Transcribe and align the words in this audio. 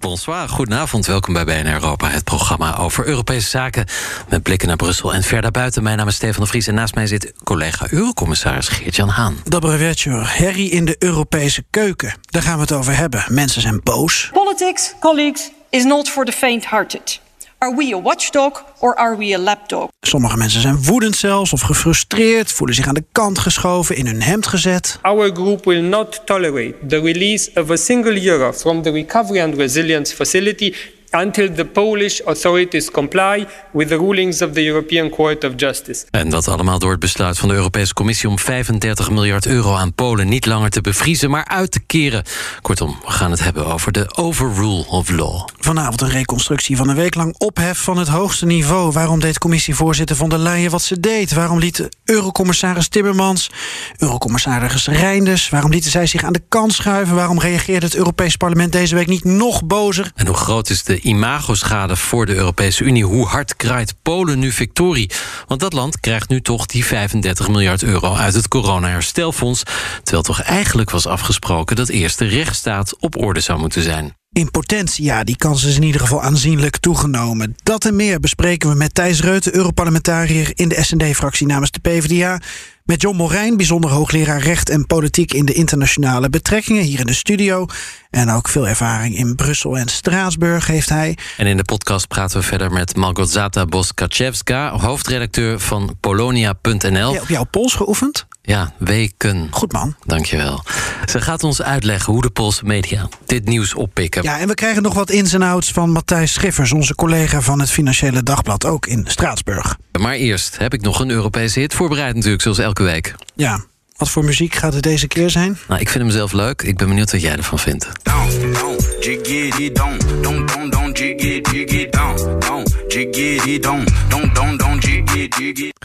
Bonsoir, 0.00 0.48
goedenavond. 0.48 1.06
Welkom 1.06 1.32
bij 1.32 1.44
BNR 1.44 1.72
Europa, 1.72 2.08
het 2.08 2.24
programma 2.24 2.76
over 2.76 3.06
Europese 3.06 3.48
zaken. 3.48 3.86
Met 4.28 4.42
blikken 4.42 4.68
naar 4.68 4.76
Brussel 4.76 5.14
en 5.14 5.22
ver 5.22 5.42
daarbuiten. 5.42 5.82
Mijn 5.82 5.96
naam 5.96 6.08
is 6.08 6.14
Stefan 6.14 6.42
de 6.42 6.48
Vries 6.48 6.66
en 6.66 6.74
naast 6.74 6.94
mij 6.94 7.06
zit 7.06 7.32
collega 7.44 7.86
Eurocommissaris 7.90 8.68
Geert-Jan 8.68 9.08
Haan. 9.08 9.36
Dobrowieczór. 9.44 10.36
Herrie 10.36 10.70
in 10.70 10.84
de 10.84 10.96
Europese 10.98 11.64
keuken. 11.70 12.14
Daar 12.20 12.42
gaan 12.42 12.54
we 12.54 12.60
het 12.60 12.72
over 12.72 12.96
hebben. 12.96 13.24
Mensen 13.28 13.60
zijn 13.62 13.80
boos. 13.82 14.30
Politics, 14.32 14.94
colleagues, 15.00 15.50
is 15.70 15.84
not 15.84 16.08
for 16.08 16.24
the 16.24 16.32
faint-hearted. 16.32 17.20
Are 17.60 17.74
we 17.76 17.92
a 17.92 18.00
watchdog 18.00 18.64
or 18.78 18.94
are 18.94 19.16
we 19.16 19.34
a 19.34 19.38
lapdog? 19.38 19.88
Sommige 20.00 20.36
mensen 20.36 20.60
zijn 20.60 20.84
woedend 20.84 21.16
zelfs 21.16 21.52
of 21.52 21.60
gefrustreerd, 21.60 22.52
voelen 22.52 22.76
zich 22.76 22.86
aan 22.86 22.94
de 22.94 23.04
kant 23.12 23.38
geschoven, 23.38 23.96
in 23.96 24.06
hun 24.06 24.22
hemd 24.22 24.46
gezet. 24.46 24.98
Our 25.02 25.30
group 25.34 25.64
will 25.64 25.82
not 25.82 26.22
tolerate 26.24 26.74
the 26.88 27.00
release 27.00 27.50
of 27.54 27.70
a 27.70 27.76
single 27.76 28.24
euro 28.24 28.52
from 28.52 28.82
the 28.82 28.90
Recovery 28.90 29.40
and 29.40 29.54
Resilience 29.54 30.14
Facility 30.14 30.74
until 31.10 31.54
the 31.54 31.64
Polish 31.64 32.20
authorities 32.24 32.90
comply 32.90 33.46
with 33.72 33.88
the 33.88 33.96
rulings 33.96 34.42
of 34.42 34.52
the 34.52 34.64
European 34.64 35.10
Court 35.10 35.44
of 35.44 35.52
Justice. 35.56 36.06
En 36.10 36.28
dat 36.28 36.48
allemaal 36.48 36.78
door 36.78 36.90
het 36.90 37.00
besluit 37.00 37.38
van 37.38 37.48
de 37.48 37.54
Europese 37.54 37.94
Commissie 37.94 38.28
om 38.28 38.38
35 38.38 39.10
miljard 39.10 39.46
euro 39.46 39.74
aan 39.74 39.94
Polen 39.94 40.28
niet 40.28 40.46
langer 40.46 40.70
te 40.70 40.80
bevriezen, 40.80 41.30
maar 41.30 41.44
uit 41.44 41.70
te 41.70 41.80
keren. 41.80 42.22
Kortom, 42.62 42.98
we 43.04 43.10
gaan 43.10 43.30
het 43.30 43.40
hebben 43.40 43.66
over 43.66 43.92
de 43.92 44.16
overrule 44.16 44.86
of 44.86 45.10
law. 45.10 45.48
Vanavond 45.58 46.00
een 46.00 46.10
reconstructie 46.10 46.76
van 46.76 46.88
een 46.88 46.96
week 46.96 47.14
lang 47.14 47.34
ophef 47.38 47.78
van 47.78 47.98
het 47.98 48.08
hoogste 48.08 48.46
niveau. 48.46 48.92
Waarom 48.92 49.20
deed 49.20 49.38
commissievoorzitter 49.38 50.16
von 50.16 50.28
der 50.28 50.38
Leyen 50.38 50.70
wat 50.70 50.82
ze 50.82 51.00
deed? 51.00 51.32
Waarom 51.32 51.58
liet 51.58 51.88
Eurocommissaris 52.04 52.88
Timmermans, 52.88 53.50
Eurocommissaris 53.96 54.86
Reinders, 54.86 55.48
waarom 55.48 55.70
lieten 55.70 55.90
zij 55.90 56.06
zich 56.06 56.24
aan 56.24 56.32
de 56.32 56.42
kant 56.48 56.72
schuiven? 56.72 57.14
Waarom 57.14 57.40
reageerde 57.40 57.86
het 57.86 57.94
Europees 57.94 58.36
Parlement 58.36 58.72
deze 58.72 58.94
week 58.94 59.06
niet 59.06 59.24
nog 59.24 59.64
bozer? 59.64 60.12
En 60.14 60.26
hoe 60.26 60.36
groot 60.36 60.70
is 60.70 60.84
de 60.84 60.97
imagoschade 61.00 61.96
voor 61.96 62.26
de 62.26 62.34
Europese 62.34 62.84
Unie. 62.84 63.04
Hoe 63.04 63.26
hard 63.26 63.56
kraait 63.56 63.94
Polen 64.02 64.38
nu 64.38 64.52
victorie? 64.52 65.10
Want 65.46 65.60
dat 65.60 65.72
land 65.72 66.00
krijgt 66.00 66.28
nu 66.28 66.40
toch 66.40 66.66
die 66.66 66.84
35 66.84 67.48
miljard 67.48 67.82
euro 67.82 68.14
uit 68.14 68.34
het 68.34 68.48
corona-herstelfonds. 68.48 69.62
Terwijl 70.02 70.22
toch 70.22 70.42
eigenlijk 70.42 70.90
was 70.90 71.06
afgesproken 71.06 71.76
dat 71.76 71.88
eerst 71.88 72.18
de 72.18 72.26
rechtsstaat 72.26 72.96
op 72.98 73.16
orde 73.16 73.40
zou 73.40 73.58
moeten 73.58 73.82
zijn. 73.82 74.16
In 74.32 74.50
potentie, 74.50 75.04
ja, 75.04 75.24
die 75.24 75.36
kans 75.36 75.64
is 75.64 75.76
in 75.76 75.82
ieder 75.82 76.00
geval 76.00 76.22
aanzienlijk 76.22 76.76
toegenomen. 76.76 77.54
Dat 77.62 77.84
en 77.84 77.96
meer 77.96 78.20
bespreken 78.20 78.68
we 78.68 78.74
met 78.74 78.94
Thijs 78.94 79.20
Reuten, 79.20 79.54
Europarlementariër 79.54 80.50
in 80.54 80.68
de 80.68 80.82
SND-fractie 80.82 81.46
namens 81.46 81.70
de 81.70 81.80
PvdA. 81.80 82.40
Met 82.88 83.02
John 83.02 83.16
Morijn, 83.16 83.56
bijzonder 83.56 83.90
hoogleraar 83.90 84.40
recht 84.40 84.68
en 84.68 84.86
politiek 84.86 85.32
in 85.32 85.44
de 85.44 85.52
internationale 85.52 86.30
betrekkingen, 86.30 86.82
hier 86.82 87.00
in 87.00 87.06
de 87.06 87.14
studio. 87.14 87.66
En 88.10 88.30
ook 88.30 88.48
veel 88.48 88.68
ervaring 88.68 89.16
in 89.16 89.34
Brussel 89.34 89.78
en 89.78 89.88
Straatsburg 89.88 90.66
heeft 90.66 90.88
hij. 90.88 91.18
En 91.36 91.46
in 91.46 91.56
de 91.56 91.64
podcast 91.64 92.08
praten 92.08 92.40
we 92.40 92.46
verder 92.46 92.72
met 92.72 92.96
Malgorzata 92.96 93.64
Boskaczewska, 93.64 94.78
hoofdredacteur 94.78 95.60
van 95.60 95.96
Polonia.nl. 96.00 97.12
Ja, 97.12 97.20
op 97.20 97.28
jouw 97.28 97.44
pols 97.44 97.74
geoefend? 97.74 98.26
Ja, 98.48 98.72
weken. 98.78 99.48
Goed 99.50 99.72
man. 99.72 99.96
Dankjewel. 100.06 100.62
Ze 101.10 101.20
gaat 101.20 101.44
ons 101.44 101.62
uitleggen 101.62 102.12
hoe 102.12 102.22
de 102.22 102.30
Poolse 102.30 102.64
media 102.64 103.08
dit 103.26 103.44
nieuws 103.44 103.74
oppikken. 103.74 104.22
Ja, 104.22 104.38
en 104.38 104.48
we 104.48 104.54
krijgen 104.54 104.82
nog 104.82 104.94
wat 104.94 105.10
ins 105.10 105.32
en 105.32 105.42
outs 105.42 105.72
van 105.72 105.90
Matthijs 105.90 106.32
Schiffers, 106.32 106.72
onze 106.72 106.94
collega 106.94 107.40
van 107.40 107.60
het 107.60 107.70
Financiële 107.70 108.22
Dagblad, 108.22 108.64
ook 108.64 108.86
in 108.86 109.04
Straatsburg. 109.06 109.76
Maar 109.98 110.14
eerst 110.14 110.58
heb 110.58 110.74
ik 110.74 110.80
nog 110.80 111.00
een 111.00 111.10
Europese 111.10 111.60
hit 111.60 111.74
voorbereid 111.74 112.14
natuurlijk, 112.14 112.42
zoals 112.42 112.58
elke 112.58 112.82
week. 112.82 113.14
Ja, 113.34 113.64
wat 113.96 114.10
voor 114.10 114.24
muziek 114.24 114.54
gaat 114.54 114.74
het 114.74 114.82
deze 114.82 115.06
keer 115.06 115.30
zijn? 115.30 115.58
Nou, 115.68 115.80
ik 115.80 115.88
vind 115.88 116.04
hem 116.04 116.12
zelf 116.12 116.32
leuk. 116.32 116.62
Ik 116.62 116.76
ben 116.76 116.88
benieuwd 116.88 117.12
wat 117.12 117.20
jij 117.20 117.36
ervan 117.36 117.58
vindt. 117.58 117.88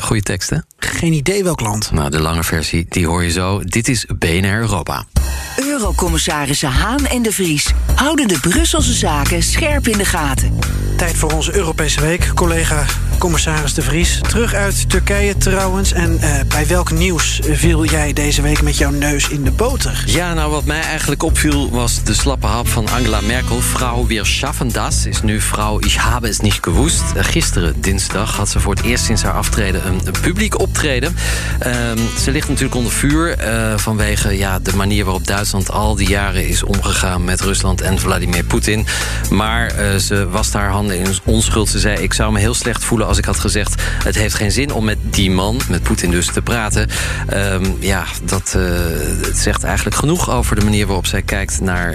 Goeie 0.01 0.23
tekst, 0.23 0.49
hè? 0.49 0.57
Geen 0.77 1.13
idee 1.13 1.44
welk 1.44 1.59
land. 1.59 1.91
Nou, 1.91 2.09
de 2.09 2.19
lange 2.19 2.44
versie, 2.44 2.85
die 2.89 3.07
hoor 3.07 3.23
je 3.23 3.31
zo. 3.31 3.61
Dit 3.63 3.88
is 3.88 4.05
BNR 4.17 4.59
Europa. 4.59 5.05
Eurocommissarissen 5.57 6.69
Haan 6.69 7.05
en 7.05 7.21
de 7.21 7.31
Vries 7.31 7.72
houden 7.95 8.27
de 8.27 8.39
Brusselse 8.39 8.93
zaken 8.93 9.43
scherp 9.43 9.88
in 9.88 9.97
de 9.97 10.05
gaten. 10.05 10.59
Tijd 10.97 11.17
voor 11.17 11.31
onze 11.31 11.55
Europese 11.55 12.01
week. 12.01 12.31
Collega 12.35 12.85
commissaris 13.17 13.73
de 13.73 13.81
Vries. 13.81 14.19
Terug 14.22 14.53
uit 14.53 14.89
Turkije 14.89 15.38
trouwens. 15.38 15.91
En 15.91 16.17
uh, 16.22 16.39
bij 16.47 16.67
welk 16.67 16.91
nieuws 16.91 17.39
viel 17.43 17.85
jij 17.85 18.13
deze 18.13 18.41
week 18.41 18.61
met 18.61 18.77
jouw 18.77 18.91
neus 18.91 19.29
in 19.29 19.43
de 19.43 19.51
boter? 19.51 20.03
Ja, 20.05 20.33
nou 20.33 20.51
wat 20.51 20.66
mij 20.66 20.81
eigenlijk 20.81 21.23
opviel 21.23 21.69
was 21.69 22.03
de 22.03 22.13
slappe 22.13 22.47
hap 22.47 22.67
van 22.67 22.89
Angela 22.89 23.22
Merkel. 23.22 23.61
Vrouw 23.61 24.07
Wir 24.07 24.25
schaffen 24.25 24.72
das 24.72 25.05
is 25.05 25.22
nu 25.22 25.41
vrouw 25.41 25.79
Ich 25.79 25.97
habe 25.97 26.27
es 26.27 26.39
nicht 26.39 26.63
gewusst. 26.63 27.03
Gisteren, 27.16 27.81
dinsdag, 27.81 28.35
had 28.35 28.49
ze 28.49 28.59
voor 28.59 28.73
het 28.75 28.83
eerst 28.83 29.05
sinds 29.05 29.22
haar 29.23 29.34
aftreden 29.34 29.88
een, 29.88 30.01
publiek 30.22 30.59
optreden. 30.59 31.16
Uh, 31.66 31.72
ze 32.19 32.31
ligt 32.31 32.47
natuurlijk 32.47 32.75
onder 32.75 32.91
vuur 32.91 33.45
uh, 33.47 33.78
vanwege 33.78 34.38
ja, 34.38 34.59
de 34.59 34.75
manier 34.75 35.03
waarop 35.03 35.28
Duitsland 35.28 35.72
al 35.72 35.95
die 35.95 36.07
jaren 36.07 36.47
is 36.47 36.63
omgegaan 36.63 37.23
met 37.23 37.41
Rusland 37.41 37.81
en 37.81 38.00
Vladimir 38.00 38.44
Poetin. 38.44 38.85
Maar 39.29 39.72
uh, 39.79 39.95
ze 39.95 40.29
wast 40.29 40.53
haar 40.53 40.69
handen 40.69 40.97
in 40.97 41.07
onschuld. 41.23 41.69
Ze 41.69 41.79
zei, 41.79 41.97
ik 41.97 42.13
zou 42.13 42.31
me 42.31 42.39
heel 42.39 42.53
slecht 42.53 42.84
voelen 42.84 43.07
als 43.07 43.17
ik 43.17 43.25
had 43.25 43.39
gezegd... 43.39 43.81
het 44.03 44.16
heeft 44.16 44.35
geen 44.35 44.51
zin 44.51 44.73
om 44.73 44.85
met 44.85 44.97
die 45.01 45.31
man, 45.31 45.61
met 45.69 45.84
Poetin 45.84 46.11
dus, 46.11 46.25
te 46.25 46.41
praten. 46.41 46.90
Um, 47.34 47.78
ja, 47.79 48.03
dat 48.23 48.53
uh, 48.57 48.63
het 49.22 49.38
zegt 49.38 49.63
eigenlijk 49.63 49.95
genoeg 49.95 50.29
over 50.29 50.55
de 50.55 50.63
manier 50.63 50.85
waarop 50.85 51.05
zij 51.05 51.22
kijkt 51.22 51.61
naar, 51.61 51.94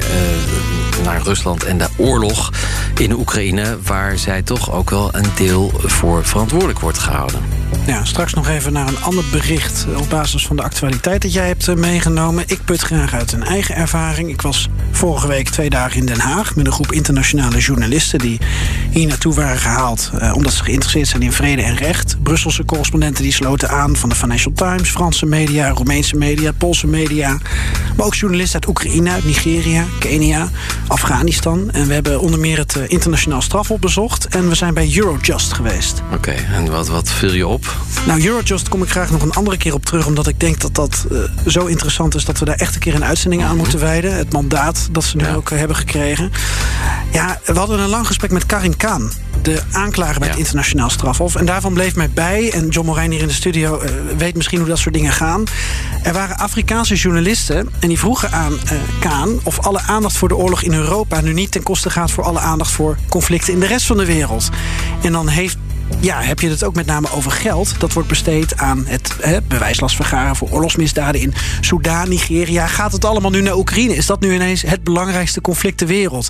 naar 1.04 1.22
Rusland... 1.22 1.64
en 1.64 1.78
de 1.78 1.88
oorlog 1.96 2.52
in 2.98 3.12
Oekraïne... 3.12 3.78
waar 3.82 4.18
zij 4.18 4.42
toch 4.42 4.72
ook 4.72 4.90
wel 4.90 5.14
een 5.14 5.30
deel 5.36 5.72
voor 5.84 6.24
verantwoordelijk 6.24 6.78
wordt 6.78 6.98
gehouden. 6.98 7.07
gehouden. 7.08 7.57
Ja, 7.86 8.04
straks 8.04 8.34
nog 8.34 8.48
even 8.48 8.72
naar 8.72 8.88
een 8.88 9.00
ander 9.00 9.24
bericht... 9.30 9.86
op 9.96 10.08
basis 10.08 10.46
van 10.46 10.56
de 10.56 10.62
actualiteit 10.62 11.22
dat 11.22 11.32
jij 11.32 11.46
hebt 11.46 11.74
meegenomen. 11.76 12.44
Ik 12.46 12.64
put 12.64 12.80
graag 12.80 13.14
uit 13.14 13.32
een 13.32 13.42
eigen 13.42 13.74
ervaring. 13.74 14.30
Ik 14.30 14.40
was 14.40 14.68
vorige 14.90 15.28
week 15.28 15.48
twee 15.48 15.70
dagen 15.70 15.96
in 15.96 16.06
Den 16.06 16.20
Haag... 16.20 16.56
met 16.56 16.66
een 16.66 16.72
groep 16.72 16.92
internationale 16.92 17.58
journalisten... 17.58 18.18
die 18.18 18.38
hier 18.90 19.06
naartoe 19.06 19.34
waren 19.34 19.58
gehaald... 19.58 20.10
Uh, 20.22 20.32
omdat 20.34 20.52
ze 20.52 20.64
geïnteresseerd 20.64 21.08
zijn 21.08 21.22
in 21.22 21.32
vrede 21.32 21.62
en 21.62 21.76
recht. 21.76 22.16
Brusselse 22.22 22.64
correspondenten 22.64 23.22
die 23.22 23.32
sloten 23.32 23.70
aan 23.70 23.96
van 23.96 24.08
de 24.08 24.14
Financial 24.14 24.52
Times... 24.54 24.90
Franse 24.90 25.26
media, 25.26 25.68
Roemeense 25.68 26.16
media, 26.16 26.52
Poolse 26.52 26.86
media... 26.86 27.38
maar 27.96 28.06
ook 28.06 28.14
journalisten 28.14 28.60
uit 28.60 28.68
Oekraïne, 28.68 29.10
uit 29.10 29.24
Nigeria, 29.24 29.84
Kenia, 29.98 30.48
Afghanistan. 30.86 31.70
En 31.70 31.86
we 31.86 31.94
hebben 31.94 32.20
onder 32.20 32.40
meer 32.40 32.58
het 32.58 32.76
uh, 32.76 32.82
internationaal 32.86 33.42
strafhof 33.42 33.78
bezocht... 33.78 34.26
en 34.26 34.48
we 34.48 34.54
zijn 34.54 34.74
bij 34.74 34.92
Eurojust 34.96 35.52
geweest. 35.52 36.02
Oké, 36.12 36.34
en 36.54 36.70
wat, 36.70 36.88
wat 36.88 37.10
viel 37.10 37.32
je 37.32 37.46
op? 37.46 37.57
Nou, 38.06 38.24
Eurojust 38.26 38.68
kom 38.68 38.82
ik 38.82 38.90
graag 38.90 39.10
nog 39.10 39.22
een 39.22 39.32
andere 39.32 39.56
keer 39.56 39.74
op 39.74 39.84
terug... 39.84 40.06
omdat 40.06 40.26
ik 40.26 40.40
denk 40.40 40.60
dat 40.60 40.74
dat 40.74 41.06
uh, 41.12 41.18
zo 41.46 41.66
interessant 41.66 42.14
is... 42.14 42.24
dat 42.24 42.38
we 42.38 42.44
daar 42.44 42.56
echt 42.56 42.74
een 42.74 42.80
keer 42.80 42.94
een 42.94 43.04
uitzending 43.04 43.44
aan 43.44 43.56
moeten 43.56 43.78
wijden. 43.78 44.14
Het 44.14 44.32
mandaat 44.32 44.88
dat 44.92 45.04
ze 45.04 45.16
nu 45.16 45.24
ja. 45.24 45.34
ook 45.34 45.50
hebben 45.50 45.76
gekregen. 45.76 46.32
Ja, 47.12 47.40
we 47.44 47.58
hadden 47.58 47.78
een 47.80 47.88
lang 47.88 48.06
gesprek 48.06 48.30
met 48.30 48.46
Karin 48.46 48.76
Kaan 48.76 49.10
de 49.42 49.62
aanklager 49.72 50.18
bij 50.18 50.28
ja. 50.28 50.34
het 50.34 50.42
internationaal 50.42 50.90
strafhof. 50.90 51.34
En 51.34 51.46
daarvan 51.46 51.72
bleef 51.72 51.94
mij 51.94 52.10
bij, 52.10 52.52
en 52.52 52.68
John 52.68 52.86
Morijn 52.86 53.10
hier 53.10 53.20
in 53.20 53.26
de 53.26 53.32
studio 53.32 53.82
uh, 53.82 53.90
weet 54.16 54.36
misschien 54.36 54.58
hoe 54.58 54.68
dat 54.68 54.78
soort 54.78 54.94
dingen 54.94 55.12
gaan. 55.12 55.44
Er 56.02 56.12
waren 56.12 56.38
Afrikaanse 56.38 56.94
journalisten 56.94 57.68
en 57.80 57.88
die 57.88 57.98
vroegen 57.98 58.32
aan 58.32 58.52
Kaan 59.00 59.40
of 59.42 59.58
alle 59.58 59.80
aandacht 59.80 60.16
voor 60.16 60.28
de 60.28 60.36
oorlog 60.36 60.62
in 60.62 60.72
Europa 60.72 61.20
nu 61.20 61.32
niet 61.32 61.52
ten 61.52 61.62
koste 61.62 61.90
gaat 61.90 62.10
voor 62.10 62.24
alle 62.24 62.38
aandacht 62.38 62.70
voor 62.70 62.96
conflicten 63.08 63.52
in 63.52 63.60
de 63.60 63.66
rest 63.66 63.86
van 63.86 63.96
de 63.96 64.06
wereld. 64.06 64.48
En 65.02 65.12
dan 65.12 65.28
heeft 65.28 65.56
ja, 66.00 66.22
heb 66.22 66.40
je 66.40 66.48
het 66.48 66.64
ook 66.64 66.74
met 66.74 66.86
name 66.86 67.10
over 67.10 67.30
geld. 67.30 67.80
Dat 67.80 67.92
wordt 67.92 68.08
besteed 68.08 68.56
aan 68.56 68.86
het 68.86 69.14
hè, 69.20 69.42
bewijslast 69.42 69.96
vergaren 69.96 70.36
voor 70.36 70.50
oorlogsmisdaden 70.50 71.20
in 71.20 71.34
Soudaan, 71.60 72.08
Nigeria. 72.08 72.66
Gaat 72.66 72.92
het 72.92 73.04
allemaal 73.04 73.30
nu 73.30 73.40
naar 73.40 73.56
Oekraïne? 73.56 73.94
Is 73.94 74.06
dat 74.06 74.20
nu 74.20 74.34
ineens 74.34 74.62
het 74.62 74.84
belangrijkste 74.84 75.40
conflict 75.40 75.78
ter 75.78 75.86
wereld? 75.86 76.28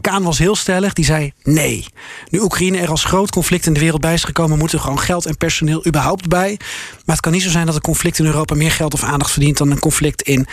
Kaan 0.00 0.22
was 0.22 0.38
heel 0.38 0.56
stellig, 0.56 0.92
die 0.92 1.04
zei 1.04 1.32
nee. 1.42 1.86
Nu 2.30 2.40
Oekraïne 2.40 2.78
er 2.78 2.90
als 2.90 3.04
groot 3.04 3.30
conflict 3.30 3.66
in 3.66 3.74
de 3.74 3.80
wereld 3.80 4.00
bij 4.00 4.14
is 4.14 4.24
gekomen, 4.24 4.58
moet 4.58 4.72
er 4.72 4.80
gewoon 4.80 5.00
geld 5.00 5.26
en 5.26 5.36
personeel 5.36 5.86
überhaupt 5.86 6.28
bij. 6.28 6.58
Maar 7.04 7.14
het 7.16 7.20
kan 7.20 7.32
niet 7.32 7.42
zo 7.42 7.50
zijn 7.50 7.66
dat 7.66 7.74
een 7.74 7.80
conflict 7.80 8.18
in 8.18 8.26
Europa 8.26 8.54
meer 8.54 8.72
geld 8.72 8.94
of 8.94 9.02
aandacht 9.02 9.30
verdient 9.30 9.58
dan 9.58 9.70
een 9.70 9.78
conflict 9.78 10.22
in 10.22 10.46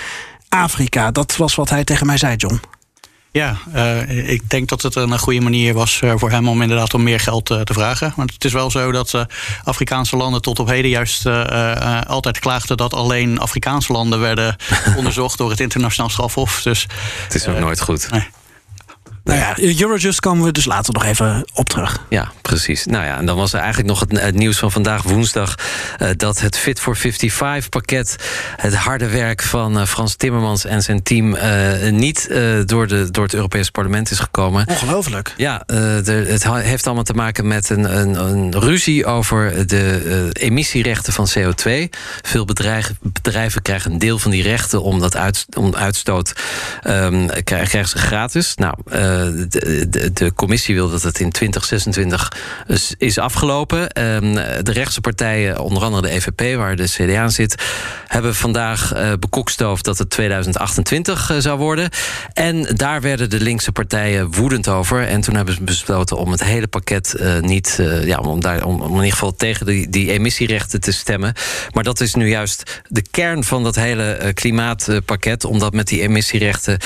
Afrika. 0.49 1.11
Dat 1.11 1.35
was 1.37 1.55
wat 1.55 1.69
hij 1.69 1.83
tegen 1.83 2.05
mij 2.05 2.17
zei, 2.17 2.35
John. 2.35 2.59
Ja, 3.31 3.57
uh, 3.75 4.29
ik 4.29 4.49
denk 4.49 4.69
dat 4.69 4.81
het 4.81 4.95
een 4.95 5.19
goede 5.19 5.41
manier 5.41 5.73
was 5.73 6.01
uh, 6.03 6.13
voor 6.15 6.29
hem 6.31 6.47
om 6.47 6.61
inderdaad 6.61 6.93
om 6.93 7.03
meer 7.03 7.19
geld 7.19 7.49
uh, 7.51 7.61
te 7.61 7.73
vragen. 7.73 8.13
Want 8.15 8.33
het 8.33 8.45
is 8.45 8.53
wel 8.53 8.71
zo 8.71 8.91
dat 8.91 9.25
Afrikaanse 9.63 10.17
landen 10.17 10.41
tot 10.41 10.59
op 10.59 10.67
heden 10.67 10.91
juist 10.91 11.25
altijd 12.07 12.39
klaagden 12.39 12.77
dat 12.77 12.93
alleen 12.93 13.39
Afrikaanse 13.39 13.91
landen 13.91 14.19
werden 14.19 14.55
onderzocht 14.97 15.37
door 15.37 15.49
het 15.49 15.59
internationaal 15.59 16.09
strafhof. 16.09 16.61
Dus, 16.61 16.87
het 17.23 17.35
is 17.35 17.47
ook 17.47 17.59
nooit 17.59 17.81
goed. 17.81 18.09
Nee. 18.11 18.27
Nou 19.31 19.43
ja, 19.43 19.79
Eurojust 19.79 20.19
komen 20.19 20.45
we 20.45 20.51
dus 20.51 20.65
later 20.65 20.93
nog 20.93 21.05
even 21.05 21.45
op 21.53 21.69
terug. 21.69 22.05
Ja, 22.09 22.31
precies. 22.41 22.85
Nou 22.85 23.05
ja, 23.05 23.17
en 23.17 23.25
dan 23.25 23.37
was 23.37 23.53
er 23.53 23.59
eigenlijk 23.59 23.89
nog 23.89 23.99
het, 23.99 24.35
nieuws 24.35 24.59
van 24.59 24.71
vandaag 24.71 25.03
woensdag... 25.03 25.55
Uh, 26.01 26.09
dat 26.17 26.39
het 26.39 26.57
Fit 26.57 26.79
for 26.79 26.97
55-pakket, 26.97 28.15
het 28.55 28.75
harde 28.75 29.09
werk 29.09 29.41
van 29.41 29.77
uh, 29.77 29.85
Frans 29.85 30.15
Timmermans 30.15 30.65
en 30.65 30.81
zijn 30.81 31.03
team... 31.03 31.35
Uh, 31.35 31.89
niet 31.89 32.29
door, 32.65 32.87
de, 32.87 33.11
door 33.11 33.23
het 33.23 33.33
Europese 33.33 33.71
parlement 33.71 34.11
is 34.11 34.19
gekomen. 34.19 34.67
Ongelooflijk. 34.67 35.33
Ja, 35.37 35.63
de, 35.65 36.25
het 36.27 36.43
heeft 36.43 36.85
allemaal 36.85 37.03
te 37.03 37.13
maken 37.13 37.47
met 37.47 37.69
een, 37.69 37.97
een, 37.97 38.15
een 38.15 38.59
ruzie 38.59 39.05
over 39.05 39.67
de 39.67 40.29
emissierechten 40.33 41.13
van 41.13 41.27
CO2. 41.37 41.71
Veel 42.21 42.45
bedrijven, 42.45 42.97
bedrijven 43.01 43.61
krijgen 43.61 43.91
een 43.91 43.99
deel 43.99 44.19
van 44.19 44.31
die 44.31 44.43
rechten 44.43 44.81
om 44.81 44.99
dat 44.99 45.15
uit, 45.15 45.45
om 45.57 45.75
uitstoot... 45.75 46.33
Um, 46.87 47.43
krijgen 47.43 47.87
ze 47.87 47.97
gratis. 47.97 48.55
Nou 48.55 48.75
de, 50.13 50.31
commissie 50.35 50.75
wil 50.75 50.89
dat 50.89 51.03
het 51.03 51.19
in 51.19 51.31
2026 51.31 52.33
is, 52.97 53.17
afgelopen. 53.17 53.89
Ehm, 53.89 54.33
de 54.63 54.71
rechtse 54.71 55.01
partijen, 55.01 55.59
onder 55.59 55.83
andere 55.83 56.01
de 56.01 56.13
EVP, 56.13 56.57
waar 56.57 56.75
de 56.75 56.83
CDA 56.83 57.29
zit... 57.29 57.55
hebben 58.07 58.35
vandaag 58.35 58.95
uh, 58.95 59.13
bekokstoofd 59.19 59.85
dat 59.85 59.97
het 59.97 60.09
2028 60.09 61.31
uh, 61.31 61.37
zou 61.37 61.59
worden. 61.59 61.89
En 62.33 62.75
daar 62.75 63.01
werden 63.01 63.29
de 63.29 63.39
linkse 63.39 63.71
partijen 63.71 64.31
woedend 64.31 64.67
over. 64.67 65.07
En 65.07 65.21
toen 65.21 65.35
hebben 65.35 65.53
ze 65.53 65.63
besloten 65.63 66.17
om 66.17 66.31
het 66.31 66.43
hele 66.43 66.67
pakket 66.67 67.15
uh, 67.19 67.39
niet... 67.39 67.79
ja, 68.03 68.17
om, 68.17 68.41
daar, 68.41 68.63
om, 68.65 68.81
om, 68.81 68.89
in 68.89 68.95
ieder 68.95 69.11
geval 69.11 69.35
tegen 69.35 69.65
die, 69.65 69.89
die 69.89 70.11
emissierechten 70.11 70.81
te 70.81 70.91
stemmen. 70.91 71.33
Maar 71.71 71.83
dat 71.83 71.99
is 72.01 72.13
nu 72.13 72.29
juist 72.29 72.81
de 72.87 73.03
kern 73.11 73.43
van 73.43 73.63
dat 73.63 73.75
hele 73.75 74.31
klimaatpakket. 74.33 75.45
Omdat 75.45 75.73
met 75.73 75.87
die 75.87 76.01
emissierechten 76.01 76.77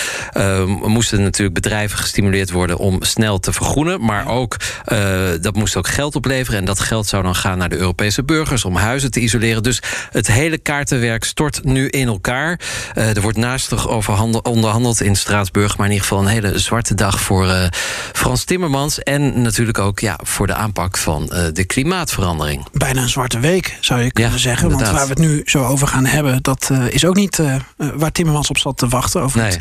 moesten 0.81 1.21
natuurlijk 1.21 1.55
bedrijven 1.55 1.97
gestimuleerd 2.15 2.51
worden 2.51 2.77
om 2.77 3.03
snel 3.03 3.39
te 3.39 3.53
vergroenen. 3.53 4.05
Maar 4.05 4.27
ook, 4.27 4.57
uh, 4.87 5.29
dat 5.41 5.55
moest 5.55 5.75
ook 5.75 5.87
geld 5.87 6.15
opleveren. 6.15 6.59
En 6.59 6.65
dat 6.65 6.79
geld 6.79 7.07
zou 7.07 7.23
dan 7.23 7.35
gaan 7.35 7.57
naar 7.57 7.69
de 7.69 7.77
Europese 7.77 8.23
burgers 8.23 8.65
om 8.65 8.75
huizen 8.75 9.11
te 9.11 9.19
isoleren. 9.19 9.63
Dus 9.63 9.81
het 10.11 10.27
hele 10.27 10.57
kaartenwerk 10.57 11.23
stort 11.23 11.63
nu 11.63 11.87
in 11.87 12.07
elkaar. 12.07 12.59
Uh, 12.97 13.15
er 13.15 13.21
wordt 13.21 13.37
naastig 13.37 13.87
over 13.87 14.41
onderhandeld 14.43 15.01
in 15.01 15.15
Straatsburg. 15.15 15.77
Maar 15.77 15.85
in 15.85 15.91
ieder 15.91 16.07
geval 16.07 16.23
een 16.23 16.31
hele 16.31 16.59
zwarte 16.59 16.93
dag 16.93 17.19
voor 17.19 17.45
uh, 17.45 17.65
Frans 18.13 18.43
Timmermans. 18.43 18.99
En 18.99 19.41
natuurlijk 19.41 19.79
ook 19.79 19.99
ja, 19.99 20.19
voor 20.23 20.47
de 20.47 20.53
aanpak 20.53 20.97
van 20.97 21.25
de 21.53 21.63
klimaatverandering. 21.65 22.65
Bijna 22.71 23.01
een 23.01 23.09
zwarte 23.09 23.39
week, 23.39 23.77
zou 23.79 24.01
je 24.01 24.11
kunnen 24.11 24.33
ja, 24.33 24.37
zeggen. 24.37 24.63
Inderdaad. 24.63 24.93
Want 24.93 25.07
waar 25.07 25.15
we 25.15 25.21
het 25.21 25.31
nu 25.31 25.41
zo 25.45 25.65
over 25.65 25.87
gaan 25.87 26.05
hebben... 26.05 26.41
dat 26.41 26.71
is 26.89 27.05
ook 27.05 27.15
niet 27.15 27.41
waar 27.77 28.11
Timmermans 28.11 28.49
op 28.49 28.57
zat 28.57 28.77
te 28.77 28.87
wachten. 28.87 29.21
Over 29.21 29.39
nee. 29.39 29.51
het 29.51 29.59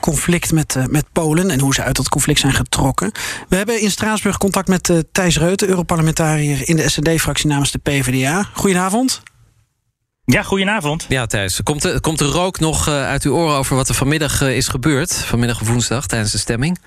conflict 0.00 0.52
met, 0.52 0.76
met 0.90 1.04
Polen 1.12 1.50
en 1.50 1.60
hoe 1.60 1.74
ze 1.74 1.82
uit 1.82 1.93
dat 1.96 2.08
conflict 2.08 2.40
zijn 2.40 2.52
getrokken. 2.52 3.12
We 3.48 3.56
hebben 3.56 3.80
in 3.80 3.90
Straatsburg 3.90 4.38
contact 4.38 4.68
met 4.68 4.88
uh, 4.88 4.98
Thijs 5.12 5.38
Reuten, 5.38 5.68
Europarlementariër 5.68 6.68
in 6.68 6.76
de 6.76 6.88
SND-fractie 6.88 7.48
namens 7.48 7.70
de 7.70 7.78
PvdA. 7.78 8.48
Goedenavond. 8.52 9.22
Ja, 10.24 10.42
goedenavond. 10.42 11.06
Ja, 11.08 11.26
Thijs. 11.26 11.62
Komt 11.62 11.84
er, 11.84 12.00
komt 12.00 12.20
er 12.20 12.26
rook 12.26 12.60
nog 12.60 12.88
uh, 12.88 13.06
uit 13.06 13.22
uw 13.22 13.34
oren 13.34 13.56
over 13.56 13.76
wat 13.76 13.88
er 13.88 13.94
vanmiddag 13.94 14.42
uh, 14.42 14.56
is 14.56 14.68
gebeurd? 14.68 15.14
Vanmiddag 15.14 15.58
woensdag 15.58 16.06
tijdens 16.06 16.32
de 16.32 16.38
stemming? 16.38 16.78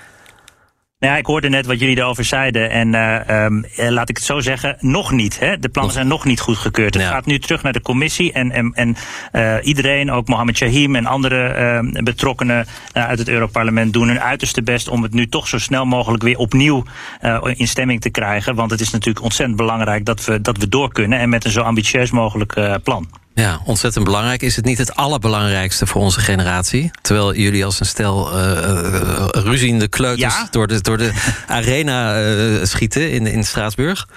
Nou 1.00 1.14
ja, 1.14 1.20
ik 1.20 1.26
hoorde 1.26 1.50
net 1.50 1.66
wat 1.66 1.80
jullie 1.80 1.98
erover 1.98 2.24
zeiden. 2.24 2.70
En 2.70 2.94
uh, 2.94 3.46
um, 3.46 3.66
laat 3.76 4.10
ik 4.10 4.18
het 4.18 4.26
zo 4.26 4.40
zeggen, 4.40 4.78
nog 4.80 5.12
niet. 5.12 5.40
Hè? 5.40 5.60
De 5.60 5.70
plannen 5.70 5.94
zijn 5.94 6.08
nog 6.08 6.26
niet 6.26 6.40
goedgekeurd. 6.40 6.94
Het 6.94 7.04
ja. 7.04 7.10
gaat 7.10 7.26
nu 7.26 7.40
terug 7.40 7.64
naar 7.64 7.74
de 7.74 7.82
commissie. 7.82 8.32
En, 8.32 8.52
en, 8.52 8.72
en 8.74 8.96
uh, 9.34 9.56
iedereen, 9.62 10.12
ook 10.12 10.28
Mohammed 10.28 10.58
Shahim 10.58 10.96
en 10.96 11.06
andere 11.06 11.56
uh, 11.94 12.04
betrokkenen 12.04 12.68
uit 12.94 13.20
het 13.20 13.30
Europarlement... 13.30 13.94
doen 13.94 14.08
hun 14.08 14.22
uiterste 14.22 14.64
best 14.64 14.88
om 14.88 15.04
het 15.04 15.14
nu 15.14 15.28
toch 15.28 15.48
zo 15.48 15.58
snel 15.58 15.86
mogelijk 15.86 16.24
weer 16.24 16.38
opnieuw 16.38 16.84
in 17.54 17.68
stemming 17.68 18.02
te 18.02 18.10
krijgen. 18.10 18.56
Want 18.56 18.72
het 18.72 18.82
is 18.82 18.92
natuurlijk 18.92 19.26
ontzettend 19.26 19.58
belangrijk 19.58 20.06
dat 20.06 20.26
we, 20.26 20.42
dat 20.42 20.58
we 20.58 20.68
door 20.68 20.92
kunnen. 20.92 21.20
En 21.20 21.30
met 21.30 21.46
een 21.46 21.52
zo 21.52 21.62
ambitieus 21.62 22.12
mogelijk 22.12 22.80
plan. 22.84 23.08
Ja, 23.38 23.60
ontzettend 23.64 24.06
belangrijk. 24.06 24.42
Is 24.42 24.56
het 24.56 24.66
niet 24.66 24.78
het 24.78 24.96
allerbelangrijkste 24.96 25.88
voor 25.88 26.02
onze 26.02 26.20
generatie? 26.20 26.92
Terwijl 27.02 27.34
jullie 27.34 27.66
als 27.66 27.80
een 27.80 27.86
stel 27.86 28.38
uh, 28.38 29.28
ruziende 29.32 29.88
kleuters 29.88 30.36
ja? 30.36 30.48
door, 30.52 30.68
de, 30.68 30.82
door 30.82 30.98
de 30.98 31.12
arena 31.48 32.22
uh, 32.22 32.64
schieten 32.64 33.12
in, 33.12 33.28
in 33.28 33.44
Straatsburg. 33.44 34.08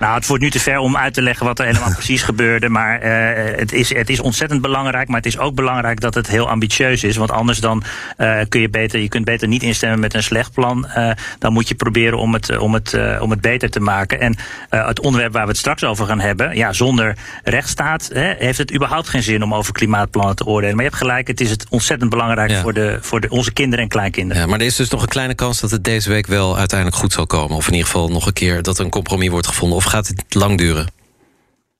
Nou, 0.00 0.14
het 0.14 0.26
wordt 0.26 0.42
nu 0.42 0.50
te 0.50 0.60
ver 0.60 0.78
om 0.78 0.96
uit 0.96 1.14
te 1.14 1.22
leggen 1.22 1.46
wat 1.46 1.58
er 1.58 1.64
helemaal 1.64 1.92
precies 2.00 2.22
gebeurde. 2.22 2.68
Maar 2.68 3.04
uh, 3.04 3.58
het, 3.58 3.72
is, 3.72 3.94
het 3.94 4.10
is 4.10 4.20
ontzettend 4.20 4.60
belangrijk. 4.60 5.08
Maar 5.08 5.16
het 5.16 5.26
is 5.26 5.38
ook 5.38 5.54
belangrijk 5.54 6.00
dat 6.00 6.14
het 6.14 6.26
heel 6.26 6.48
ambitieus 6.48 7.04
is. 7.04 7.16
Want 7.16 7.30
anders 7.30 7.58
dan 7.58 7.82
uh, 8.18 8.40
kun 8.48 8.60
je 8.60 8.68
beter, 8.68 9.00
je 9.00 9.08
kunt 9.08 9.24
beter 9.24 9.48
niet 9.48 9.62
instemmen 9.62 10.00
met 10.00 10.14
een 10.14 10.22
slecht 10.22 10.52
plan. 10.52 10.86
Uh, 10.96 11.10
dan 11.38 11.52
moet 11.52 11.68
je 11.68 11.74
proberen 11.74 12.18
om 12.18 12.32
het, 12.32 12.58
om 12.58 12.74
het, 12.74 12.98
om 13.20 13.30
het 13.30 13.40
beter 13.40 13.70
te 13.70 13.80
maken. 13.80 14.20
En 14.20 14.36
het 14.68 15.00
onderwerp 15.00 15.32
waar 15.32 15.42
we 15.42 15.48
het 15.48 15.58
straks 15.58 15.84
over 15.84 16.06
gaan 16.06 16.20
hebben. 16.20 16.56
Ja, 16.56 16.72
zonder 16.72 17.16
rechtsstaat 17.44 18.10
hè, 18.12 18.34
heeft 18.38 18.58
het 18.58 18.74
überhaupt 18.74 19.08
geen 19.08 19.22
zin 19.22 19.42
om 19.42 19.54
over 19.54 19.72
klimaatplannen 19.72 20.36
te 20.36 20.46
oordelen. 20.46 20.74
Maar 20.74 20.84
je 20.84 20.90
hebt 20.90 21.02
gelijk, 21.02 21.26
het 21.26 21.40
is 21.40 21.50
het 21.50 21.66
ontzettend 21.68 22.10
belangrijk 22.10 22.50
ja. 22.50 22.60
voor, 22.60 22.72
de, 22.72 22.98
voor 23.00 23.20
de, 23.20 23.28
onze 23.28 23.52
kinderen 23.52 23.84
en 23.84 23.90
kleinkinderen. 23.90 24.42
Ja, 24.42 24.48
maar 24.48 24.60
er 24.60 24.66
is 24.66 24.76
dus 24.76 24.90
nog 24.90 25.02
een 25.02 25.08
kleine 25.08 25.34
kans 25.34 25.60
dat 25.60 25.70
het 25.70 25.84
deze 25.84 26.08
week 26.08 26.26
wel 26.26 26.58
uiteindelijk 26.58 26.98
goed 26.98 27.12
zal 27.12 27.26
komen. 27.26 27.56
Of 27.56 27.66
in 27.66 27.72
ieder 27.72 27.86
geval 27.86 28.08
nog 28.08 28.26
een 28.26 28.32
keer 28.32 28.62
dat 28.62 28.78
een 28.78 28.90
compromis 28.90 29.28
wordt 29.28 29.46
gevonden. 29.46 29.76
Of 29.76 29.84
gaat 29.90 30.06
het 30.06 30.34
lang 30.34 30.58
duren? 30.58 30.86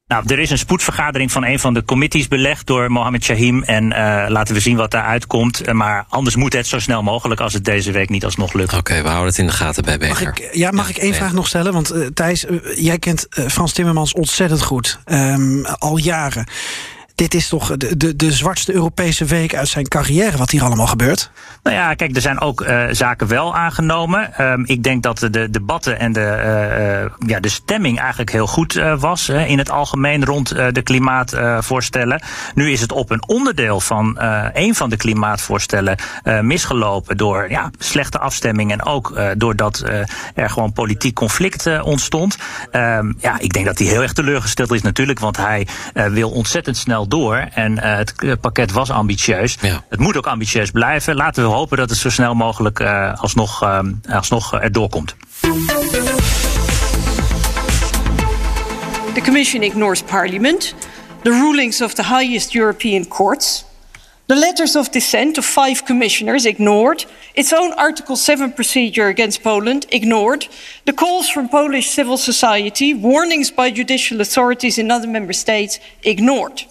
Nou, 0.07 0.25
er 0.27 0.39
is 0.39 0.51
een 0.51 0.59
spoedvergadering 0.59 1.33
van 1.33 1.45
een 1.45 1.59
van 1.59 1.75
de 1.75 1.85
committees 1.85 2.29
belegd 2.29 2.67
door 2.67 2.91
Mohammed 2.91 3.25
Shahim. 3.25 3.63
En 3.63 3.85
uh, 3.85 4.25
laten 4.29 4.55
we 4.55 4.61
zien 4.61 4.77
wat 4.77 4.91
daaruit 4.91 5.27
komt. 5.27 5.69
Uh, 5.69 5.75
maar 5.75 6.05
anders 6.09 6.37
moet 6.37 6.53
het 6.53 6.67
zo 6.67 6.79
snel 6.79 7.03
mogelijk 7.03 7.41
als 7.41 7.53
het 7.53 7.65
deze 7.65 7.93
week 7.93 8.09
niet 8.09 8.25
alsnog 8.25 8.53
lukt. 8.53 8.69
Oké, 8.69 8.79
okay, 8.79 9.03
we 9.03 9.09
houden 9.09 9.29
het 9.29 9.39
in 9.39 9.47
de 9.47 9.53
gaten 9.53 9.85
bij 9.85 9.99
Beker. 9.99 10.25
Mag 10.25 10.39
ik, 10.39 10.55
ja, 10.55 10.71
mag 10.71 10.89
ja, 10.89 10.95
ik 10.95 11.03
één 11.03 11.15
vraag 11.15 11.33
nog 11.33 11.47
stellen? 11.47 11.73
Want 11.73 11.95
uh, 11.95 12.07
Thijs, 12.07 12.45
jij 12.75 12.99
kent 12.99 13.27
Frans 13.31 13.73
Timmermans 13.73 14.13
ontzettend 14.13 14.63
goed. 14.63 14.99
Um, 15.07 15.65
al 15.67 15.97
jaren 15.97 16.47
dit 17.21 17.35
is 17.35 17.49
toch 17.49 17.77
de, 17.77 17.97
de, 17.97 18.17
de 18.17 18.33
zwartste 18.33 18.73
Europese 18.73 19.25
week 19.25 19.55
uit 19.55 19.69
zijn 19.69 19.89
carrière, 19.89 20.37
wat 20.37 20.51
hier 20.51 20.63
allemaal 20.63 20.87
gebeurt? 20.87 21.31
Nou 21.63 21.77
ja, 21.77 21.95
kijk, 21.95 22.17
er 22.17 22.21
zijn 22.21 22.41
ook 22.41 22.61
uh, 22.61 22.85
zaken 22.91 23.27
wel 23.27 23.57
aangenomen. 23.57 24.43
Um, 24.53 24.65
ik 24.67 24.83
denk 24.83 25.03
dat 25.03 25.19
de, 25.19 25.31
de 25.31 25.51
debatten 25.51 25.99
en 25.99 26.13
de, 26.13 26.21
uh, 27.21 27.29
ja, 27.29 27.41
de 27.41 27.49
stemming 27.49 27.99
eigenlijk 27.99 28.31
heel 28.31 28.47
goed 28.47 28.83
was 28.99 29.29
in 29.29 29.59
het 29.59 29.71
algemeen 29.71 30.25
rond 30.25 30.49
de 30.49 30.83
klimaatvoorstellen. 30.83 32.23
nu 32.55 32.71
is 32.71 32.81
het 32.81 32.93
op 32.93 33.11
een 33.11 33.29
onderdeel 33.29 33.81
van 33.81 34.19
een 34.53 34.75
van 34.75 34.91
de 34.91 34.97
klimaatvoorstellen 34.97 35.99
misgelopen 36.41 37.17
door 37.17 37.51
ja, 37.51 37.71
slechte 37.79 38.19
afstemming 38.19 38.73
en 38.73 38.85
ook 38.85 39.21
doordat 39.37 39.85
er 40.35 40.51
gewoon 40.51 40.73
politiek 40.73 41.15
conflict 41.15 41.81
ontstond. 41.83 42.37
Um, 42.73 43.17
ja, 43.19 43.39
ik 43.39 43.53
denk 43.53 43.67
dat 43.67 43.79
hij 43.79 43.87
heel 43.87 44.03
erg 44.03 44.13
teleurgesteld 44.13 44.73
is 44.73 44.83
natuurlijk, 44.83 45.19
want 45.19 45.37
hij 45.37 45.67
wil 46.11 46.31
ontzettend 46.31 46.77
snel 46.77 47.09
door. 47.11 47.37
En 47.37 47.73
uh, 47.73 47.97
het 47.97 48.41
pakket 48.41 48.73
was 48.73 48.91
ambitieus. 48.91 49.57
Ja. 49.61 49.85
Het 49.89 50.01
moet 50.01 50.17
ook 50.17 50.27
ambitieus 50.27 50.71
blijven. 50.71 51.15
Laten 51.15 51.43
we 51.43 51.49
hopen 51.49 51.77
dat 51.77 51.91
het 51.91 51.99
zo 51.99 52.11
snel 52.11 52.35
mogelijk 52.35 52.81
uh, 52.81 53.13
alsnog, 53.21 53.63
uh, 53.63 53.79
alsnog 54.11 54.55
erdoor 54.55 54.89
komt. 54.89 55.17
The 59.15 59.21
Commission 59.25 59.63
ignores 59.63 60.03
Parliament, 60.03 60.75
the 61.23 61.31
rulings 61.31 61.81
of 61.81 61.95
the 61.95 62.05
highest 62.05 62.55
European 62.55 63.09
courts, 63.09 63.65
the 64.27 64.37
letters 64.37 64.77
of 64.77 64.89
dissent 64.91 65.39
of 65.39 65.45
five 65.45 65.85
commissioners 65.85 66.45
ignored, 66.45 67.07
its 67.35 67.53
own 67.53 67.73
Article 67.73 68.17
7 68.17 68.53
procedure 68.53 69.09
against 69.09 69.43
Poland 69.43 69.87
ignored, 69.91 70.47
the 70.85 70.93
calls 70.93 71.29
from 71.29 71.49
Polish 71.49 71.91
civil 71.91 72.17
society, 72.17 72.95
warnings 72.95 73.51
by 73.51 73.71
judicial 73.71 74.21
authorities 74.21 74.79
in 74.79 74.91
other 74.91 75.09
member 75.09 75.33
states 75.33 75.81
ignored. 76.03 76.65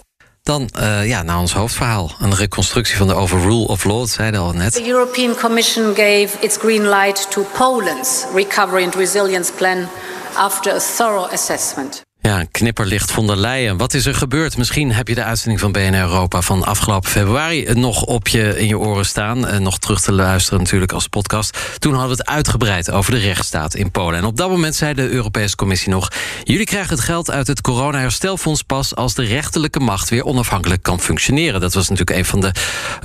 Dan 0.50 0.70
uh, 0.80 1.08
ja, 1.08 1.24
naar 1.24 1.40
ons 1.40 1.54
hoofdverhaal. 1.54 2.12
Een 2.20 2.36
reconstructie 2.36 2.98
van 2.98 3.08
de 3.08 3.14
overrule 3.14 3.68
of 3.68 3.84
law, 3.84 4.08
zeiden 4.08 4.40
al 4.40 4.52
net. 4.52 4.74
The 4.74 4.88
European 4.88 5.36
Commission 5.36 5.86
gave 5.96 6.30
its 6.40 6.58
green 6.58 6.90
light 6.90 7.32
to 7.32 7.46
Poland's 7.54 8.26
recovery 8.34 8.84
and 8.84 8.96
resilience 8.96 9.52
plan 9.52 9.88
after 10.36 10.74
a 10.74 10.80
thorough 10.80 11.34
assessment. 11.34 12.08
Ja, 12.30 12.46
knipperlicht 12.52 13.12
von 13.12 13.28
der 13.28 13.36
Leyen. 13.36 13.78
Wat 13.78 13.94
is 13.94 14.06
er 14.06 14.16
gebeurd? 14.16 14.58
Misschien 14.58 14.92
heb 14.92 15.08
je 15.08 15.16
de 15.16 15.24
uitzending 15.24 15.60
van 15.60 15.72
BNR 15.72 16.00
Europa 16.00 16.42
van 16.42 16.64
afgelopen 16.64 17.10
februari 17.10 17.74
nog 17.74 18.04
op 18.04 18.28
je 18.28 18.60
in 18.60 18.68
je 18.68 18.78
oren 18.78 19.06
staan. 19.06 19.48
En 19.48 19.64
nog 19.64 19.80
terug 19.80 20.02
te 20.02 20.12
luisteren 20.12 20.60
natuurlijk 20.60 20.92
als 20.92 21.08
podcast. 21.08 21.58
Toen 21.80 21.94
hadden 21.94 22.18
we 22.18 22.18
het 22.18 22.30
uitgebreid 22.30 22.92
over 22.92 23.12
de 23.12 23.18
rechtsstaat 23.18 23.76
in 23.76 23.92
Polen. 23.92 24.20
En 24.20 24.26
op 24.26 24.38
dat 24.38 24.50
moment 24.50 24.76
zei 24.76 24.94
de 24.94 25.10
Europese 25.10 25.56
Commissie 25.56 25.90
nog: 25.90 26.12
jullie 26.44 26.66
krijgen 26.66 26.96
het 26.96 27.04
geld 27.04 27.32
uit 27.32 27.48
het 27.48 27.62
corona-herstelfonds 27.62 28.62
pas 28.64 28.96
als 28.96 29.14
de 29.14 29.24
rechterlijke 29.24 29.80
macht 29.80 30.10
weer 30.10 30.26
onafhankelijk 30.26 30.84
kan 30.84 31.00
functioneren. 31.00 31.62
Dat 31.62 31.74
was 31.74 31.90
natuurlijk 31.90 32.18
een 32.18 32.26
van 32.26 32.40
de 32.40 32.52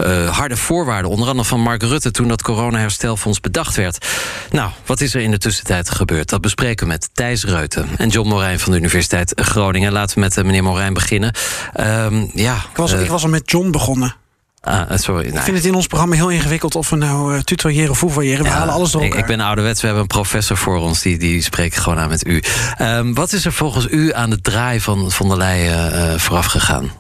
uh, 0.01 0.37
harde 0.37 0.57
voorwaarden, 0.57 1.11
onder 1.11 1.29
andere 1.29 1.49
van 1.49 1.61
Mark 1.61 1.83
Rutte, 1.83 2.11
toen 2.11 2.29
dat 2.29 2.43
corona-herstelfonds 2.43 3.41
bedacht 3.41 3.77
werd. 3.77 4.07
Nou, 4.51 4.71
wat 4.87 5.01
is 5.01 5.15
er 5.15 5.21
in 5.21 5.31
de 5.31 5.39
tussentijd 5.39 5.91
gebeurd? 5.91 6.29
Dat 6.29 6.41
bespreken 6.41 6.87
we 6.87 6.93
met 6.93 7.09
Thijs 7.13 7.45
Reuten 7.45 7.89
en 7.97 8.09
John 8.09 8.29
Morijn 8.29 8.61
van 8.61 8.73
de 8.73 8.79
Universiteit. 8.79 9.13
Universiteit 9.15 9.49
Groningen. 9.49 9.93
Laten 9.93 10.15
we 10.15 10.21
met 10.21 10.37
uh, 10.37 10.45
meneer 10.45 10.63
Morijn 10.63 10.95
beginnen. 10.95 11.33
Um, 11.81 12.31
ja, 12.35 12.55
ik, 12.55 12.77
was, 12.77 12.93
uh, 12.93 13.01
ik 13.01 13.09
was 13.09 13.23
al 13.23 13.29
met 13.29 13.51
John 13.51 13.71
begonnen. 13.71 14.15
Ah, 14.61 14.91
sorry. 14.95 15.27
Ik 15.27 15.39
vind 15.39 15.57
het 15.57 15.67
in 15.67 15.75
ons 15.75 15.87
programma 15.87 16.15
heel 16.15 16.31
ingewikkeld 16.31 16.75
of 16.75 16.91
we 16.91 16.97
nou 16.97 17.35
uh, 17.35 17.41
tutoyeren 17.41 17.91
of 17.91 17.99
foevoyeren. 17.99 18.45
We 18.45 18.51
ja, 18.51 18.57
halen 18.57 18.75
alles 18.75 18.91
door 18.91 19.03
ik, 19.05 19.15
ik, 19.15 19.27
ben 19.27 19.41
ouderwets. 19.41 19.81
We 19.81 19.87
hebben 19.87 20.03
een 20.03 20.09
professor 20.09 20.57
voor 20.57 20.79
ons. 20.79 21.03
Die, 21.03 21.19
die 21.19 21.43
spreekt 21.43 21.79
gewoon 21.79 21.99
aan 21.99 22.09
met 22.09 22.27
u. 22.27 22.43
Um, 22.81 23.15
wat 23.15 23.33
is 23.33 23.45
er 23.45 23.53
volgens 23.53 23.87
u 23.91 24.15
aan 24.15 24.31
de 24.31 24.41
draai 24.41 24.81
van 24.81 25.11
Von 25.11 25.29
der 25.29 25.37
Leyen 25.37 25.93
uh, 25.93 26.19
vooraf 26.19 26.47
gegaan? 26.47 26.91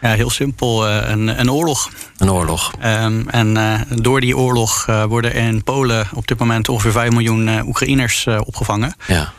Ja, 0.00 0.12
heel 0.12 0.30
simpel. 0.30 0.88
Uh, 0.88 1.08
een, 1.08 1.40
een, 1.40 1.50
oorlog. 1.50 1.90
Een 2.16 2.30
oorlog. 2.30 2.72
Um, 2.84 3.28
en 3.28 3.56
uh, 3.56 3.80
door 3.88 4.20
die 4.20 4.36
oorlog 4.36 4.86
uh, 4.90 5.04
worden 5.04 5.34
in 5.34 5.62
Polen 5.64 6.08
op 6.14 6.26
dit 6.26 6.38
moment 6.38 6.68
ongeveer 6.68 6.92
5 6.92 7.10
miljoen 7.10 7.66
Oekraïners 7.66 8.26
opgevangen. 8.26 8.94
Ja. 9.06 9.32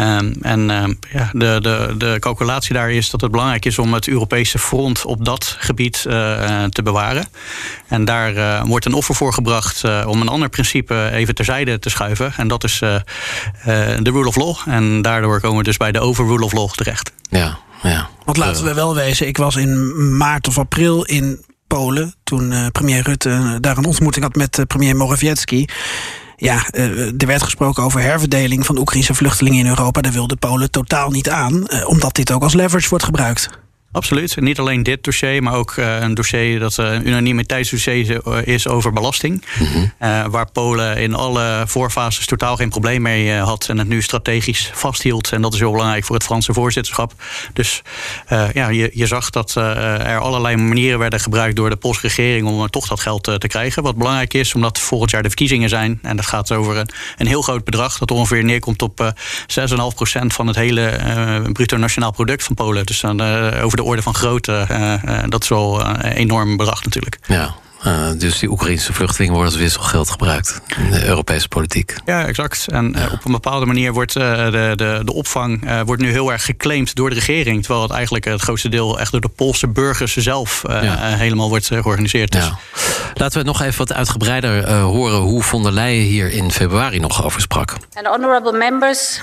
Um, 0.00 0.32
en 0.42 0.70
um, 0.70 0.98
ja, 1.12 1.30
de, 1.32 1.58
de, 1.60 1.94
de 1.98 2.16
calculatie 2.18 2.74
daar 2.74 2.90
is 2.90 3.10
dat 3.10 3.20
het 3.20 3.30
belangrijk 3.30 3.64
is 3.64 3.78
om 3.78 3.94
het 3.94 4.08
Europese 4.08 4.58
front 4.58 5.04
op 5.04 5.24
dat 5.24 5.56
gebied 5.58 6.04
uh, 6.06 6.64
te 6.64 6.82
bewaren. 6.82 7.28
En 7.88 8.04
daar 8.04 8.34
uh, 8.34 8.62
wordt 8.64 8.86
een 8.86 8.92
offer 8.92 9.14
voor 9.14 9.32
gebracht 9.32 9.82
uh, 9.84 10.04
om 10.06 10.20
een 10.20 10.28
ander 10.28 10.48
principe 10.48 11.10
even 11.12 11.34
terzijde 11.34 11.78
te 11.78 11.90
schuiven. 11.90 12.32
En 12.36 12.48
dat 12.48 12.64
is 12.64 12.78
de 12.78 14.00
rule 14.02 14.26
of 14.26 14.36
law. 14.36 14.56
En 14.66 15.02
daardoor 15.02 15.40
komen 15.40 15.58
we 15.58 15.64
dus 15.64 15.76
bij 15.76 15.92
de 15.92 16.00
over-rule 16.00 16.44
of 16.44 16.52
law 16.52 16.70
terecht. 16.70 17.12
Ja, 17.30 17.58
ja. 17.82 18.08
Want 18.24 18.36
laten 18.36 18.64
we 18.64 18.74
wel 18.74 18.94
wezen, 18.94 19.26
ik 19.26 19.36
was 19.36 19.56
in 19.56 20.16
maart 20.16 20.48
of 20.48 20.58
april 20.58 21.04
in 21.04 21.44
Polen. 21.66 22.14
Toen 22.24 22.54
premier 22.72 23.02
Rutte 23.02 23.58
daar 23.60 23.76
een 23.76 23.86
ontmoeting 23.86 24.24
had 24.24 24.34
met 24.34 24.64
premier 24.66 24.96
Morawiecki. 24.96 25.66
Ja, 26.40 26.70
er 26.70 27.26
werd 27.26 27.42
gesproken 27.42 27.82
over 27.82 28.00
herverdeling 28.00 28.66
van 28.66 28.78
Oekraïnse 28.78 29.14
vluchtelingen 29.14 29.58
in 29.58 29.66
Europa. 29.66 30.00
Daar 30.00 30.12
wilde 30.12 30.36
Polen 30.36 30.70
totaal 30.70 31.10
niet 31.10 31.30
aan, 31.30 31.84
omdat 31.84 32.14
dit 32.14 32.32
ook 32.32 32.42
als 32.42 32.54
leverage 32.54 32.88
wordt 32.88 33.04
gebruikt. 33.04 33.48
Absoluut. 33.92 34.40
Niet 34.40 34.58
alleen 34.58 34.82
dit 34.82 35.04
dossier, 35.04 35.42
maar 35.42 35.54
ook 35.54 35.76
uh, 35.76 36.00
een 36.00 36.14
dossier 36.14 36.58
dat 36.58 36.78
uh, 36.78 36.92
een 36.92 37.08
unanimiteitsdossier 37.08 38.20
is 38.48 38.68
over 38.68 38.92
belasting. 38.92 39.44
Mm 39.58 39.66
-hmm. 39.66 39.92
uh, 40.02 40.26
waar 40.26 40.50
Polen 40.50 40.96
in 40.96 41.14
alle 41.14 41.62
voorfases 41.66 42.26
totaal 42.26 42.56
geen 42.56 42.68
probleem 42.68 43.02
mee 43.02 43.32
had 43.32 43.68
en 43.68 43.78
het 43.78 43.88
nu 43.88 44.02
strategisch 44.02 44.70
vasthield. 44.74 45.32
En 45.32 45.42
dat 45.42 45.54
is 45.54 45.58
heel 45.58 45.70
belangrijk 45.70 46.04
voor 46.04 46.14
het 46.14 46.24
Franse 46.24 46.52
voorzitterschap. 46.52 47.12
Dus 47.52 47.82
ja, 48.52 48.68
je, 48.68 48.90
je 48.94 49.06
zag 49.06 49.30
dat 49.30 49.54
er 49.54 50.18
allerlei 50.18 50.56
manieren 50.56 50.98
werden 50.98 51.20
gebruikt 51.20 51.56
door 51.56 51.70
de 51.70 51.76
Poolse 51.76 52.00
regering 52.00 52.46
om 52.46 52.70
toch 52.70 52.88
dat 52.88 53.00
geld 53.00 53.22
te 53.22 53.48
krijgen. 53.48 53.82
Wat 53.82 53.96
belangrijk 53.96 54.34
is, 54.34 54.54
omdat 54.54 54.78
volgend 54.78 55.10
jaar 55.10 55.22
de 55.22 55.28
verkiezingen 55.28 55.68
zijn. 55.68 55.98
En 56.02 56.16
dat 56.16 56.26
gaat 56.26 56.52
over 56.52 56.76
een, 56.76 56.88
een 57.18 57.26
heel 57.26 57.42
groot 57.42 57.64
bedrag, 57.64 57.98
dat 57.98 58.10
ongeveer 58.10 58.44
neerkomt 58.44 58.82
op 58.82 59.14
6,5% 59.58 60.26
van 60.26 60.46
het 60.46 60.56
hele 60.56 61.00
bruto 61.52 61.76
nationaal 61.76 62.10
product 62.10 62.44
van 62.44 62.54
Polen. 62.54 62.86
Dus 62.86 63.00
dan 63.00 63.20
over 63.62 63.79
de 63.80 63.86
orde 63.86 64.02
van 64.02 64.14
grootte, 64.14 64.66
uh, 64.70 65.22
dat 65.28 65.42
is 65.42 65.48
wel 65.48 65.80
een 65.80 66.00
enorm 66.00 66.56
bedrag 66.56 66.84
natuurlijk. 66.84 67.18
Ja. 67.26 67.54
Uh, 67.86 68.08
dus 68.18 68.38
die 68.38 68.50
Oekraïnse 68.50 68.92
vluchtelingen 68.92 69.34
worden 69.34 69.52
als 69.52 69.62
wisselgeld 69.62 70.10
gebruikt 70.10 70.60
in 70.76 70.90
de 70.90 71.06
Europese 71.06 71.48
politiek. 71.48 71.94
Ja, 72.04 72.26
exact. 72.26 72.66
En 72.68 72.94
ja. 72.96 73.08
op 73.12 73.24
een 73.24 73.32
bepaalde 73.32 73.66
manier 73.66 73.92
wordt 73.92 74.16
uh, 74.16 74.44
de, 74.50 74.72
de, 74.76 75.02
de 75.04 75.12
opvang 75.12 75.64
uh, 75.64 75.80
wordt 75.80 76.02
nu 76.02 76.10
heel 76.10 76.32
erg 76.32 76.44
geclaimd 76.44 76.94
door 76.94 77.08
de 77.08 77.14
regering. 77.14 77.60
Terwijl 77.60 77.82
het 77.82 77.92
eigenlijk 77.92 78.24
het 78.24 78.40
grootste 78.40 78.68
deel 78.68 79.00
echt 79.00 79.12
door 79.12 79.20
de 79.20 79.28
Poolse 79.28 79.68
burgers 79.68 80.16
zelf 80.16 80.62
ja. 80.68 80.96
helemaal 80.96 81.48
wordt 81.48 81.66
georganiseerd. 81.66 82.32
Dus. 82.32 82.44
Ja. 82.44 82.58
Laten 83.14 83.38
we 83.40 83.46
nog 83.46 83.62
even 83.62 83.78
wat 83.78 83.92
uitgebreider 83.92 84.70
horen 84.70 85.18
hoe 85.18 85.42
von 85.42 85.62
der 85.62 85.72
Leyen 85.72 86.04
hier 86.04 86.32
in 86.32 86.50
februari 86.50 86.98
nog 86.98 87.24
over 87.24 87.40
sprak. 87.40 87.76
And 87.94 88.06
honorable 88.06 88.52
members, 88.52 89.22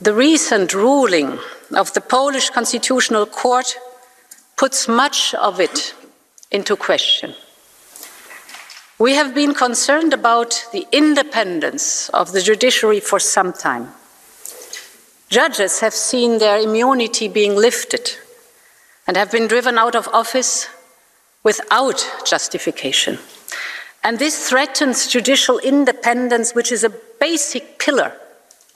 the 0.00 0.14
recent 0.14 0.74
ruling 0.74 1.38
of 1.74 1.92
the 1.92 2.00
Polish 2.00 2.50
Constitutional 2.50 3.26
Court 3.26 3.76
puts 4.56 4.86
much 4.86 5.34
of 5.34 5.58
it 5.58 5.94
into 6.52 6.76
question. 6.76 7.34
We 8.98 9.14
have 9.14 9.34
been 9.34 9.54
concerned 9.54 10.12
about 10.12 10.66
the 10.72 10.86
independence 10.92 12.08
of 12.10 12.32
the 12.32 12.40
judiciary 12.40 13.00
for 13.00 13.18
some 13.18 13.52
time. 13.52 13.88
Judges 15.30 15.80
have 15.80 15.94
seen 15.94 16.38
their 16.38 16.58
immunity 16.58 17.28
being 17.28 17.54
lifted 17.56 18.16
and 19.06 19.16
have 19.16 19.32
been 19.32 19.48
driven 19.48 19.78
out 19.78 19.94
of 19.94 20.08
office 20.12 20.68
without 21.42 22.04
justification. 22.24 23.18
And 24.04 24.18
this 24.18 24.48
threatens 24.48 25.08
judicial 25.08 25.58
independence, 25.58 26.54
which 26.54 26.70
is 26.70 26.84
a 26.84 26.94
basic 27.20 27.78
pillar 27.78 28.12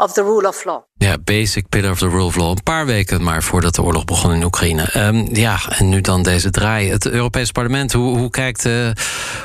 of 0.03 0.13
the 0.13 0.23
rule 0.23 0.49
of 0.49 0.65
law. 0.65 0.83
Ja, 0.95 1.19
basic 1.19 1.69
pillar 1.69 1.91
of 1.91 1.99
the 1.99 2.09
rule 2.09 2.25
of 2.25 2.37
law. 2.37 2.51
Een 2.51 2.63
paar 2.63 2.87
weken 2.87 3.23
maar 3.23 3.43
voordat 3.43 3.75
de 3.75 3.83
oorlog 3.83 4.05
begon 4.05 4.35
in 4.35 4.45
Oekraïne. 4.45 4.89
Um, 4.97 5.35
ja, 5.35 5.59
en 5.69 5.89
nu 5.89 6.01
dan 6.01 6.23
deze 6.23 6.51
draai. 6.51 6.91
Het 6.91 7.07
Europees 7.07 7.51
Parlement, 7.51 7.93
hoe, 7.93 8.19
hoe, 8.19 8.31
kijkt, 8.31 8.65
uh, 8.65 8.91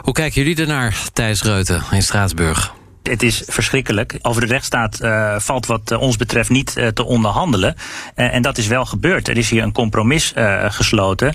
hoe 0.01 0.13
kijken 0.13 0.41
jullie 0.41 0.61
ernaar, 0.61 1.03
Thijs 1.13 1.43
Reuten 1.43 1.83
in 1.91 2.03
Straatsburg? 2.03 2.76
Het 3.09 3.23
is 3.23 3.43
verschrikkelijk. 3.47 4.19
Over 4.21 4.41
de 4.41 4.47
rechtsstaat 4.47 4.99
uh, 5.01 5.35
valt 5.39 5.65
wat 5.65 5.91
uh, 5.91 6.01
ons 6.01 6.17
betreft 6.17 6.49
niet 6.49 6.75
uh, 6.77 6.87
te 6.87 7.05
onderhandelen. 7.05 7.75
en 8.15 8.41
dat 8.41 8.57
is 8.57 8.67
wel 8.67 8.85
gebeurd. 8.85 9.27
Er 9.27 9.37
is 9.37 9.49
hier 9.49 9.63
een 9.63 9.71
compromis 9.71 10.33
gesloten. 10.67 11.33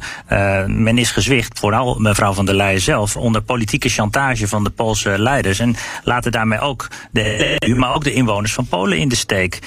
men 0.66 0.98
is 0.98 1.10
gezwicht, 1.10 1.58
vooral 1.58 1.98
mevrouw 1.98 2.32
van 2.32 2.46
der 2.46 2.54
Leyen 2.54 2.80
zelf, 2.80 3.16
onder 3.16 3.42
politieke 3.42 3.88
chantage 3.88 4.48
van 4.48 4.64
de 4.64 4.70
Poolse 4.70 5.18
leiders. 5.18 5.58
En 5.58 5.76
laten 6.04 6.32
daarmee 6.32 6.60
ook 6.60 6.88
de 7.10 7.56
EU, 7.58 7.74
maar 7.74 7.94
ook 7.94 8.04
de 8.04 8.12
inwoners 8.12 8.52
van 8.52 8.66
Polen 8.66 8.98
in 8.98 9.08
de 9.08 9.16
steek. 9.16 9.58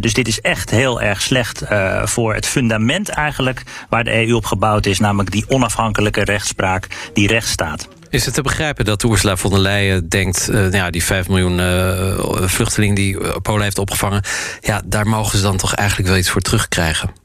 dus 0.00 0.14
dit 0.14 0.28
is 0.28 0.40
echt 0.40 0.70
heel 0.70 1.00
erg 1.00 1.22
slecht 1.22 1.62
voor 2.04 2.34
het 2.34 2.46
fundament 2.46 3.08
eigenlijk 3.08 3.62
waar 3.88 4.04
de 4.04 4.26
EU 4.26 4.34
op 4.34 4.44
gebouwd 4.44 4.86
is, 4.86 4.98
namelijk 4.98 5.30
die 5.30 5.44
onafhankelijke 5.48 6.24
rechtspraak, 6.24 6.88
die 7.12 7.26
rechtsstaat. 7.26 7.88
Is 8.12 8.24
het 8.24 8.34
te 8.34 8.42
begrijpen 8.42 8.84
dat 8.84 9.02
Ursula 9.02 9.36
von 9.36 9.50
der 9.50 9.58
Leyen 9.58 10.08
denkt... 10.08 10.48
Uh, 10.48 10.54
nou 10.54 10.76
ja, 10.76 10.90
die 10.90 11.04
5 11.04 11.28
miljoen 11.28 11.58
uh, 11.58 12.46
vluchtelingen 12.46 12.94
die 12.94 13.40
Polen 13.40 13.62
heeft 13.62 13.78
opgevangen... 13.78 14.22
ja, 14.60 14.82
daar 14.84 15.06
mogen 15.06 15.38
ze 15.38 15.44
dan 15.44 15.56
toch 15.56 15.74
eigenlijk 15.74 16.08
wel 16.08 16.18
iets 16.18 16.30
voor 16.30 16.40
terugkrijgen? 16.40 17.21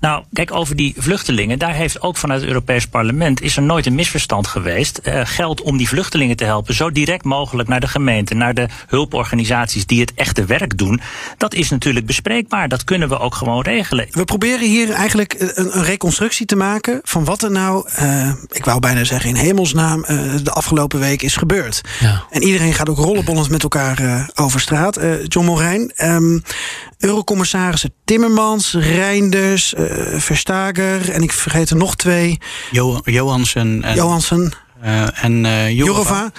Nou, 0.00 0.24
kijk, 0.32 0.52
over 0.52 0.76
die 0.76 0.94
vluchtelingen, 0.98 1.58
daar 1.58 1.74
heeft 1.74 2.02
ook 2.02 2.16
vanuit 2.16 2.40
het 2.40 2.48
Europees 2.48 2.86
Parlement 2.86 3.42
is 3.42 3.56
er 3.56 3.62
nooit 3.62 3.86
een 3.86 3.94
misverstand 3.94 4.46
geweest. 4.46 5.00
Uh, 5.02 5.20
geld 5.24 5.60
om 5.60 5.76
die 5.76 5.88
vluchtelingen 5.88 6.36
te 6.36 6.44
helpen, 6.44 6.74
zo 6.74 6.90
direct 6.90 7.24
mogelijk 7.24 7.68
naar 7.68 7.80
de 7.80 7.88
gemeente, 7.88 8.34
naar 8.34 8.54
de 8.54 8.68
hulporganisaties 8.86 9.86
die 9.86 10.00
het 10.00 10.14
echte 10.14 10.44
werk 10.44 10.78
doen. 10.78 11.00
Dat 11.36 11.54
is 11.54 11.70
natuurlijk 11.70 12.06
bespreekbaar. 12.06 12.68
Dat 12.68 12.84
kunnen 12.84 13.08
we 13.08 13.18
ook 13.18 13.34
gewoon 13.34 13.62
regelen. 13.62 14.06
We 14.10 14.24
proberen 14.24 14.68
hier 14.68 14.90
eigenlijk 14.90 15.34
een, 15.38 15.76
een 15.76 15.84
reconstructie 15.84 16.46
te 16.46 16.56
maken 16.56 17.00
van 17.02 17.24
wat 17.24 17.42
er 17.42 17.50
nou, 17.50 17.88
uh, 18.00 18.32
ik 18.50 18.64
wou 18.64 18.80
bijna 18.80 19.04
zeggen 19.04 19.30
in 19.30 19.36
hemelsnaam, 19.36 20.04
uh, 20.08 20.34
de 20.42 20.50
afgelopen 20.50 21.00
week 21.00 21.22
is 21.22 21.36
gebeurd. 21.36 21.80
Ja. 22.00 22.24
En 22.30 22.42
iedereen 22.42 22.74
gaat 22.74 22.88
ook 22.88 22.98
rollenbollend 22.98 23.50
met 23.50 23.62
elkaar 23.62 24.30
over 24.34 24.60
straat. 24.60 25.00
John 25.28 25.46
Morijn, 25.46 25.92
um, 26.04 26.42
Eurocommissarissen 26.98 27.92
Timmermans, 28.04 28.72
Reinders, 28.72 29.74
uh, 29.74 29.84
Verstager 30.18 31.10
en 31.10 31.22
ik 31.22 31.32
vergeet 31.32 31.70
er 31.70 31.76
nog 31.76 31.96
twee. 31.96 32.38
Jo 32.70 33.00
Johansen. 33.04 33.82
En... 33.82 33.94
Johansen. 33.94 34.52
Uh, 34.84 35.24
en 35.24 35.44
uh, 35.44 35.70
Jourova. 35.70 36.30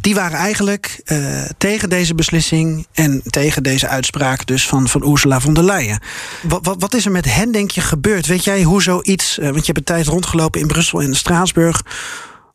Die 0.00 0.14
waren 0.14 0.38
eigenlijk 0.38 1.00
uh, 1.04 1.42
tegen 1.58 1.88
deze 1.88 2.14
beslissing 2.14 2.86
en 2.92 3.22
tegen 3.26 3.62
deze 3.62 3.88
uitspraak 3.88 4.46
dus 4.46 4.68
van, 4.68 4.88
van 4.88 5.10
Ursula 5.10 5.40
von 5.40 5.54
der 5.54 5.64
Leyen. 5.64 6.00
Wat, 6.42 6.66
wat, 6.66 6.76
wat 6.78 6.94
is 6.94 7.04
er 7.04 7.10
met 7.12 7.34
hen, 7.34 7.52
denk 7.52 7.70
je, 7.70 7.80
gebeurd? 7.80 8.26
Weet 8.26 8.44
jij 8.44 8.62
hoe 8.62 8.82
zoiets, 8.82 9.36
want 9.36 9.66
je 9.66 9.72
hebt 9.72 9.78
een 9.78 9.84
tijd 9.84 10.06
rondgelopen 10.06 10.60
in 10.60 10.66
Brussel 10.66 11.02
en 11.02 11.14
Straatsburg. 11.14 11.82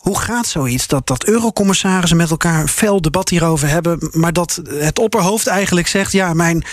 Hoe 0.02 0.20
gaat 0.20 0.48
zoiets 0.48 0.88
dat, 0.88 1.08
dat 1.08 1.26
eurocommissarissen 1.26 2.18
met 2.18 2.30
elkaar 2.30 2.68
fel 2.68 3.02
debat 3.02 3.30
hierover 3.30 3.68
hebben, 3.68 4.10
maar 4.12 4.34
dat 4.34 4.62
het 4.68 5.00
opperhoofd 5.00 5.48
eigenlijk 5.48 5.88
zegt: 5.88 6.12
ja, 6.12 6.34
mijn, 6.34 6.64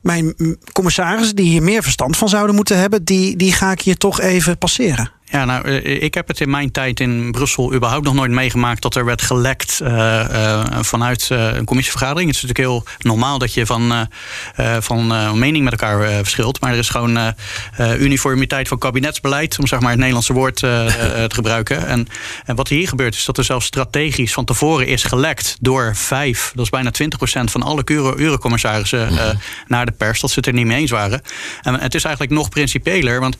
mijn 0.00 0.34
commissarissen 0.72 1.36
die 1.36 1.48
hier 1.48 1.62
meer 1.62 1.82
verstand 1.82 2.16
van 2.16 2.28
zouden 2.28 2.54
moeten 2.54 2.78
hebben, 2.78 3.04
die, 3.04 3.36
die 3.36 3.52
ga 3.52 3.70
ik 3.70 3.80
hier 3.80 3.96
toch 3.96 4.20
even 4.20 4.58
passeren? 4.58 5.10
Ja, 5.30 5.44
nou, 5.44 5.64
eh, 5.64 6.02
ik 6.02 6.14
heb 6.14 6.28
het 6.28 6.40
in 6.40 6.50
mijn 6.50 6.70
tijd 6.70 7.00
in 7.00 7.30
Brussel 7.30 7.74
überhaupt 7.74 8.04
nog 8.04 8.14
nooit 8.14 8.30
meegemaakt 8.30 8.82
dat 8.82 8.94
er 8.94 9.04
werd 9.04 9.22
gelekt 9.22 9.80
uh, 9.82 9.88
uh, 9.88 10.64
vanuit 10.80 11.28
uh, 11.32 11.54
een 11.54 11.64
commissievergadering. 11.64 12.26
Het 12.26 12.36
is 12.36 12.42
natuurlijk 12.42 12.68
heel 12.68 13.08
normaal 13.10 13.38
dat 13.38 13.54
je 13.54 13.66
van, 13.66 14.08
van 14.80 15.38
mening 15.38 15.64
met 15.64 15.72
elkaar 15.72 16.12
verschilt. 16.12 16.60
Maar 16.60 16.72
er 16.72 16.78
is 16.78 16.88
gewoon 16.88 17.34
uniformiteit 17.78 18.68
van 18.68 18.78
kabinetsbeleid, 18.78 19.58
om 19.58 19.66
zeg 19.66 19.80
maar 19.80 19.88
het 19.88 19.98
Nederlandse 19.98 20.32
woord 20.32 20.56
te 20.56 21.30
gebruiken. 21.34 21.86
En, 21.86 22.08
en, 22.44 22.56
wat 22.56 22.68
hier 22.68 22.88
gebeurt 22.88 23.14
is 23.14 23.24
dat 23.24 23.38
er 23.38 23.44
zelfs 23.44 23.66
strategisch 23.66 24.32
van 24.32 24.44
tevoren 24.44 24.86
is 24.86 25.02
gelekt 25.02 25.56
door 25.60 25.96
vijf, 25.96 26.52
dat 26.54 26.64
is 26.64 26.70
bijna 26.70 26.90
20% 27.40 27.44
van 27.44 27.62
alle 27.62 27.82
eurocommissarissen 28.16 29.12
mhm. 29.12 29.34
naar 29.66 29.86
de 29.86 29.92
pers, 29.92 30.20
dat 30.20 30.30
ze 30.30 30.38
het 30.38 30.46
er 30.46 30.54
niet 30.54 30.66
mee 30.66 30.80
eens 30.80 30.90
waren. 30.90 31.22
En 31.62 31.80
het 31.80 31.94
is 31.94 32.04
eigenlijk 32.04 32.34
nog 32.34 32.48
principeler, 32.48 33.20
want 33.20 33.36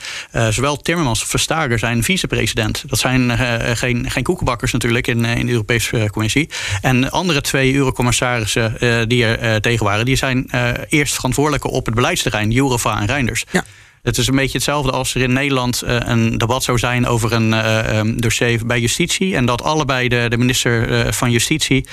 zowel 0.50 0.76
Timmermans 0.76 1.20
als 1.20 1.28
Verstager 1.28 1.77
zijn 1.78 2.02
vicepresident. 2.02 2.84
Dat 2.86 2.98
zijn 2.98 3.30
uh, 3.30 3.54
geen, 3.58 4.10
geen 4.10 4.22
koekenbakkers 4.22 4.72
natuurlijk 4.72 5.06
in, 5.06 5.24
eh, 5.24 5.36
in 5.36 5.46
de 5.46 5.52
Europese 5.52 6.08
Commissie. 6.12 6.48
En 6.80 7.10
andere 7.10 7.40
twee 7.40 7.74
eurocommissarissen 7.74 8.76
uh, 8.80 9.02
die 9.06 9.24
er 9.24 9.60
tegen 9.60 9.84
waren, 9.84 10.04
die 10.04 10.16
zijn 10.16 10.50
eerst 10.88 11.14
verantwoordelijke 11.14 11.68
op 11.68 11.86
het 11.86 11.94
beleidsterrein, 11.94 12.50
Jourova 12.50 13.00
en 13.00 13.06
Reinders. 13.06 13.44
Ja. 13.50 13.64
Het 14.08 14.18
is 14.18 14.26
een 14.26 14.34
beetje 14.34 14.56
hetzelfde 14.56 14.90
als 14.90 15.14
er 15.14 15.20
in 15.20 15.32
Nederland 15.32 15.82
een 15.84 16.38
debat 16.38 16.62
zou 16.62 16.78
zijn 16.78 17.06
over 17.06 17.32
een 17.32 17.48
uh, 17.52 18.00
dossier 18.16 18.66
bij 18.66 18.80
justitie. 18.80 19.36
En 19.36 19.46
dat 19.46 19.62
allebei 19.62 20.08
de, 20.08 20.26
de 20.28 20.36
minister 20.38 21.14
van 21.14 21.30
Justitie 21.30 21.86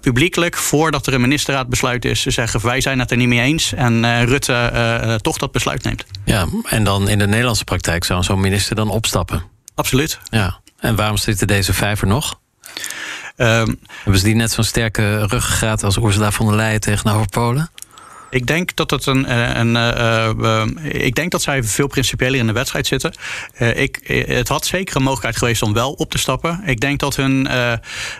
publiekelijk, 0.00 0.56
voordat 0.56 1.06
er 1.06 1.14
een 1.14 1.20
ministerraadbesluit 1.20 2.04
is, 2.04 2.22
zeggen 2.22 2.64
wij 2.64 2.80
zijn 2.80 2.98
het 2.98 3.10
er 3.10 3.16
niet 3.16 3.28
mee 3.28 3.40
eens. 3.40 3.72
En 3.72 4.24
Rutte 4.24 5.18
toch 5.22 5.38
dat 5.38 5.52
besluit 5.52 5.82
neemt. 5.82 6.04
Ja, 6.24 6.46
en 6.64 6.84
dan 6.84 7.08
in 7.08 7.18
de 7.18 7.26
Nederlandse 7.26 7.64
praktijk 7.64 8.04
zou 8.04 8.22
zo'n 8.22 8.40
minister 8.40 8.76
dan 8.76 8.90
opstappen. 8.90 9.42
Absoluut. 9.74 10.18
Ja. 10.30 10.60
En 10.78 10.96
waarom 10.96 11.16
zitten 11.16 11.46
deze 11.46 11.72
vijf 11.72 12.00
er 12.00 12.06
nog? 12.06 12.38
Um, 13.36 13.78
Hebben 14.02 14.20
ze 14.20 14.24
die 14.24 14.34
net 14.34 14.50
zo'n 14.52 14.64
sterke 14.64 15.26
ruggengraat 15.26 15.84
als 15.84 15.96
Ursula 15.96 16.30
von 16.30 16.46
der 16.46 16.56
Leyen 16.56 16.80
tegenover 16.80 17.26
Polen? 17.28 17.70
Ik 18.30 18.46
denk 18.46 18.76
dat 18.76 18.90
het 18.90 19.06
een. 19.06 19.26
Eh, 19.26 19.54
een, 19.54 19.74
uh, 19.74 20.64
ik 20.82 21.14
denk 21.14 21.30
dat 21.30 21.42
zij 21.42 21.62
veel 21.62 21.86
principieler 21.86 22.38
in 22.38 22.46
de 22.46 22.52
wedstrijd 22.52 22.86
zitten. 22.86 23.14
ik, 23.74 24.24
het 24.26 24.48
had 24.48 24.66
zeker 24.66 24.96
een 24.96 25.02
mogelijkheid 25.02 25.36
geweest 25.36 25.62
om 25.62 25.72
wel 25.72 25.92
op 25.92 26.10
te 26.10 26.18
stappen. 26.18 26.62
Ik 26.66 26.80
denk 26.80 27.00
dat 27.00 27.16
hun 27.16 27.48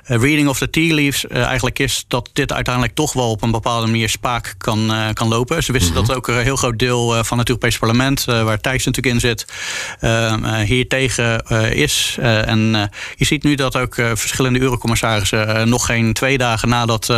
reading 0.04 0.48
of 0.48 0.58
the 0.58 0.70
tea 0.70 0.94
leaves 0.94 1.26
eigenlijk 1.26 1.78
is 1.78 2.04
dat 2.08 2.30
dit 2.32 2.52
uiteindelijk 2.52 2.94
toch 2.94 3.12
wel 3.12 3.30
op 3.30 3.42
een 3.42 3.50
bepaalde 3.50 3.86
manier 3.86 4.08
spaak 4.08 4.54
kan, 4.58 4.92
kan 5.12 5.28
lopen. 5.28 5.62
Ze 5.62 5.72
wisten 5.72 5.94
mhm. 5.94 6.06
dat 6.06 6.16
ook 6.16 6.28
een 6.28 6.42
heel 6.42 6.56
groot 6.56 6.78
deel 6.78 7.24
van 7.24 7.38
het 7.38 7.48
Europese 7.48 7.78
parlement, 7.78 8.24
waar 8.24 8.60
Thijs 8.60 8.84
natuurlijk 8.84 9.14
in 9.14 9.20
zit, 9.20 9.46
hier 10.66 10.88
tegen 10.88 11.46
is. 11.74 12.16
en 12.20 12.90
je 13.16 13.24
ziet 13.24 13.42
nu 13.42 13.54
dat 13.54 13.76
ook 13.76 13.94
verschillende 13.94 14.60
eurocommissarissen 14.60 15.68
nog 15.68 15.86
geen 15.86 16.12
twee 16.12 16.38
dagen 16.38 16.68
na 16.68 16.86
dat 16.86 17.12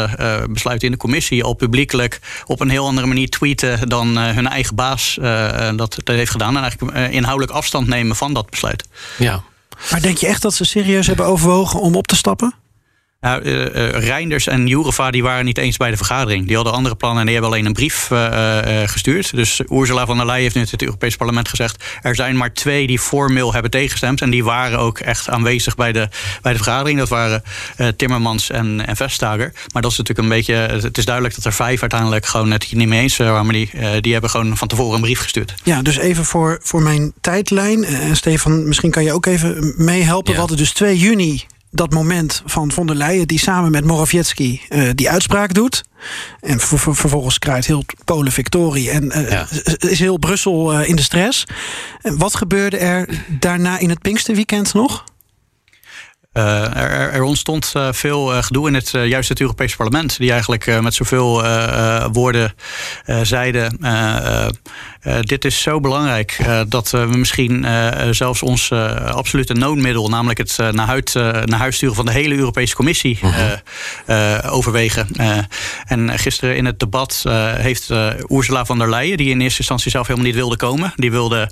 besluit 0.48 0.82
in 0.82 0.90
de 0.90 0.96
commissie 0.96 1.44
al 1.44 1.54
publiekelijk 1.54 2.20
op 2.46 2.60
een 2.60 2.70
heel 2.70 2.81
andere 2.86 3.06
manier 3.06 3.28
tweeten 3.28 3.88
dan 3.88 4.18
uh, 4.18 4.30
hun 4.30 4.48
eigen 4.48 4.74
baas 4.74 5.16
uh, 5.20 5.70
dat, 5.76 5.96
dat 6.04 6.16
heeft 6.16 6.30
gedaan. 6.30 6.56
En 6.56 6.62
eigenlijk 6.62 6.96
uh, 6.96 7.12
inhoudelijk 7.12 7.52
afstand 7.52 7.86
nemen 7.86 8.16
van 8.16 8.34
dat 8.34 8.50
besluit. 8.50 8.84
Ja. 9.18 9.42
Maar 9.90 10.00
denk 10.00 10.18
je 10.18 10.26
echt 10.26 10.42
dat 10.42 10.54
ze 10.54 10.64
serieus 10.64 11.06
hebben 11.06 11.26
overwogen 11.26 11.80
om 11.80 11.96
op 11.96 12.06
te 12.06 12.16
stappen? 12.16 12.54
Nou, 13.22 13.42
uh, 13.42 13.88
Reinders 13.90 14.46
en 14.46 14.66
Jourova 14.66 15.10
die 15.10 15.22
waren 15.22 15.44
niet 15.44 15.58
eens 15.58 15.76
bij 15.76 15.90
de 15.90 15.96
vergadering. 15.96 16.46
Die 16.46 16.56
hadden 16.56 16.72
andere 16.74 16.94
plannen 16.94 17.18
en 17.18 17.24
die 17.24 17.34
hebben 17.34 17.52
alleen 17.52 17.66
een 17.66 17.72
brief 17.72 18.10
uh, 18.10 18.58
gestuurd. 18.86 19.34
Dus 19.34 19.60
Ursula 19.70 20.06
von 20.06 20.16
der 20.16 20.26
Leyen 20.26 20.42
heeft 20.42 20.54
nu 20.54 20.60
in 20.60 20.68
het 20.70 20.82
Europees 20.82 21.16
Parlement 21.16 21.48
gezegd... 21.48 21.84
er 22.00 22.14
zijn 22.14 22.36
maar 22.36 22.52
twee 22.52 22.86
die 22.86 22.98
formeel 22.98 23.52
hebben 23.52 23.70
tegengestemd. 23.70 24.20
En 24.20 24.30
die 24.30 24.44
waren 24.44 24.78
ook 24.78 24.98
echt 24.98 25.28
aanwezig 25.28 25.74
bij 25.74 25.92
de, 25.92 26.08
bij 26.42 26.52
de 26.52 26.58
vergadering. 26.58 26.98
Dat 26.98 27.08
waren 27.08 27.42
Timmermans 27.96 28.50
en, 28.50 28.86
en 28.86 28.96
Vestager. 28.96 29.52
Maar 29.72 29.82
dat 29.82 29.90
is 29.90 29.98
natuurlijk 29.98 30.28
een 30.28 30.34
beetje... 30.36 30.54
Het 30.54 30.98
is 30.98 31.04
duidelijk 31.04 31.34
dat 31.34 31.44
er 31.44 31.52
vijf 31.52 31.80
uiteindelijk 31.80 32.26
gewoon 32.26 32.50
het 32.50 32.64
hier 32.64 32.78
niet 32.78 32.88
mee 32.88 33.00
eens 33.00 33.16
waren. 33.16 33.44
Maar 33.44 33.54
die, 33.54 34.00
die 34.00 34.12
hebben 34.12 34.30
gewoon 34.30 34.56
van 34.56 34.68
tevoren 34.68 34.94
een 34.94 35.00
brief 35.00 35.20
gestuurd. 35.20 35.54
Ja, 35.62 35.82
dus 35.82 35.96
even 35.96 36.24
voor, 36.24 36.58
voor 36.62 36.82
mijn 36.82 37.12
tijdlijn. 37.20 37.86
Stefan, 38.12 38.68
misschien 38.68 38.90
kan 38.90 39.04
je 39.04 39.12
ook 39.12 39.26
even 39.26 39.74
meehelpen. 39.76 40.28
Ja. 40.28 40.32
We 40.32 40.40
hadden 40.40 40.56
dus 40.56 40.72
2 40.72 40.98
juni 40.98 41.44
dat 41.74 41.92
moment 41.92 42.42
van 42.46 42.72
von 42.72 42.86
der 42.86 42.96
Leyen 42.96 43.26
die 43.26 43.38
samen 43.38 43.70
met 43.70 43.84
Morawiecki 43.84 44.60
uh, 44.68 44.90
die 44.94 45.10
uitspraak 45.10 45.54
doet. 45.54 45.84
En 46.40 46.60
vervolgens 46.60 47.38
krijgt 47.38 47.66
heel 47.66 47.84
Polen 48.04 48.32
victorie 48.32 48.90
en 48.90 49.04
uh, 49.04 49.30
ja. 49.30 49.46
is 49.78 49.98
heel 49.98 50.18
Brussel 50.18 50.80
uh, 50.80 50.88
in 50.88 50.96
de 50.96 51.02
stress. 51.02 51.44
En 52.02 52.18
wat 52.18 52.36
gebeurde 52.36 52.76
er 52.76 53.24
daarna 53.28 53.78
in 53.78 53.88
het 53.88 54.00
Pinksterweekend 54.00 54.74
nog? 54.74 55.04
Uh, 56.32 56.76
er, 56.76 57.12
er, 57.12 57.22
ontstond 57.22 57.72
uh, 57.76 57.88
veel 57.90 58.32
uh, 58.32 58.42
gedoe 58.42 58.68
in 58.68 58.74
het, 58.74 58.90
juist 58.90 59.28
het 59.28 59.40
Europese 59.40 59.76
parlement, 59.76 60.18
die 60.18 60.30
eigenlijk 60.30 60.80
met 60.80 60.94
zoveel 60.94 61.42
woorden 62.12 62.54
zeiden: 63.22 63.78
dit 65.20 65.44
is 65.44 65.62
zo 65.62 65.80
belangrijk 65.80 66.38
dat 66.68 66.90
we 66.90 66.98
misschien 66.98 67.66
zelfs 68.10 68.42
ons 68.42 68.72
absolute 69.12 69.54
noodmiddel, 69.54 70.08
namelijk 70.08 70.38
het 70.38 70.56
naar, 70.70 70.86
huid, 70.86 71.14
naar 71.44 71.58
huis 71.58 71.76
sturen 71.76 71.94
van 71.94 72.06
de 72.06 72.12
hele 72.12 72.34
Europese 72.34 72.74
Commissie, 72.74 73.18
-huh. 73.20 74.54
overwegen. 74.54 75.08
en 75.86 76.18
gisteren 76.18 76.56
in 76.56 76.64
het 76.64 76.80
debat 76.80 77.24
heeft 77.56 77.90
Ursula 78.28 78.64
von 78.64 78.78
der 78.78 78.90
Leyen, 78.90 79.16
die 79.16 79.30
in 79.30 79.40
eerste 79.40 79.58
instantie 79.58 79.90
zelf 79.90 80.06
helemaal 80.06 80.28
niet 80.28 80.36
wilde 80.36 80.56
komen, 80.56 80.92
die 80.96 81.10
wilde 81.10 81.50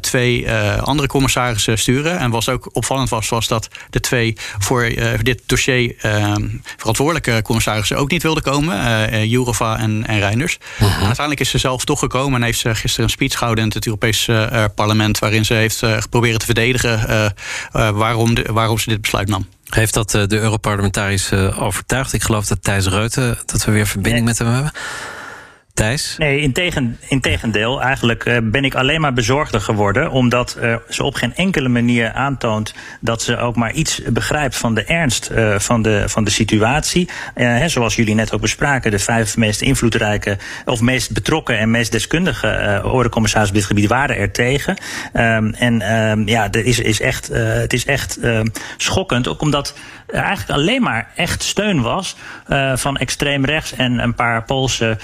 twee 0.00 0.52
andere 0.80 1.08
commissarissen 1.08 1.78
sturen. 1.78 2.18
En 2.18 2.30
was 2.30 2.48
ook 2.48 2.68
opvallend 2.72 3.08
was, 3.08 3.28
was 3.28 3.48
dat 3.48 3.68
de 3.90 4.00
twee 4.02 4.36
voor 4.58 4.84
uh, 4.84 5.08
dit 5.22 5.42
dossier 5.46 5.94
uh, 6.04 6.34
verantwoordelijke 6.76 7.42
commissarissen 7.42 7.96
ook 7.96 8.10
niet 8.10 8.22
wilden 8.22 8.42
komen. 8.42 8.76
Uh, 9.12 9.24
Jourova 9.24 9.78
en, 9.78 10.06
en 10.06 10.18
Reinders. 10.18 10.58
-huh. 10.78 10.94
Uiteindelijk 10.96 11.40
is 11.40 11.50
ze 11.50 11.58
zelf 11.58 11.84
toch 11.84 11.98
gekomen 11.98 12.40
en 12.40 12.42
heeft 12.42 12.58
ze 12.58 12.74
gisteren 12.74 13.04
een 13.04 13.10
speech 13.10 13.38
gehouden 13.38 13.64
in 13.64 13.70
het 13.74 13.86
Europese 13.86 14.70
parlement. 14.74 15.18
Waarin 15.18 15.44
ze 15.44 15.54
heeft 15.54 15.78
geprobeerd 15.78 16.40
te 16.40 16.46
verdedigen 16.46 17.34
waarom, 17.72 18.34
de, 18.34 18.48
waarom 18.52 18.78
ze 18.78 18.88
dit 18.88 19.00
besluit 19.00 19.28
nam. 19.28 19.46
Heeft 19.68 19.94
dat 19.94 20.10
de 20.10 20.38
Europarlementariërs 20.38 21.32
overtuigd? 21.32 22.12
Ik 22.12 22.22
geloof 22.22 22.46
dat 22.46 22.62
Thijs 22.62 22.86
Reuten, 22.86 23.38
dat 23.46 23.64
we 23.64 23.72
weer 23.72 23.86
verbinding 23.86 24.24
met 24.24 24.38
hem 24.38 24.48
hebben. 24.48 24.72
Thijs? 25.74 26.14
Nee, 26.18 26.40
in, 27.08 27.20
tegendeel. 27.20 27.82
Eigenlijk 27.82 28.24
uh, 28.24 28.36
ben 28.42 28.64
ik 28.64 28.74
alleen 28.74 29.00
maar 29.00 29.12
bezorgder 29.12 29.60
geworden. 29.60 30.10
Omdat 30.10 30.58
uh, 30.62 30.76
ze 30.88 31.04
op 31.04 31.14
geen 31.14 31.34
enkele 31.34 31.68
manier 31.68 32.12
aantoont 32.12 32.74
dat 33.00 33.22
ze 33.22 33.36
ook 33.36 33.56
maar 33.56 33.72
iets 33.72 34.02
begrijpt 34.06 34.56
van 34.56 34.74
de 34.74 34.84
ernst 34.84 35.30
uh, 35.32 35.58
van, 35.58 35.82
de, 35.82 36.04
van 36.06 36.24
de 36.24 36.30
situatie. 36.30 37.08
Hè, 37.34 37.68
zoals 37.68 37.96
jullie 37.96 38.14
net 38.14 38.32
ook 38.32 38.40
bespraken, 38.40 38.90
de 38.90 38.98
vijf 38.98 39.36
meest 39.36 39.60
invloedrijke 39.60 40.38
of 40.64 40.80
meest 40.80 41.12
betrokken 41.12 41.58
en 41.58 41.70
meest 41.70 41.92
deskundige 41.92 42.80
uh, 42.84 42.94
op 42.94 43.52
dit 43.52 43.64
gebied 43.64 43.88
waren 43.88 44.16
er 44.16 44.32
tegen. 44.32 44.76
Um, 45.14 45.54
en 45.54 45.94
um, 45.96 46.28
ja, 46.28 46.50
er 46.50 46.64
is, 46.64 46.80
is 46.80 47.00
echt, 47.00 47.28
het 47.32 47.72
is 47.72 47.84
echt 47.84 48.18
ehm, 48.18 48.46
schokkend. 48.76 49.28
Ook 49.28 49.40
omdat 49.40 49.74
er 50.06 50.14
eigenlijk 50.14 50.58
alleen 50.58 50.82
maar 50.82 51.08
echt 51.16 51.42
steun 51.42 51.82
was 51.82 52.16
van 52.74 52.96
extreem 52.96 53.44
rechts 53.44 53.74
en 53.74 53.98
een 53.98 54.14
paar 54.14 54.44
Poolse 54.44 54.98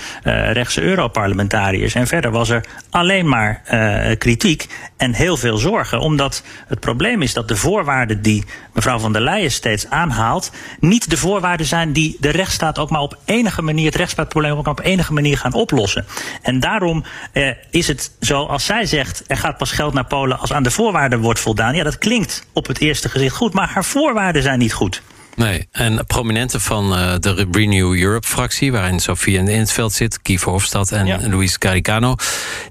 rechtse 0.58 0.82
Europarlementariërs. 0.82 1.94
En 1.94 2.06
verder 2.06 2.30
was 2.30 2.48
er 2.48 2.64
alleen 2.90 3.28
maar 3.28 3.62
uh, 3.72 4.16
kritiek 4.18 4.66
en 4.96 5.12
heel 5.12 5.36
veel 5.36 5.56
zorgen. 5.56 6.00
Omdat 6.00 6.42
het 6.66 6.80
probleem 6.80 7.22
is 7.22 7.32
dat 7.32 7.48
de 7.48 7.56
voorwaarden 7.56 8.22
die 8.22 8.44
mevrouw 8.74 8.98
van 8.98 9.12
der 9.12 9.22
Leyen 9.22 9.50
steeds 9.50 9.90
aanhaalt, 9.90 10.52
niet 10.80 11.10
de 11.10 11.16
voorwaarden 11.16 11.66
zijn 11.66 11.92
die 11.92 12.16
de 12.20 12.30
rechtsstaat 12.30 12.78
ook 12.78 12.90
maar 12.90 13.00
op 13.00 13.18
enige 13.24 13.62
manier, 13.62 13.86
het 13.86 13.94
rechtsstaatprobleem 13.94 14.52
ook 14.52 14.64
maar 14.64 14.78
op 14.78 14.84
enige 14.84 15.12
manier 15.12 15.38
gaan 15.38 15.52
oplossen. 15.52 16.06
En 16.42 16.60
daarom 16.60 17.04
uh, 17.32 17.52
is 17.70 17.88
het 17.88 18.10
zo, 18.20 18.44
als 18.44 18.64
zij 18.64 18.86
zegt 18.86 19.24
er 19.26 19.36
gaat 19.36 19.56
pas 19.56 19.72
geld 19.72 19.94
naar 19.94 20.06
Polen 20.06 20.38
als 20.38 20.52
aan 20.52 20.62
de 20.62 20.70
voorwaarden 20.70 21.20
wordt 21.20 21.40
voldaan. 21.40 21.74
Ja, 21.74 21.84
dat 21.84 21.98
klinkt 21.98 22.46
op 22.52 22.66
het 22.66 22.78
eerste 22.78 23.08
gezicht 23.08 23.36
goed, 23.36 23.52
maar 23.52 23.68
haar 23.68 23.84
voorwaarden 23.84 24.42
zijn 24.42 24.58
niet 24.58 24.72
goed. 24.72 25.02
Nee, 25.38 25.68
en 25.70 26.07
prominenten 26.07 26.61
van 26.61 26.92
uh, 26.92 27.14
de 27.18 27.46
Renew 27.53 27.98
Europe-fractie, 27.98 28.72
waarin 28.72 29.01
Sofie 29.01 29.38
in 29.38 29.48
het 29.48 29.72
veld 29.72 29.92
zit, 29.92 30.18
Guy 30.22 30.38
Verhofstadt 30.38 30.92
en 30.92 31.07
ja. 31.07 31.29
Luis 31.29 31.59
Caricano, 31.59 32.14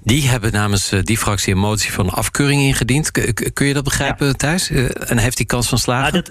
die 0.02 0.28
hebben 0.28 0.52
namens 0.52 0.92
uh, 0.92 1.00
die 1.02 1.18
fractie 1.18 1.52
een 1.52 1.58
motie 1.58 1.92
van 1.92 2.10
afkeuring 2.10 2.60
ingediend. 2.60 3.10
K 3.10 3.50
kun 3.52 3.66
je 3.66 3.74
dat 3.74 3.84
begrijpen, 3.84 4.26
ja. 4.26 4.32
Thijs? 4.32 4.70
Uh, 4.70 5.10
en 5.10 5.18
heeft 5.18 5.36
die 5.36 5.46
kans 5.46 5.68
van 5.68 5.78
slagen? 5.78 6.12
Dat 6.12 6.30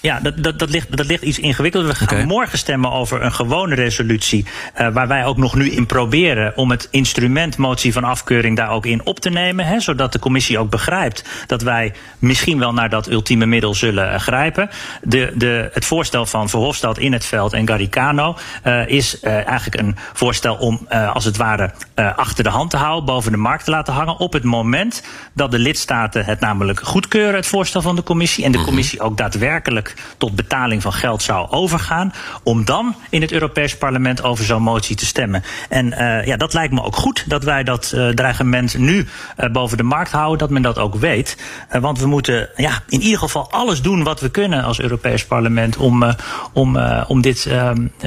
Ja, 0.00 0.20
dat, 0.20 0.42
dat, 0.42 0.58
dat, 0.58 0.70
ligt, 0.70 0.96
dat 0.96 1.06
ligt 1.06 1.22
iets 1.22 1.38
ingewikkeld. 1.38 1.86
We 1.86 1.94
gaan 1.94 2.26
morgen 2.26 2.58
stemmen 2.58 2.92
over 2.92 3.22
een 3.22 3.32
gewone 3.32 3.74
resolutie. 3.74 4.46
Uh, 4.80 4.88
waar 4.88 5.08
wij 5.08 5.24
ook 5.24 5.36
nog 5.36 5.54
nu 5.54 5.70
in 5.70 5.86
proberen 5.86 6.56
om 6.56 6.70
het 6.70 6.88
instrument 6.90 7.56
motie 7.56 7.92
van 7.92 8.04
afkeuring 8.04 8.56
daar 8.56 8.70
ook 8.70 8.86
in 8.86 9.06
op 9.06 9.20
te 9.20 9.30
nemen. 9.30 9.66
Hè, 9.66 9.80
zodat 9.80 10.12
de 10.12 10.18
commissie 10.18 10.58
ook 10.58 10.70
begrijpt 10.70 11.24
dat 11.46 11.62
wij 11.62 11.92
misschien 12.18 12.58
wel 12.58 12.72
naar 12.72 12.88
dat 12.88 13.10
ultieme 13.10 13.46
middel 13.46 13.74
zullen 13.74 14.12
uh, 14.12 14.18
grijpen. 14.18 14.70
De, 15.02 15.32
de, 15.34 15.70
het 15.72 15.84
voorstel 15.84 16.26
van 16.26 16.48
Verhofstadt 16.48 16.98
in 16.98 17.12
het 17.12 17.24
veld 17.24 17.52
en 17.52 17.68
Garicano 17.68 18.36
uh, 18.64 18.88
is 18.88 19.20
eigenlijk 19.20 19.80
een 19.80 19.96
voorstel 20.12 20.54
om 20.54 20.86
als 20.88 21.24
het 21.24 21.36
ware 21.36 21.70
achter 21.94 22.44
de 22.44 22.50
hand 22.50 22.70
te 22.70 22.76
houden, 22.76 23.04
boven 23.04 23.32
de 23.32 23.38
markt 23.38 23.64
te 23.64 23.70
laten 23.70 23.94
hangen. 23.94 24.18
Op 24.18 24.32
het 24.32 24.44
moment 24.44 25.02
dat 25.32 25.50
de 25.50 25.58
lidstaten 25.58 26.24
het 26.24 26.40
namelijk 26.40 26.80
goedkeuren, 26.80 27.34
het 27.34 27.46
voorstel 27.46 27.82
van 27.82 27.96
de 27.96 28.02
commissie. 28.02 28.44
En 28.44 28.52
de 28.52 28.58
mhm. 28.58 28.66
commissie 28.66 29.00
ook 29.00 29.16
daadwerkelijk 29.16 29.87
tot 30.18 30.36
betaling 30.36 30.82
van 30.82 30.92
geld 30.92 31.22
zou 31.22 31.50
overgaan. 31.50 32.12
Om 32.42 32.64
dan 32.64 32.94
in 33.10 33.20
het 33.20 33.32
Europees 33.32 33.76
Parlement 33.76 34.22
over 34.22 34.44
zo'n 34.44 34.62
motie 34.62 34.96
te 34.96 35.06
stemmen. 35.06 35.42
En 35.68 35.86
uh, 35.86 36.26
ja, 36.26 36.36
dat 36.36 36.54
lijkt 36.54 36.72
me 36.72 36.82
ook 36.82 36.96
goed 36.96 37.24
dat 37.26 37.44
wij 37.44 37.64
dat 37.64 37.92
uh, 37.94 38.08
dreigement 38.08 38.78
nu 38.78 39.06
uh, 39.38 39.50
boven 39.50 39.76
de 39.76 39.82
markt 39.82 40.10
houden. 40.10 40.38
Dat 40.38 40.50
men 40.50 40.62
dat 40.62 40.78
ook 40.78 40.94
weet. 40.94 41.36
want 41.80 41.98
we 41.98 42.06
moeten 42.06 42.48
ja, 42.56 42.82
in 42.88 43.00
ieder 43.00 43.18
geval 43.18 43.50
alles 43.50 43.82
doen 43.82 44.02
wat 44.02 44.20
we 44.20 44.30
kunnen 44.30 44.64
als 44.64 44.80
Europees 44.80 45.24
Parlement. 45.24 45.76
om, 45.76 46.14
om, 46.52 46.78
om 47.06 47.20
dit 47.20 47.50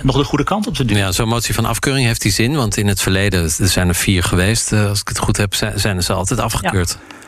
nog 0.02 0.18
de 0.18 0.24
goede 0.24 0.44
kant 0.44 0.68
op 0.68 0.74
te 0.74 0.86
doen. 0.86 0.98
Ja, 0.98 1.12
zo'n 1.12 1.28
motie 1.28 1.54
van 1.54 1.66
afkeuring 1.66 2.06
heeft 2.06 2.22
die 2.22 2.32
zin. 2.32 2.56
Want 2.56 2.78
in 2.78 2.88
het 2.88 3.02
verleden, 3.02 3.44
er 3.44 3.68
zijn 3.68 3.88
er 3.88 3.96
vier 3.96 4.24
geweest. 4.24 4.74
als 4.74 5.02
ik 5.02 5.08
het 5.08 5.20
goed 5.20 5.38
heb, 5.38 5.54
zijn 5.76 6.04
ze 6.04 6.14
altijd 6.14 6.40
afgekeurd. 6.40 6.98
Ja. 7.00 7.20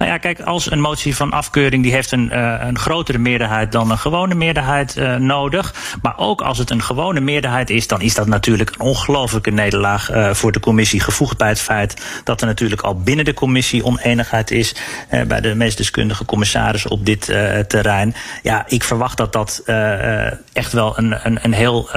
Nou 0.00 0.12
ja, 0.12 0.18
kijk, 0.18 0.40
als 0.40 0.70
een 0.70 0.80
motie 0.80 1.16
van 1.16 1.30
afkeuring 1.30 1.82
die 1.82 1.92
heeft 1.92 2.12
een, 2.12 2.30
uh, 2.32 2.54
een 2.60 2.78
grotere 2.78 3.18
meerderheid 3.18 3.72
dan 3.72 3.90
een 3.90 3.98
gewone 3.98 4.34
meerderheid 4.34 4.96
uh, 4.96 5.16
nodig. 5.16 5.74
Maar 6.02 6.18
ook 6.18 6.40
als 6.40 6.58
het 6.58 6.70
een 6.70 6.82
gewone 6.82 7.20
meerderheid 7.20 7.70
is, 7.70 7.86
dan 7.86 8.00
is 8.00 8.14
dat 8.14 8.26
natuurlijk 8.26 8.70
een 8.70 8.80
ongelofelijke 8.80 9.50
nederlaag 9.50 10.10
uh, 10.10 10.34
voor 10.34 10.52
de 10.52 10.60
commissie. 10.60 11.00
Gevoegd 11.00 11.36
bij 11.36 11.48
het 11.48 11.60
feit 11.60 12.20
dat 12.24 12.40
er 12.40 12.46
natuurlijk 12.46 12.80
al 12.80 13.00
binnen 13.00 13.24
de 13.24 13.34
commissie 13.34 13.84
oneenigheid 13.84 14.50
is 14.50 14.74
bij 15.26 15.40
de 15.40 15.54
meest 15.54 15.76
deskundige 15.76 16.24
commissarissen 16.24 16.90
op 16.90 17.06
dit 17.06 17.24
terrein. 17.68 18.14
Ja, 18.42 18.64
ik 18.68 18.84
verwacht 18.84 19.16
dat 19.16 19.32
dat 19.32 19.62
echt 20.52 20.72
wel 20.72 20.98
een, 20.98 21.26
een, 21.26 21.38
een 21.42 21.52
heel 21.52 21.88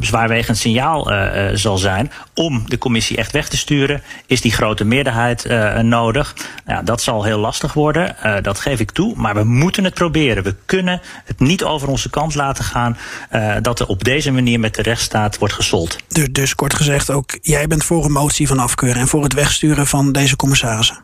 zwaarwegend 0.00 0.56
signaal 0.56 1.12
zal 1.54 1.78
zijn. 1.78 2.12
Om 2.34 2.62
de 2.66 2.78
commissie 2.78 3.16
echt 3.16 3.32
weg 3.32 3.48
te 3.48 3.56
sturen, 3.56 4.02
is 4.26 4.40
die 4.40 4.52
grote 4.52 4.84
meerderheid 4.84 5.48
nodig. 5.82 6.34
Ja, 6.66 6.82
dat 6.82 6.93
zal 7.00 7.24
heel 7.24 7.38
lastig 7.38 7.72
worden, 7.72 8.16
uh, 8.24 8.36
dat 8.42 8.60
geef 8.60 8.80
ik 8.80 8.90
toe. 8.90 9.14
Maar 9.16 9.34
we 9.34 9.44
moeten 9.44 9.84
het 9.84 9.94
proberen. 9.94 10.42
We 10.42 10.54
kunnen 10.64 11.00
het 11.24 11.40
niet 11.40 11.64
over 11.64 11.88
onze 11.88 12.10
kant 12.10 12.34
laten 12.34 12.64
gaan 12.64 12.98
uh, 13.32 13.56
dat 13.62 13.80
er 13.80 13.86
op 13.86 14.04
deze 14.04 14.30
manier 14.30 14.60
met 14.60 14.74
de 14.74 14.82
rechtsstaat 14.82 15.38
wordt 15.38 15.54
gesold. 15.54 15.96
Dus, 16.08 16.28
dus 16.30 16.54
kort 16.54 16.74
gezegd, 16.74 17.10
ook 17.10 17.38
jij 17.42 17.66
bent 17.66 17.84
voor 17.84 18.04
een 18.04 18.12
motie 18.12 18.46
van 18.46 18.58
afkeuren 18.58 19.00
en 19.00 19.08
voor 19.08 19.22
het 19.22 19.32
wegsturen 19.32 19.86
van 19.86 20.12
deze 20.12 20.36
commissarissen? 20.36 20.98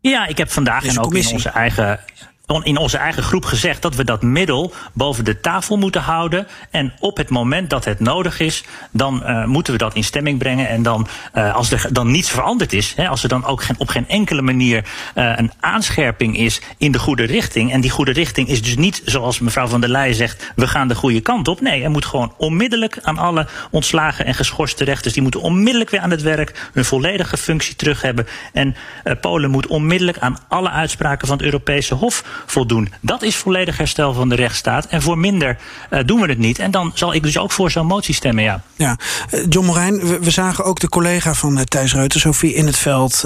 Ja, 0.00 0.26
ik 0.26 0.38
heb 0.38 0.50
vandaag 0.50 0.84
en 0.84 0.98
ook 0.98 1.14
in 1.14 1.32
onze 1.32 1.48
eigen 1.48 2.00
in 2.46 2.76
onze 2.76 2.96
eigen 2.96 3.22
groep 3.22 3.44
gezegd 3.44 3.82
dat 3.82 3.94
we 3.94 4.04
dat 4.04 4.22
middel 4.22 4.72
boven 4.92 5.24
de 5.24 5.40
tafel 5.40 5.76
moeten 5.76 6.02
houden. 6.02 6.46
En 6.70 6.92
op 7.00 7.16
het 7.16 7.28
moment 7.28 7.70
dat 7.70 7.84
het 7.84 8.00
nodig 8.00 8.40
is, 8.40 8.64
dan 8.90 9.22
uh, 9.22 9.44
moeten 9.44 9.72
we 9.72 9.78
dat 9.78 9.94
in 9.94 10.04
stemming 10.04 10.38
brengen. 10.38 10.68
En 10.68 10.82
dan, 10.82 11.06
uh, 11.34 11.54
als 11.54 11.72
er 11.72 11.88
dan 11.92 12.10
niets 12.10 12.30
veranderd 12.30 12.72
is, 12.72 12.92
hè, 12.96 13.08
als 13.08 13.22
er 13.22 13.28
dan 13.28 13.44
ook 13.44 13.62
geen, 13.62 13.76
op 13.78 13.88
geen 13.88 14.08
enkele 14.08 14.42
manier 14.42 14.84
uh, 15.14 15.32
een 15.36 15.52
aanscherping 15.60 16.38
is 16.38 16.60
in 16.78 16.92
de 16.92 16.98
goede 16.98 17.24
richting. 17.24 17.72
En 17.72 17.80
die 17.80 17.90
goede 17.90 18.12
richting 18.12 18.48
is 18.48 18.62
dus 18.62 18.76
niet 18.76 19.02
zoals 19.04 19.40
mevrouw 19.40 19.66
van 19.66 19.80
der 19.80 19.90
Leyen 19.90 20.14
zegt, 20.14 20.52
we 20.56 20.68
gaan 20.68 20.88
de 20.88 20.94
goede 20.94 21.20
kant 21.20 21.48
op. 21.48 21.60
Nee, 21.60 21.82
er 21.82 21.90
moet 21.90 22.04
gewoon 22.04 22.34
onmiddellijk 22.36 22.98
aan 23.02 23.18
alle 23.18 23.46
ontslagen 23.70 24.26
en 24.26 24.34
geschorste 24.34 24.84
rechters, 24.84 25.14
die 25.14 25.22
moeten 25.22 25.40
onmiddellijk 25.40 25.90
weer 25.90 26.00
aan 26.00 26.10
het 26.10 26.22
werk, 26.22 26.70
hun 26.72 26.84
volledige 26.84 27.36
functie 27.36 27.76
terug 27.76 28.02
hebben. 28.02 28.26
En 28.52 28.76
Polen 29.20 29.50
moet 29.50 29.66
onmiddellijk 29.66 30.18
aan 30.18 30.38
alle 30.48 30.70
uitspraken 30.70 31.26
van 31.26 31.36
het 31.36 31.46
Europese 31.46 31.94
Hof 31.94 32.24
voldoen. 32.46 32.92
Dat 33.00 33.22
is 33.22 33.36
volledig 33.36 33.76
herstel 33.76 34.12
van 34.12 34.28
de 34.28 34.34
rechtsstaat. 34.34 34.86
En 34.86 35.02
voor 35.02 35.18
minder 35.18 35.58
uh, 35.90 36.00
doen 36.06 36.20
we 36.20 36.26
het 36.26 36.38
niet. 36.38 36.58
En 36.58 36.70
dan 36.70 36.90
zal 36.94 37.14
ik 37.14 37.22
dus 37.22 37.38
ook 37.38 37.52
voor 37.52 37.70
zo'n 37.70 37.86
motie 37.86 38.14
stemmen, 38.14 38.44
ja. 38.44 38.62
Ja, 38.76 38.96
uh, 39.30 39.44
John 39.48 39.66
Morijn, 39.66 40.20
we, 40.20 40.30
zagen 40.30 40.64
ook 40.64 40.80
de 40.80 40.88
collega 40.88 41.34
van 41.34 41.56
uh, 41.56 41.62
Thijs 41.62 41.94
Reuter, 41.94 42.20
Sophie, 42.20 42.54
in 42.54 42.66
het 42.66 42.76
veld, 42.76 43.24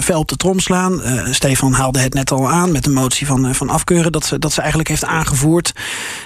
veld 0.00 0.28
de 0.28 0.36
trom 0.36 0.60
slaan. 0.60 1.00
Stefan 1.30 1.72
haalde 1.72 1.98
het 1.98 2.14
net 2.14 2.30
al 2.30 2.50
aan 2.50 2.72
met 2.72 2.84
de 2.84 2.90
motie 2.90 3.26
van, 3.26 3.54
van 3.54 3.68
afkeuren, 3.68 4.12
dat 4.12 4.24
ze, 4.24 4.38
dat 4.38 4.52
ze 4.52 4.60
eigenlijk 4.60 4.88
heeft 4.88 5.04
aangevoerd. 5.04 5.72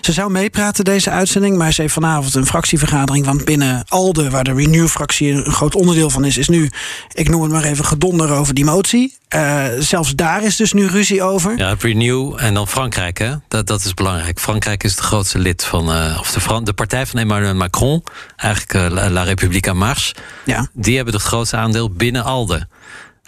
Ze 0.03 0.12
zou 0.12 0.31
meepraten 0.31 0.85
deze 0.85 1.11
uitzending, 1.11 1.57
maar 1.57 1.73
ze 1.73 1.81
heeft 1.81 1.95
vanavond 1.95 2.35
een 2.35 2.47
fractievergadering. 2.47 3.27
Want 3.27 3.45
binnen 3.45 3.85
ALDE, 3.88 4.31
waar 4.31 4.45
de 4.45 4.55
Renew-fractie 4.55 5.33
een 5.33 5.53
groot 5.53 5.75
onderdeel 5.75 6.11
van 6.11 6.25
is, 6.25 6.38
is 6.38 6.49
nu, 6.49 6.71
ik 7.12 7.29
noem 7.29 7.43
het 7.43 7.53
maar 7.53 7.65
even, 7.65 7.85
gedonder 7.85 8.31
over 8.31 8.55
die 8.55 8.65
motie. 8.65 9.17
zelfs 9.79 10.15
daar 10.15 10.45
is 10.45 10.57
dus 10.57 10.73
nu 10.73 10.87
ruzie 10.87 11.23
over. 11.23 11.57
Ja, 11.57 11.75
Renew 11.79 12.35
en 12.37 12.55
dan 12.55 12.69
Frankrijk, 12.69 13.19
hè? 13.19 13.35
Dat, 13.49 13.67
dat 13.67 13.85
is 13.85 13.95
belangrijk. 13.95 14.41
Frankrijk 14.41 14.85
is 14.85 14.91
het 14.91 15.01
grootste 15.01 15.38
lid 15.38 15.65
van. 15.65 15.97
Uh, 15.97 16.17
of 16.21 16.31
de, 16.31 16.41
Fran 16.41 16.65
de 16.65 16.73
partij 16.73 17.07
van 17.07 17.21
Emmanuel 17.21 17.55
Macron, 17.55 18.05
eigenlijk 18.37 18.75
uh, 18.75 19.11
La 19.11 19.23
République 19.23 19.71
en 19.71 19.77
Mars. 19.77 20.15
Ja. 20.45 20.69
Die 20.73 20.97
hebben 20.97 21.15
het 21.15 21.23
grootste 21.23 21.57
aandeel 21.57 21.91
binnen 21.91 22.25
ALDE. 22.25 22.67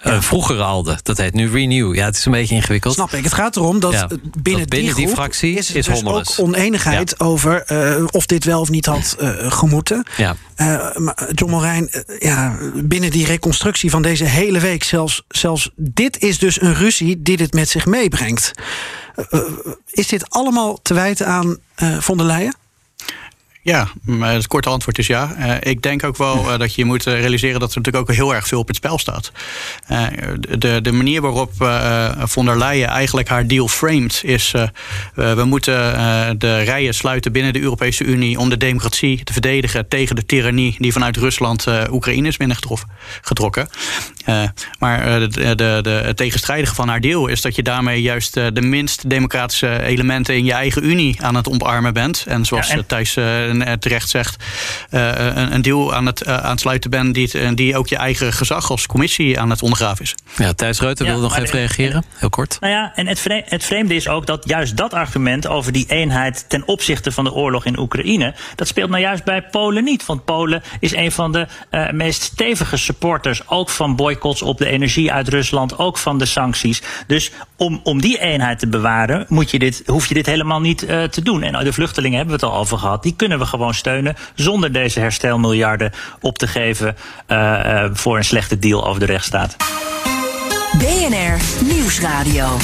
Ja. 0.05 0.13
Uh, 0.13 0.21
vroeger 0.21 0.61
ALDE, 0.61 0.99
dat 1.03 1.17
heet 1.17 1.35
nu 1.35 1.51
Renew. 1.51 1.95
Ja, 1.95 2.05
het 2.05 2.17
is 2.17 2.25
een 2.25 2.33
beetje 2.33 2.55
ingewikkeld. 2.55 2.95
Snap 2.95 3.13
ik. 3.13 3.25
Het 3.25 3.35
gaat 3.35 3.57
erom 3.57 3.81
dat 3.81 3.93
ja. 3.93 4.09
binnen, 4.39 4.67
dat 4.69 4.81
die, 4.81 4.95
die, 4.95 5.09
fractie 5.09 5.57
is, 5.57 5.71
is 5.71 5.87
dus 5.87 6.05
ook 6.05 6.25
oneenigheid 6.37 7.15
ja. 7.19 7.25
over 7.25 7.65
uh, 7.73 8.05
of 8.11 8.27
dit 8.27 8.45
wel 8.45 8.61
of 8.61 8.71
niet 8.71 8.87
had 8.87 9.17
uh, 9.21 9.53
gemoeten. 9.53 10.07
Ja. 10.17 10.37
John 11.33 11.51
Morijn, 11.51 11.91
ja, 12.19 12.57
binnen 12.75 13.11
die 13.11 13.27
reconstructie 13.27 13.91
van 13.91 14.03
deze 14.03 14.25
hele 14.25 14.61
week, 14.61 14.85
zelfs, 14.85 15.23
zelfs 15.29 15.71
dit 15.77 16.23
is 16.23 16.39
dus 16.39 16.61
een 16.61 16.75
ruzie 16.75 17.23
die 17.23 17.37
dit 17.37 17.53
met 17.53 17.69
zich 17.69 17.87
meebrengt. 17.87 18.53
Is 19.91 20.09
dit 20.09 20.31
allemaal 20.31 20.79
te 20.83 20.95
wijten 20.95 21.27
aan 21.27 21.59
von 22.01 22.17
der 22.17 22.27
Leyen? 22.27 22.55
Ja, 23.65 23.89
het 24.21 24.47
korte 24.47 24.69
antwoord 24.69 24.99
is 24.99 25.07
ja. 25.07 25.37
Uh, 25.39 25.55
ik 25.61 25.83
denk 25.83 26.05
ook 26.05 26.17
wel 26.17 26.53
uh, 26.53 26.59
dat 26.59 26.75
je 26.75 26.85
moet 26.85 27.05
realiseren 27.05 27.61
dat 27.61 27.71
er 27.71 27.77
natuurlijk 27.77 28.11
ook 28.11 28.17
heel 28.17 28.35
erg 28.35 28.49
veel 28.49 28.59
op 28.59 28.67
het 28.67 28.77
spel 28.77 28.99
staat. 28.99 29.33
Uh, 29.91 30.07
de, 30.59 30.81
de 30.81 30.93
manier 30.93 31.21
waarop 31.21 31.53
von 32.19 32.45
der 32.45 32.59
Leyen 32.59 32.89
eigenlijk 32.89 33.29
haar 33.29 33.47
deal 33.47 33.69
framed 33.69 34.21
is... 34.25 34.55
we 35.15 35.45
moeten 35.45 35.75
de 36.39 36.59
rijen 36.59 36.95
sluiten 36.95 37.33
binnen 37.33 37.53
de 37.53 37.61
Europese 37.61 38.05
Unie... 38.05 38.39
om 38.39 38.49
de 38.49 38.57
democratie 38.57 39.25
te 39.25 39.33
verdedigen 39.33 39.89
tegen 39.89 40.17
de 40.17 40.27
tirannie... 40.27 40.77
die 40.79 40.93
vanuit 40.93 41.17
Rusland 41.17 41.67
Oekraïne 41.91 42.29
is 42.29 42.37
binnengetrokken. 42.37 43.69
maar 44.79 45.21
de, 45.21 45.55
de, 45.55 45.79
de, 45.83 45.91
het 45.91 46.17
tegenstrijdige 46.17 46.75
van 46.75 46.89
haar 46.89 47.01
deal 47.01 47.27
is 47.27 47.41
dat 47.41 47.57
je 47.57 47.63
daarmee 47.63 48.03
juist... 48.03 48.35
de 48.35 48.63
minst 48.63 49.11
democratische 49.11 49.83
elementen 49.83 50.37
in 50.37 50.45
je 50.45 50.53
eigen 50.53 50.85
Unie 50.87 51.23
aan 51.23 51.35
het 51.35 51.49
omarmen 51.49 51.93
bent. 51.93 52.25
En 52.27 52.45
zoals 52.45 52.69
ja, 52.69 52.75
en... 52.75 52.87
Thijs 52.87 53.17
terecht 53.79 54.09
zegt, 54.09 54.45
uh, 54.91 55.09
een, 55.17 55.55
een 55.55 55.63
deal 55.63 55.95
aan 55.95 56.07
het 56.07 56.27
uh, 56.27 56.37
aansluiten 56.37 56.91
bent 56.91 57.15
die, 57.15 57.55
die 57.55 57.77
ook 57.77 57.89
je 57.89 57.97
eigen 57.97 58.33
gezag 58.33 58.71
als 58.71 58.87
commissie 58.87 59.41
aan 59.41 59.51
het 59.51 59.63
ondergraven 59.63 60.05
is. 60.05 60.15
Ja, 60.37 60.53
Thijs 60.53 60.81
Reuter 60.81 61.07
ja, 61.07 61.13
wil 61.13 61.21
nog 61.21 61.37
even 61.37 61.59
reageren, 61.59 62.05
heel 62.15 62.29
kort. 62.29 62.57
Nou 62.61 62.73
ja, 62.73 62.93
en 62.95 63.07
het, 63.07 63.21
vreemde, 63.21 63.47
het 63.49 63.65
vreemde 63.65 63.95
is 63.95 64.09
ook 64.09 64.27
dat 64.27 64.45
juist 64.49 64.77
dat 64.77 64.95
argument 64.95 65.47
over 65.47 65.73
die 65.73 65.87
eenheid 65.89 66.45
ten 66.49 66.69
opzichte 66.69 67.13
van 67.13 67.25
de 67.25 67.33
oorlog 67.33 67.65
in 67.65 67.79
Oekraïne, 67.79 68.35
dat 68.55 68.69
speelt 68.69 68.91
nou 68.91 69.03
juist 69.03 69.25
bij 69.25 69.43
Polen 69.43 69.85
niet. 69.85 70.07
Want 70.07 70.25
Polen 70.25 70.63
is 70.81 70.95
een 70.95 71.13
van 71.13 71.33
de 71.33 71.47
uh, 71.71 71.91
meest 71.91 72.23
stevige 72.23 72.77
supporters, 72.77 73.49
ook 73.49 73.71
van 73.71 73.97
boycotts 73.97 74.43
op 74.43 74.59
de 74.59 74.67
energie 74.67 75.13
uit 75.13 75.29
Rusland, 75.29 75.79
ook 75.79 75.99
van 75.99 76.19
de 76.19 76.27
sancties. 76.27 76.83
Dus 77.07 77.31
om, 77.57 77.81
om 77.83 78.01
die 78.01 78.21
eenheid 78.21 78.59
te 78.59 78.69
bewaren, 78.69 79.27
moet 79.29 79.51
je 79.51 79.59
dit, 79.59 79.83
hoef 79.87 80.07
je 80.07 80.15
dit 80.15 80.27
helemaal 80.27 80.61
niet 80.61 80.83
uh, 80.83 81.03
te 81.03 81.23
doen. 81.23 81.43
En 81.43 81.65
de 81.65 81.73
vluchtelingen 81.73 82.17
hebben 82.17 82.39
we 82.39 82.47
het 82.47 82.55
al 82.55 82.61
over 82.61 82.79
gehad, 82.79 83.03
die 83.03 83.17
kunnen 83.17 83.39
we 83.39 83.44
gewoon 83.47 83.75
steunen. 83.75 84.17
Zonder 84.35 84.73
deze 84.73 85.01
herstelmiljarden 85.01 85.93
op 86.21 86.39
te 86.39 86.47
geven 86.47 86.97
uh, 87.29 87.39
uh, 87.39 87.85
voor 87.93 88.17
een 88.17 88.25
slechte 88.25 88.59
deal 88.59 88.87
over 88.87 89.01
de 89.01 89.07
rechtsstaat. 89.07 89.57
BNR 90.79 91.65
Nieuwsradio. 91.65 92.57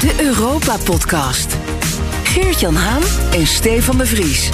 De 0.00 0.14
Europa 0.18 0.76
Podcast. 0.84 1.56
Geert-Jan 2.24 2.74
Haan 2.74 3.02
en 3.32 3.46
Stefan 3.46 3.98
de 3.98 4.06
Vries. 4.06 4.48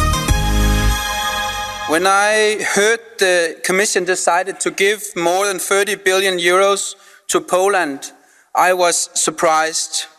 When 1.89 2.07
I 2.07 2.57
heard 2.59 3.01
the 3.17 3.59
Commission 3.63 4.05
decided 4.05 4.61
to 4.61 4.71
give 4.75 5.11
more 5.15 5.47
than 5.47 5.59
30 5.59 5.97
billion 6.03 6.39
euros 6.39 6.97
to 7.27 7.41
Poland, 7.41 8.15
I 8.55 8.73
was 8.75 9.11
surprised. 9.13 10.12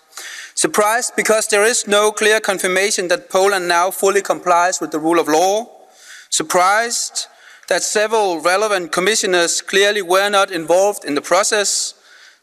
Surprised 0.64 1.14
because 1.18 1.48
there 1.48 1.66
is 1.66 1.88
no 1.88 2.10
clear 2.10 2.40
confirmation 2.40 3.10
that 3.10 3.30
Poland 3.30 3.68
now 3.68 3.92
fully 3.92 4.22
complies 4.22 4.80
with 4.80 4.92
the 4.92 4.98
rule 4.98 5.20
of 5.20 5.28
law. 5.28 5.68
Surprised 6.30 7.28
that 7.68 7.84
several 7.84 8.40
relevant 8.40 8.94
commissioners 8.94 9.62
clearly 9.62 10.02
were 10.02 10.30
not 10.30 10.52
involved 10.52 11.04
in 11.04 11.16
the 11.16 11.22
process. 11.22 11.96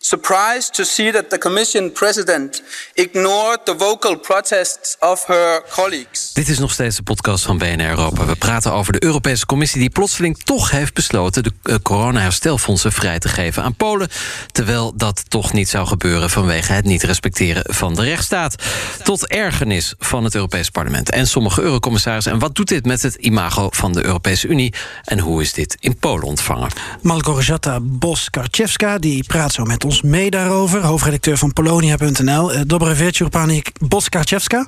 Surprised 0.03 0.75
to 0.75 0.85
see 0.85 1.13
that 1.13 1.31
the 1.31 1.39
Commission 1.39 1.93
President 1.93 2.63
ignored 2.95 3.65
the 3.65 3.75
vocal 3.77 4.17
protests 4.17 4.97
of 4.99 5.27
her 5.27 5.63
colleagues. 5.75 6.33
Dit 6.33 6.49
is 6.49 6.59
nog 6.59 6.73
steeds 6.73 6.97
de 6.97 7.03
podcast 7.03 7.45
van 7.45 7.59
BNR 7.59 7.89
Europa. 7.89 8.27
We 8.27 8.37
praten 8.37 8.73
over 8.73 8.93
de 8.93 9.05
Europese 9.05 9.47
Commissie 9.47 9.81
die 9.81 9.91
plotseling 9.91 10.39
toch 10.39 10.71
heeft 10.71 10.95
besloten 10.95 11.43
de 11.43 11.53
uh, 11.63 11.75
corona-herstelfondsen 11.83 12.93
vrij 12.93 13.19
te 13.19 13.29
geven 13.29 13.63
aan 13.63 13.75
Polen. 13.75 14.09
Terwijl 14.53 14.93
dat 14.97 15.31
toch 15.31 15.53
niet 15.53 15.69
zou 15.69 15.87
gebeuren 15.87 16.31
vanwege 16.31 16.73
het 16.73 16.85
niet 16.85 17.03
respecteren 17.03 17.75
van 17.75 17.95
de 17.95 18.03
rechtsstaat. 18.03 18.55
Tot 19.03 19.27
ergernis 19.27 19.95
van 19.99 20.25
het 20.25 20.35
Europees 20.35 20.71
Parlement 20.71 21.11
en 21.11 21.27
sommige 21.27 21.63
eurocommissarissen. 21.63 22.33
En 22.33 22.39
wat 22.39 22.55
doet 22.55 22.69
dit 22.69 22.87
met 22.87 23.03
het 23.03 23.15
imago 23.15 23.69
van 23.71 23.93
de 23.93 24.05
Europese 24.05 24.49
Unie? 24.49 24.75
En 25.05 25.19
hoe 25.19 25.43
is 25.43 25.53
dit 25.53 25.77
in 25.81 25.97
Polen 25.97 26.27
ontvangen? 26.27 26.71
Malgorzata 27.03 27.79
Boskarczewska 27.81 28.99
die 28.99 29.25
praat 29.25 29.53
zo 29.53 29.65
met 29.65 29.85
ons 29.85 29.90
mee 30.03 30.31
daarover. 30.31 30.81
Hoofdredacteur 30.85 31.39
van 31.39 31.53
Polonia.nl. 31.53 32.55
Uh, 32.55 32.61
Dobre 32.67 32.95
wieczór, 32.95 33.29
pani 33.29 33.63
Boskarczewska. 33.89 34.67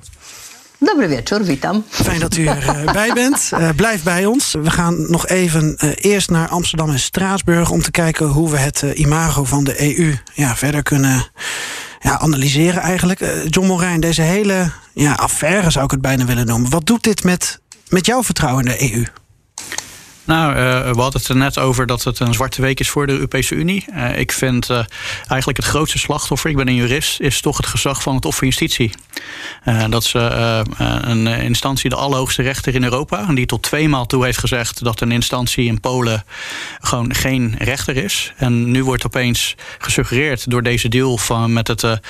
Dobry 0.79 1.09
wieczór, 1.09 1.45
witam. 1.45 1.85
Fijn 1.89 2.21
dat 2.21 2.37
u 2.37 2.47
erbij 2.47 3.09
uh, 3.09 3.15
bent. 3.15 3.51
Uh, 3.55 3.69
blijf 3.77 4.03
bij 4.03 4.27
ons. 4.27 4.53
We 4.63 4.71
gaan 4.71 5.11
nog 5.11 5.29
even 5.29 5.77
uh, 5.85 5.91
eerst 5.97 6.31
naar 6.31 6.49
Amsterdam 6.49 6.91
en 6.91 6.99
Straatsburg... 6.99 7.71
om 7.71 7.83
te 7.83 7.91
kijken 7.91 8.27
hoe 8.27 8.51
we 8.51 8.57
het 8.57 8.83
imago 8.95 9.45
van 9.45 9.65
de 9.65 9.97
EU 9.97 10.15
ja, 10.35 10.57
verder 10.57 10.83
kunnen 10.83 11.31
ja, 12.01 12.19
analyseren 12.19 12.83
eigenlijk. 12.83 13.21
John 13.49 13.67
Morijn, 13.67 14.01
deze 14.01 14.23
hele 14.23 14.71
ja, 14.93 15.13
affaire 15.13 15.71
zou 15.71 15.85
ik 15.85 15.91
het 15.91 16.01
bijna 16.01 16.25
willen 16.25 16.47
noemen. 16.47 16.71
Wat 16.71 16.87
doet 16.87 17.03
dit 17.03 17.25
met, 17.25 17.61
met 17.89 18.07
jouw 18.07 18.23
vertrouwen 18.23 18.65
in 18.65 18.71
de 18.71 18.93
EU? 18.93 19.05
Nou, 20.25 20.51
uh, 20.51 20.57
we 20.93 21.01
hadden 21.01 21.21
het 21.21 21.29
er 21.29 21.37
net 21.37 21.59
over 21.59 21.87
dat 21.87 22.05
het 22.05 22.19
een 22.19 22.35
zwarte 22.35 22.61
week 22.61 22.81
is 22.81 22.89
voor 22.89 23.07
de 23.07 23.13
Europese 23.13 23.55
Unie. 23.55 23.85
Uh, 23.95 24.19
ik 24.19 24.33
vind 24.33 24.71
uh, 24.71 24.77
eigenlijk 25.27 25.57
het 25.57 25.67
grootste 25.67 25.99
slachtoffer, 25.99 26.51
ik 26.51 26.57
ben 26.57 26.69
een 26.69 26.75
jurist, 26.75 27.21
is 27.21 27.41
toch 27.41 27.57
het 27.57 27.67
gezag 27.67 28.03
van 28.03 28.15
het 28.15 28.25
Hof 28.25 28.37
van 28.37 28.47
Justitie. 28.47 28.93
dat 29.89 30.03
is 30.03 30.13
een 30.13 31.27
instantie, 31.27 31.91
de 31.91 31.97
allerhoogste 31.97 32.43
rechter 32.43 32.75
in 32.75 32.85
Europa, 32.85 33.27
die 33.27 33.47
tot 33.47 33.63
tweemaal 33.63 34.07
toe 34.07 34.25
heeft 34.25 34.39
gezegd 34.39 34.85
dat 34.85 35.01
een 35.01 35.13
instantie 35.13 35.67
in 35.67 35.81
Polen 35.81 36.25
gewoon 36.81 37.15
geen 37.15 37.55
rechter 37.59 37.97
is. 37.97 38.33
En 38.37 38.71
nu 38.71 38.85
wordt 38.85 39.07
opeens 39.07 39.55
gesuggereerd 39.79 40.51
door 40.51 40.63
deze 40.63 40.89
deal 40.89 41.19
van, 41.19 41.53
met 41.53 41.69
het, 41.69 42.01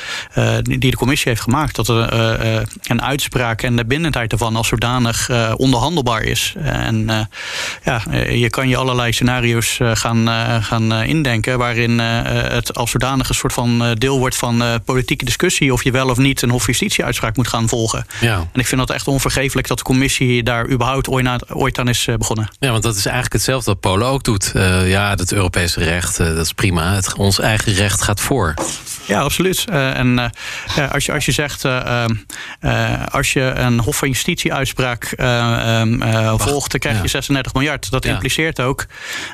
die 0.62 0.90
de 0.90 0.96
commissie 0.96 1.29
heeft 1.29 1.42
gemaakt, 1.42 1.77
dat 1.77 1.88
er 1.88 2.12
een 2.83 3.03
uitspraak 3.03 3.62
en 3.62 3.77
de 3.77 3.85
bindendheid 3.85 4.33
ervan 4.33 4.57
als 4.57 4.68
zodanig 4.68 5.31
onderhandelbaar 5.57 6.22
is. 6.22 6.55
En 6.59 7.29
ja, 7.85 8.01
je 8.30 8.50
kan 8.50 8.68
je 8.68 8.76
allerlei 8.76 9.12
scenario's 9.12 9.78
gaan, 9.92 10.28
gaan 10.62 10.92
indenken. 10.92 11.58
waarin 11.58 11.98
het 11.98 12.74
als 12.74 12.90
zodanig 12.90 13.28
een 13.28 13.34
soort 13.34 13.52
van 13.52 13.94
deel 13.98 14.18
wordt 14.18 14.36
van 14.36 14.80
politieke 14.84 15.24
discussie. 15.24 15.72
of 15.72 15.84
je 15.84 15.90
wel 15.90 16.08
of 16.08 16.18
niet 16.18 16.42
een 16.42 16.50
Hof 16.50 16.66
Justitie-uitspraak 16.66 17.36
moet 17.36 17.48
gaan 17.48 17.68
volgen. 17.68 18.06
Ja. 18.20 18.34
En 18.36 18.60
ik 18.60 18.66
vind 18.66 18.80
dat 18.80 18.90
echt 18.90 19.08
onvergeeflijk 19.08 19.66
dat 19.66 19.78
de 19.78 19.84
commissie 19.84 20.42
daar 20.42 20.68
überhaupt 20.68 21.08
ooit 21.48 21.78
aan 21.78 21.88
is 21.88 22.08
begonnen. 22.18 22.48
Ja, 22.58 22.70
want 22.70 22.82
dat 22.82 22.96
is 22.96 23.04
eigenlijk 23.04 23.32
hetzelfde 23.32 23.70
wat 23.70 23.80
Polen 23.80 24.06
ook 24.06 24.24
doet. 24.24 24.52
Uh, 24.56 24.90
ja, 24.90 25.10
het 25.10 25.32
Europese 25.32 25.84
recht, 25.84 26.20
uh, 26.20 26.26
dat 26.26 26.44
is 26.44 26.52
prima. 26.52 26.94
Het, 26.94 27.14
ons 27.14 27.38
eigen 27.38 27.72
recht 27.72 28.02
gaat 28.02 28.20
voor. 28.20 28.54
Ja, 29.06 29.20
absoluut. 29.20 29.64
Uh, 29.70 29.98
en 29.98 30.32
als, 30.90 31.04
je, 31.04 31.12
als 31.12 31.24
je 31.24 31.32
zegt, 31.32 31.64
als 33.10 33.32
je 33.32 33.40
een 33.40 33.80
Hof 33.80 33.96
van 33.96 34.08
Justitie-uitspraak 34.08 35.14
volgt, 36.36 36.70
dan 36.70 36.80
krijg 36.80 37.02
je 37.02 37.08
36 37.08 37.54
miljard 37.54 37.90
dat 37.92 38.05
ja. 38.05 38.12
impliceert 38.12 38.61
ook 38.61 38.87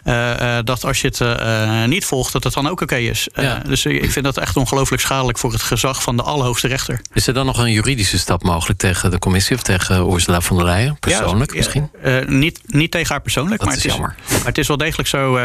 uh, 0.05 0.59
dat 0.64 0.85
als 0.85 1.01
je 1.01 1.07
het 1.07 1.21
uh, 1.21 1.85
niet 1.85 2.05
volgt, 2.05 2.33
dat 2.33 2.44
het 2.44 2.53
dan 2.55 2.66
ook 2.66 2.73
oké 2.73 2.83
okay 2.83 3.07
is. 3.07 3.29
Ja. 3.35 3.62
dus 3.66 3.87
ik 3.87 4.12
vind 4.12 4.25
dat 4.25 4.37
echt 4.37 4.57
ongelooflijk 4.57 5.03
schadelijk 5.03 5.38
voor 5.38 5.53
het 5.53 5.62
gezag 5.62 6.03
van 6.03 6.16
de 6.16 6.23
allerhoogste 6.23 6.68
rechter. 6.68 7.01
Is 7.12 7.27
er 7.27 7.35
dan 7.35 7.47
nog 7.47 7.59
een 7.59 7.73
juridische 7.73 8.18
stap 8.18 8.42
mogelijk 8.42 8.79
tegen 8.79 9.11
de 9.11 9.18
commissie 9.18 9.57
of 9.57 9.62
tegen 9.62 10.12
Ursula 10.12 10.40
von 10.40 10.57
der 10.57 10.66
Leyen? 10.66 10.97
Persoonlijk 10.99 11.55
misschien? 11.55 11.90
niet, 12.27 12.61
niet 12.66 12.90
tegen 12.90 13.09
haar 13.11 13.21
persoonlijk, 13.21 13.61
dat 13.61 13.68
maar, 13.68 13.77
is 13.77 13.83
het 13.83 13.92
is, 13.92 13.99
jammer. 13.99 14.16
maar 14.31 14.47
het 14.47 14.59
is 14.59 14.68
wel 14.68 14.77
degelijk 14.77 15.09
zo. 15.09 15.38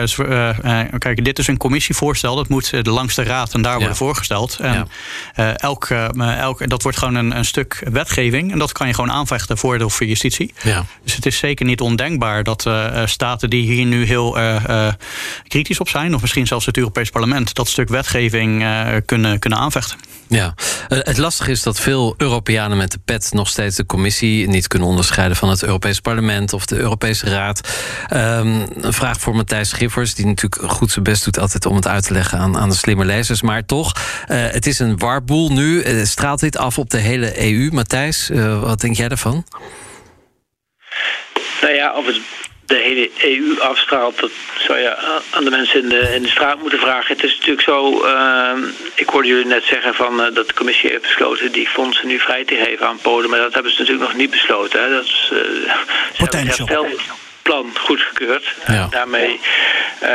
kijk, 0.97 1.25
dit 1.25 1.39
is 1.39 1.47
een 1.47 1.57
commissievoorstel, 1.57 2.35
dat 2.35 2.47
moet 2.47 2.69
de 2.69 2.89
langste 2.89 3.23
raad 3.23 3.53
en 3.53 3.61
daar 3.61 3.77
worden 3.77 3.95
voorgesteld. 3.95 4.57
En 4.59 4.87
elk, 5.57 5.89
elk, 5.89 6.69
dat 6.69 6.83
wordt 6.83 6.97
gewoon 6.97 7.15
een, 7.15 7.37
een, 7.37 7.45
stuk 7.45 7.83
wetgeving 7.91 8.51
en 8.51 8.59
dat 8.59 8.71
kan 8.71 8.87
je 8.87 8.93
gewoon 8.93 9.11
aanvechten 9.11 9.57
voor 9.57 9.77
de 9.77 9.89
van 9.89 10.07
Justitie. 10.07 10.53
Dus 11.03 11.15
het 11.15 11.25
is 11.25 11.37
zeker 11.37 11.65
niet 11.65 11.81
ondenkbaar 11.81 12.43
dat 12.43 12.63
staten 13.05 13.49
die 13.49 13.65
hier 13.65 13.85
nu 13.85 14.05
heel 14.05 14.37
uh, 14.37 14.63
uh, 14.69 14.87
kritisch 15.47 15.79
op 15.79 15.89
zijn, 15.89 16.15
of 16.15 16.21
misschien 16.21 16.47
zelfs 16.47 16.65
het 16.65 16.77
Europees 16.77 17.09
Parlement, 17.09 17.53
dat 17.53 17.67
stuk 17.67 17.89
wetgeving 17.89 18.61
uh, 18.61 18.87
kunnen, 19.05 19.39
kunnen 19.39 19.59
aanvechten. 19.59 19.97
Ja, 20.27 20.53
het 20.87 21.17
lastige 21.17 21.51
is 21.51 21.63
dat 21.63 21.79
veel 21.79 22.13
Europeanen 22.17 22.77
met 22.77 22.91
de 22.91 22.99
pet 23.05 23.29
nog 23.33 23.47
steeds 23.47 23.75
de 23.75 23.85
commissie 23.85 24.47
niet 24.47 24.67
kunnen 24.67 24.87
onderscheiden 24.87 25.37
van 25.37 25.49
het 25.49 25.63
Europees 25.63 25.99
Parlement 25.99 26.53
of 26.53 26.65
de 26.65 26.75
Europese 26.75 27.29
Raad. 27.29 27.69
Um, 28.13 28.65
een 28.81 28.93
vraag 28.93 29.19
voor 29.19 29.35
Matthijs 29.35 29.69
Schiffers, 29.69 30.15
die 30.15 30.25
natuurlijk 30.25 30.71
goed 30.71 30.91
zijn 30.91 31.03
best 31.03 31.23
doet 31.23 31.39
altijd 31.39 31.65
om 31.65 31.75
het 31.75 31.87
uit 31.87 32.03
te 32.03 32.13
leggen 32.13 32.39
aan, 32.39 32.57
aan 32.57 32.69
de 32.69 32.75
slimme 32.75 33.05
lezers. 33.05 33.41
Maar 33.41 33.65
toch, 33.65 33.91
het 34.27 34.65
is 34.65 34.79
een 34.79 34.97
warboel 34.97 35.49
nu. 35.49 35.83
straalt 36.05 36.39
dit 36.39 36.57
af 36.57 36.77
op 36.77 36.89
de 36.89 36.97
hele 36.97 37.51
EU? 37.51 37.69
Matthijs, 37.71 38.29
wat 38.61 38.81
denk 38.81 38.95
jij 38.95 39.07
daarvan? 39.07 39.45
Nou 41.61 41.73
ja, 41.73 41.97
of 41.97 42.05
het 42.05 42.21
de 42.73 42.81
hele 42.81 43.09
EU 43.17 43.59
afstraalt, 43.59 44.19
dat 44.19 44.31
zou 44.57 44.79
je 44.79 44.97
aan 45.29 45.43
de 45.43 45.49
mensen 45.49 45.81
in 45.83 45.89
de, 45.89 46.13
in 46.15 46.21
de 46.21 46.29
straat 46.29 46.59
moeten 46.59 46.79
vragen. 46.79 47.15
Het 47.15 47.23
is 47.23 47.35
natuurlijk 47.35 47.61
zo, 47.61 48.05
uh, 48.05 48.51
ik 48.95 49.09
hoorde 49.09 49.27
jullie 49.27 49.45
net 49.45 49.63
zeggen 49.63 49.93
van, 49.93 50.13
uh, 50.19 50.33
dat 50.33 50.47
de 50.47 50.53
commissie 50.53 50.89
heeft 50.89 51.01
besloten 51.01 51.51
die 51.51 51.67
fondsen 51.67 52.07
nu 52.07 52.19
vrij 52.19 52.45
te 52.45 52.55
geven 52.55 52.87
aan 52.87 52.99
Polen, 53.01 53.29
maar 53.29 53.39
dat 53.39 53.53
hebben 53.53 53.71
ze 53.71 53.79
natuurlijk 53.79 54.07
nog 54.07 54.17
niet 54.17 54.29
besloten. 54.29 54.83
Hè. 54.83 54.89
Dat 54.89 55.03
is, 55.03 55.31
uh, 55.33 55.73
Potential 56.25 56.87
plan 57.43 57.71
goedgekeurd. 57.79 58.45
Ja. 58.67 58.87
Daarmee, 58.89 59.39
uh, 60.01 60.09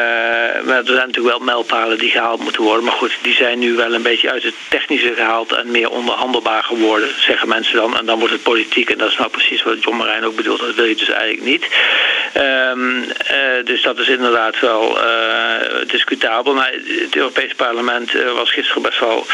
maar 0.64 0.78
er 0.78 0.84
zijn 0.84 1.06
natuurlijk 1.06 1.36
wel 1.36 1.38
mijlpalen 1.38 1.98
die 1.98 2.10
gehaald 2.10 2.40
moeten 2.40 2.62
worden. 2.62 2.84
Maar 2.84 2.92
goed, 2.92 3.12
die 3.22 3.34
zijn 3.34 3.58
nu 3.58 3.74
wel 3.74 3.94
een 3.94 4.02
beetje 4.02 4.30
uit 4.30 4.42
het 4.42 4.54
technische 4.68 5.14
gehaald 5.14 5.52
en 5.52 5.70
meer 5.70 5.90
onderhandelbaar 5.90 6.62
geworden, 6.62 7.08
zeggen 7.18 7.48
mensen 7.48 7.76
dan. 7.76 7.96
En 7.96 8.06
dan 8.06 8.18
wordt 8.18 8.34
het 8.34 8.42
politiek. 8.42 8.90
En 8.90 8.98
dat 8.98 9.10
is 9.10 9.16
nou 9.16 9.30
precies 9.30 9.62
wat 9.62 9.82
John 9.82 9.96
Marijn 9.96 10.24
ook 10.24 10.36
bedoelt. 10.36 10.60
Dat 10.60 10.74
wil 10.74 10.84
je 10.84 10.94
dus 10.94 11.08
eigenlijk 11.08 11.42
niet. 11.42 11.66
Um, 12.34 13.02
uh, 13.02 13.64
dus 13.64 13.82
dat 13.82 13.98
is 13.98 14.08
inderdaad 14.08 14.60
wel 14.60 14.98
uh, 14.98 15.04
discutabel. 15.86 16.54
Maar 16.54 16.72
het 16.72 17.16
Europees 17.16 17.54
Parlement 17.54 18.12
was 18.34 18.50
gisteren 18.50 18.82
best 18.82 19.00
wel 19.00 19.26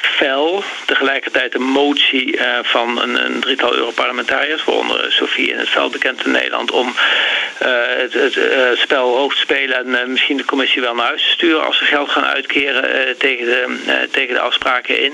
fel. 0.00 0.64
Tegelijkertijd 0.86 1.54
een 1.54 1.62
motie 1.62 2.36
uh, 2.36 2.58
van 2.62 3.02
een, 3.02 3.24
een, 3.24 3.40
drietal 3.40 3.74
Europarlementariërs, 3.74 4.64
waaronder 4.64 5.12
Sofie 5.12 5.50
in 5.50 5.58
het 5.58 5.68
veld 5.68 5.92
bekend 5.92 6.24
in 6.24 6.30
Nederland, 6.30 6.70
om 6.70 6.86
uh, 6.86 7.68
het, 7.96 8.14
uh, 8.14 8.54
spel 8.74 9.16
hoog 9.16 9.34
te 9.34 9.40
spelen 9.40 9.96
en 9.96 10.10
misschien 10.10 10.36
de 10.36 10.44
commissie 10.44 10.80
wel 10.80 10.94
naar 10.94 11.06
huis 11.06 11.22
te 11.22 11.30
sturen 11.30 11.64
als 11.64 11.78
ze 11.78 11.84
geld 11.84 12.10
gaan 12.10 12.24
uitkeren 12.24 13.18
tegen, 13.18 13.46
de, 13.46 14.08
tegen 14.10 14.34
de 14.34 14.40
afspraken 14.40 15.02
in. 15.02 15.12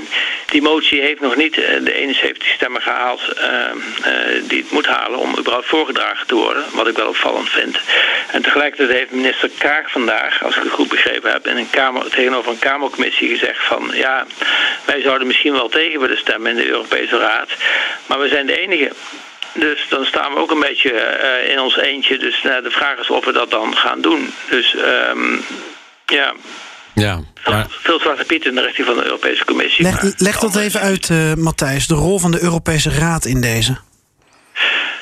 Die 0.50 0.62
motie 0.62 1.00
heeft 1.00 1.20
nog 1.20 1.36
niet 1.36 1.54
de 1.54 1.92
71 1.92 2.48
stemmen 2.48 2.82
gehaald 2.82 3.20
die 4.42 4.62
het 4.62 4.70
moet 4.70 4.86
halen 4.86 5.18
om 5.18 5.38
überhaupt 5.38 5.66
voorgedragen 5.66 6.26
te 6.26 6.34
worden, 6.34 6.64
wat 6.72 6.88
ik 6.88 6.96
wel 6.96 7.08
opvallend 7.08 7.50
vind. 7.50 7.78
En 8.30 8.42
tegelijkertijd 8.42 8.98
heeft 8.98 9.10
minister 9.10 9.50
Kaag 9.58 9.90
vandaag, 9.90 10.44
als 10.44 10.56
ik 10.56 10.62
het 10.62 10.72
goed 10.72 10.88
begrepen 10.88 11.32
heb, 11.32 11.46
in 11.46 11.56
een 11.56 11.70
kamer, 11.70 12.10
tegenover 12.10 12.50
een 12.50 12.58
Kamercommissie 12.58 13.28
gezegd 13.28 13.64
van 13.64 13.90
ja, 13.92 14.26
wij 14.84 15.00
zouden 15.00 15.26
misschien 15.26 15.52
wel 15.52 15.68
tegen 15.68 16.00
willen 16.00 16.18
stemmen 16.18 16.50
in 16.50 16.56
de 16.56 16.68
Europese 16.68 17.18
Raad. 17.18 17.48
Maar 18.06 18.20
we 18.20 18.28
zijn 18.28 18.46
de 18.46 18.60
enige. 18.60 18.92
Dus 19.52 19.86
dan 19.88 20.04
staan 20.04 20.32
we 20.32 20.38
ook 20.38 20.50
een 20.50 20.60
beetje 20.60 20.92
uh, 20.92 21.50
in 21.52 21.60
ons 21.60 21.76
eentje. 21.76 22.18
Dus 22.18 22.42
uh, 22.44 22.62
de 22.62 22.70
vraag 22.70 22.98
is 22.98 23.10
of 23.10 23.24
we 23.24 23.32
dat 23.32 23.50
dan 23.50 23.76
gaan 23.76 24.00
doen. 24.00 24.32
Dus 24.50 24.74
um, 25.10 25.44
ja. 26.06 26.34
Ja, 26.94 27.20
maar... 27.44 27.66
Veel 27.68 28.00
zwarte 28.00 28.24
piet 28.24 28.44
in 28.44 28.54
de 28.54 28.60
richting 28.60 28.86
van 28.86 28.96
de 28.96 29.04
Europese 29.04 29.44
Commissie. 29.44 29.84
Leg, 29.84 30.12
leg 30.16 30.38
dat 30.38 30.56
even 30.56 30.80
uit, 30.80 31.08
uh, 31.08 31.34
Matthijs. 31.34 31.86
De 31.86 31.94
rol 31.94 32.18
van 32.18 32.30
de 32.30 32.42
Europese 32.42 32.90
Raad 32.90 33.24
in 33.24 33.40
deze. 33.40 33.76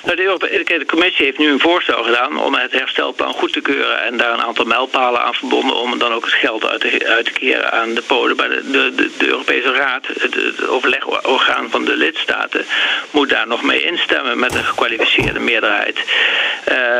Nou, 0.04 0.16
de, 0.16 0.22
Europese, 0.22 0.84
commissie 0.86 1.24
heeft 1.24 1.38
nu 1.38 1.50
een 1.50 1.60
voorstel 1.60 2.02
gedaan 2.02 2.38
om 2.38 2.54
het 2.54 2.72
herstelplan 2.72 3.32
goed 3.32 3.52
te 3.52 3.60
keuren 3.60 4.04
en 4.04 4.16
daar 4.16 4.32
een 4.32 4.42
aantal 4.42 4.64
mijlpalen 4.64 5.22
aan 5.24 5.34
verbonden 5.34 5.76
om 5.76 5.98
dan 5.98 6.12
ook 6.12 6.24
het 6.24 6.34
geld 6.34 6.66
uit 6.66 6.80
te, 6.80 7.06
uit 7.16 7.24
te 7.24 7.32
keren 7.32 7.72
aan 7.72 7.94
de 7.94 8.02
Polen. 8.02 8.36
Maar 8.36 8.48
de, 8.48 8.92
de, 8.96 9.10
de 9.18 9.26
Europese 9.26 9.72
Raad, 9.72 10.06
het, 10.06 10.34
het, 10.34 10.68
overlegorgaan 10.68 11.70
van 11.70 11.84
de 11.84 11.96
lidstaten, 11.96 12.64
moet 13.10 13.28
daar 13.28 13.46
nog 13.46 13.62
mee 13.62 13.84
instemmen 13.84 14.38
met 14.38 14.54
een 14.54 14.64
gekwalificeerde 14.64 15.40
meerderheid. 15.40 15.98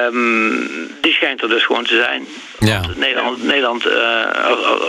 Um, 0.08 0.94
die 1.00 1.12
schijnt 1.12 1.42
er 1.42 1.48
dus 1.48 1.64
gewoon 1.64 1.84
te 1.84 1.96
zijn. 1.96 2.26
Ja. 2.58 2.82
Nederland, 2.96 3.42
Nederland 3.42 3.86
uh, 3.86 3.94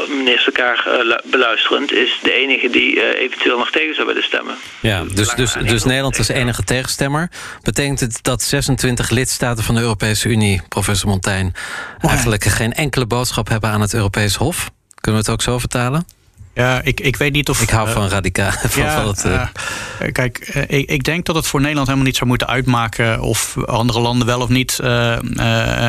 minister 0.09 0.51
Kaag 0.51 0.87
uh, 0.87 1.17
beluisterend, 1.23 1.91
is 1.91 2.19
de 2.23 2.33
enige 2.33 2.69
die 2.69 2.95
uh, 2.95 3.03
eventueel 3.19 3.57
nog 3.57 3.71
tegen 3.71 3.95
zou 3.95 4.07
willen 4.07 4.23
stemmen. 4.23 4.55
Ja, 4.79 5.03
dus, 5.03 5.33
dus, 5.33 5.53
dus 5.53 5.83
Nederland 5.83 6.17
is 6.19 6.27
de 6.27 6.33
enige 6.33 6.63
tegenstemmer. 6.63 7.29
Betekent 7.63 8.04
het 8.05 8.23
dat 8.23 8.41
26 8.41 9.09
lidstaten 9.09 9.63
van 9.63 9.75
de 9.75 9.81
Europese 9.81 10.29
Unie, 10.29 10.61
professor 10.69 11.09
Montijn, 11.09 11.53
eigenlijk 11.99 12.43
geen 12.43 12.73
enkele 12.73 13.05
boodschap 13.05 13.47
hebben 13.47 13.69
aan 13.69 13.81
het 13.81 13.93
Europees 13.93 14.35
Hof? 14.35 14.71
Kunnen 15.01 15.21
we 15.21 15.27
het 15.27 15.29
ook 15.29 15.41
zo 15.41 15.59
vertalen? 15.59 16.05
Ja, 16.55 16.81
ik, 16.83 16.99
ik 16.99 17.15
weet 17.15 17.33
niet 17.33 17.49
of. 17.49 17.61
Ik 17.61 17.69
hou 17.69 17.89
van 17.89 18.07
radicaal. 18.07 18.51
Van, 18.65 18.83
ja, 18.83 18.95
van 18.95 19.07
het, 19.07 19.25
uh, 19.25 19.31
uh, 19.33 20.11
kijk, 20.11 20.37
ik, 20.67 20.89
ik, 20.89 21.03
denk 21.03 21.25
dat 21.25 21.35
het 21.35 21.47
voor 21.47 21.59
Nederland 21.59 21.87
helemaal 21.87 22.07
niet 22.07 22.17
zou 22.17 22.29
moeten 22.29 22.47
uitmaken 22.47 23.21
of 23.21 23.57
andere 23.65 23.99
landen 23.99 24.27
wel 24.27 24.41
of 24.41 24.49
niet 24.49 24.79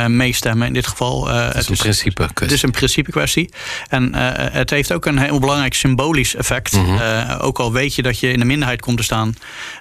meestemmen. 0.07 0.67
In 0.67 0.73
dit 0.73 0.87
geval. 0.87 1.29
het 1.29 1.57
is 1.57 1.69
een 1.69 1.77
principe 1.77 2.15
kwestie. 2.15 2.47
Het 2.47 2.53
is 2.53 2.63
een 2.63 2.71
principe 2.71 3.11
kwestie. 3.11 3.51
En 3.89 4.15
het 4.53 4.71
heeft 4.71 4.93
ook 4.93 5.07
een 5.07 5.19
heel 5.19 5.39
belangrijk 5.39 5.75
symbolisch 5.75 6.35
effect. 6.35 6.73
Mm 6.73 6.85
-hmm. 6.85 7.31
ook 7.41 7.59
al 7.59 7.73
weet 7.73 7.95
je 7.95 8.03
dat 8.03 8.21
je 8.21 8.33
in 8.33 8.39
de 8.39 8.45
minderheid 8.45 8.81
komt 8.81 8.97
te 8.97 9.03
staan. 9.03 9.35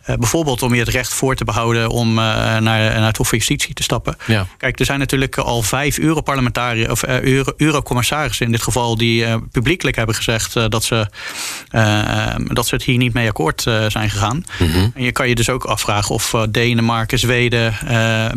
bijvoorbeeld 0.06 0.64
om 0.64 0.74
je 0.74 0.80
het 0.80 0.90
recht 0.90 1.14
voor 1.14 1.36
te 1.36 1.44
behouden 1.44 1.90
om 1.90 2.14
naar, 2.14 2.62
naar 2.62 3.06
het 3.06 3.18
Hof 3.18 3.28
van 3.28 3.38
Justitie 3.38 3.74
te 3.74 3.84
stappen. 3.84 4.18
Ja. 4.26 4.48
Kijk, 4.58 4.80
er 4.80 4.86
zijn 4.86 5.00
natuurlijk 5.00 5.38
al 5.38 5.62
vijf 5.62 5.98
Europarlementariërs 5.98 6.90
of 6.90 7.04
euro, 7.04 7.54
Eurocommissarissen 7.58 8.46
in 8.46 8.52
dit 8.52 8.62
geval 8.62 8.98
die 8.98 9.26
publiekelijk 9.52 9.96
hebben 9.96 10.16
gezegd 10.16 10.54
dat 10.76 10.84
ze, 10.84 11.08
uh, 11.72 12.36
dat 12.48 12.68
ze 12.68 12.76
het 12.76 12.84
hier 12.84 12.98
niet 12.98 13.14
mee 13.14 13.28
akkoord 13.28 13.66
uh, 13.66 13.86
zijn 13.88 14.10
gegaan. 14.10 14.46
Mm 14.60 14.72
-hmm. 14.72 14.92
En 14.96 15.04
je 15.04 15.12
kan 15.12 15.28
je 15.28 15.36
dus 15.36 15.50
ook 15.50 15.64
afvragen 15.64 16.16
of 16.16 16.34
uh, 16.34 16.42
Denemarken, 16.50 17.20
Zweden, 17.20 17.74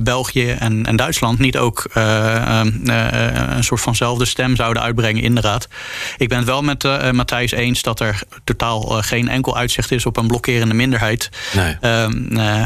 België 0.00 0.50
en, 0.50 0.86
en, 0.86 0.96
Duitsland 0.96 1.38
niet 1.38 1.58
ook 1.58 1.84
een 1.94 3.64
soort 3.64 3.80
vanzelfde 3.80 4.24
stem 4.24 4.56
zouden 4.56 4.82
uitbrengen 4.82 5.22
in 5.22 5.34
de 5.34 5.40
Raad. 5.40 5.68
Ik 6.16 6.28
ben 6.28 6.38
het 6.38 6.46
wel 6.46 6.62
met 6.62 7.12
Matthijs 7.12 7.50
eens 7.50 7.82
dat 7.82 8.00
er 8.00 8.20
totaal 8.44 8.80
geen 8.80 9.28
enkel 9.28 9.56
uitzicht 9.56 9.90
is 9.90 10.06
op 10.06 10.16
een 10.16 10.26
blokkerende 10.26 10.74
minderheid. 10.74 11.30
Nee. 11.52 11.76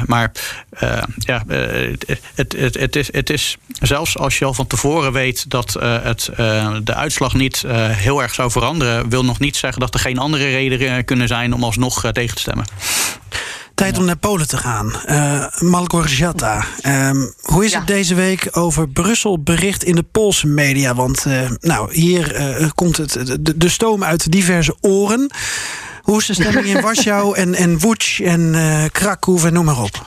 maar 0.06 0.32
ja, 1.18 1.44
het, 2.34 2.56
het, 2.56 2.78
het, 2.78 2.96
is, 2.96 3.12
het 3.12 3.30
is 3.30 3.56
zelfs 3.80 4.18
als 4.18 4.38
je 4.38 4.44
al 4.44 4.54
van 4.54 4.66
tevoren 4.66 5.12
weet 5.12 5.50
dat 5.50 5.72
het, 5.82 6.30
de 6.84 6.94
uitslag 6.94 7.34
niet 7.34 7.64
heel 7.68 8.22
erg 8.22 8.34
zou 8.34 8.50
veranderen, 8.50 9.08
wil 9.08 9.24
nog 9.24 9.38
niet 9.38 9.56
zeggen 9.62 9.80
dat 9.80 9.94
er 9.94 10.00
geen 10.00 10.18
andere 10.18 10.50
redenen 10.50 11.04
kunnen 11.04 11.28
zijn 11.28 11.54
om 11.54 11.64
alsnog 11.64 12.12
tegen 12.12 12.34
te 12.34 12.40
stemmen. 12.40 12.64
Tijd 13.74 13.98
om 13.98 14.04
naar 14.04 14.16
Polen 14.16 14.48
te 14.48 14.56
gaan. 14.56 14.94
Uh, 15.08 15.46
Malgorzata. 15.60 16.64
Um, 16.86 17.34
hoe 17.42 17.64
is 17.64 17.72
ja. 17.72 17.78
het 17.78 17.86
deze 17.86 18.14
week 18.14 18.48
over 18.50 18.88
Brussel 18.88 19.42
bericht 19.42 19.84
in 19.84 19.94
de 19.94 20.02
Poolse 20.02 20.46
media? 20.46 20.94
Want 20.94 21.24
uh, 21.26 21.50
nou, 21.60 21.94
hier 21.94 22.60
uh, 22.60 22.70
komt 22.74 22.96
het, 22.96 23.12
de, 23.40 23.56
de, 23.56 23.68
stoom 23.68 24.04
uit 24.04 24.32
diverse 24.32 24.76
oren. 24.80 25.30
Hoe 26.02 26.18
is 26.18 26.26
de 26.26 26.34
stemming 26.34 26.66
in 26.66 26.80
Warschau 26.86 27.36
en, 27.36 27.54
en 27.54 27.78
Łódź 27.80 28.20
en 28.20 28.54
Krakow 28.92 29.44
en 29.44 29.52
noem 29.52 29.64
maar 29.64 29.82
op? 29.82 30.06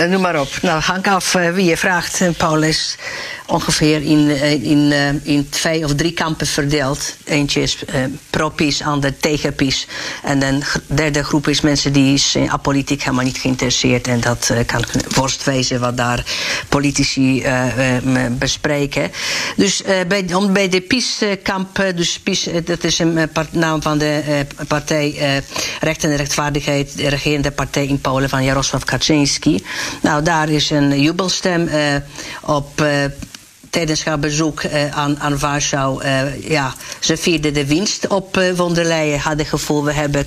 Uh, 0.00 0.08
noem 0.08 0.20
maar 0.20 0.40
op. 0.40 0.48
Nou, 0.62 0.80
hangt 0.80 1.06
af 1.06 1.34
uh, 1.34 1.50
wie 1.50 1.64
je 1.64 1.76
vraagt. 1.76 2.36
Paul 2.36 2.62
is 2.62 2.96
ongeveer 3.46 4.02
in, 4.02 4.30
in, 4.62 4.92
in 5.22 5.48
twee 5.48 5.84
of 5.84 5.94
drie 5.94 6.12
kampen 6.12 6.46
verdeeld. 6.46 7.16
Eentje 7.24 7.60
is 7.60 7.84
pro-PiS, 8.30 8.82
ander 8.82 9.18
tegen 9.18 9.54
PiS. 9.54 9.86
En 10.22 10.42
een 10.42 10.62
derde 10.86 11.24
groep 11.24 11.48
is 11.48 11.60
mensen 11.60 11.92
die 11.92 12.14
is 12.14 12.34
in 12.34 12.50
apolitiek 12.50 13.02
helemaal 13.02 13.24
niet 13.24 13.38
geïnteresseerd. 13.38 14.06
En 14.06 14.20
dat 14.20 14.52
kan 14.66 14.84
worst 15.14 15.44
wezen 15.44 15.80
wat 15.80 15.96
daar 15.96 16.24
politici 16.68 17.44
bespreken. 18.30 19.10
Dus 19.56 19.82
bij, 20.08 20.34
om 20.34 20.52
bij 20.52 20.68
de 20.68 20.80
PiS-kamp, 20.80 21.84
dus 21.94 22.20
dat 22.64 22.84
is 22.84 22.98
een 22.98 23.30
naam 23.50 23.82
van 23.82 23.98
de 23.98 24.46
partij 24.66 25.42
Recht 25.80 26.04
en 26.04 26.16
Rechtvaardigheid, 26.16 26.96
de 26.96 27.08
regerende 27.08 27.50
partij 27.50 27.86
in 27.86 28.00
Polen 28.00 28.28
van 28.28 28.44
Jarosław 28.44 28.84
Kaczynski. 28.84 29.64
Nou, 30.02 30.22
daar 30.22 30.48
is 30.48 30.70
een 30.70 31.00
jubelstem 31.00 31.62
uh, 31.62 31.74
op. 32.42 32.82
Tijdens 33.70 34.04
haar 34.04 34.18
bezoek 34.18 34.62
uh, 34.62 34.96
aan, 34.96 35.20
aan 35.20 35.38
Warschau, 35.38 36.04
uh, 36.04 36.48
ja, 36.48 36.74
ze 37.00 37.16
vierden 37.16 37.54
de 37.54 37.66
winst 37.66 38.06
op 38.06 38.36
uh, 38.36 38.44
von 38.54 38.74
der 38.74 38.84
Leyen. 38.84 39.20
Hadden 39.20 39.38
het 39.38 39.48
gevoel, 39.48 39.84
we 39.84 39.92
hebben 39.92 40.26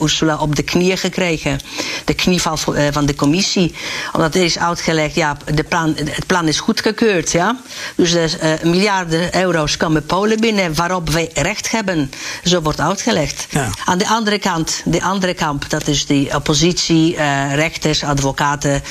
Ursula 0.00 0.36
op 0.36 0.56
de 0.56 0.62
knieën 0.62 0.98
gekregen. 0.98 1.58
De 2.04 2.14
knieval 2.14 2.56
van 2.90 3.06
de 3.06 3.14
commissie. 3.14 3.74
Omdat 4.12 4.34
er 4.34 4.44
is 4.44 4.58
uitgelegd, 4.58 5.14
ja, 5.14 5.36
de 5.54 5.64
plan, 5.64 5.96
het 5.96 6.26
plan 6.26 6.48
is 6.48 6.60
goedgekeurd. 6.60 7.32
Ja? 7.32 7.60
Dus 7.96 8.36
miljarden 8.62 9.36
euro's 9.36 9.76
komen 9.76 10.06
Polen 10.06 10.40
binnen 10.40 10.74
waarop 10.74 11.10
wij 11.10 11.30
recht 11.34 11.70
hebben. 11.70 12.10
Zo 12.44 12.60
wordt 12.60 12.80
uitgelegd. 12.80 13.46
Ja. 13.50 13.70
Aan 13.84 13.98
de 13.98 14.08
andere 14.08 14.38
kant, 14.38 14.82
de 14.84 15.02
andere 15.02 15.34
kamp, 15.34 15.70
dat 15.70 15.86
is 15.86 16.06
die 16.06 16.34
oppositie, 16.34 17.16
rechters, 17.54 18.04
advocaten, 18.04 18.82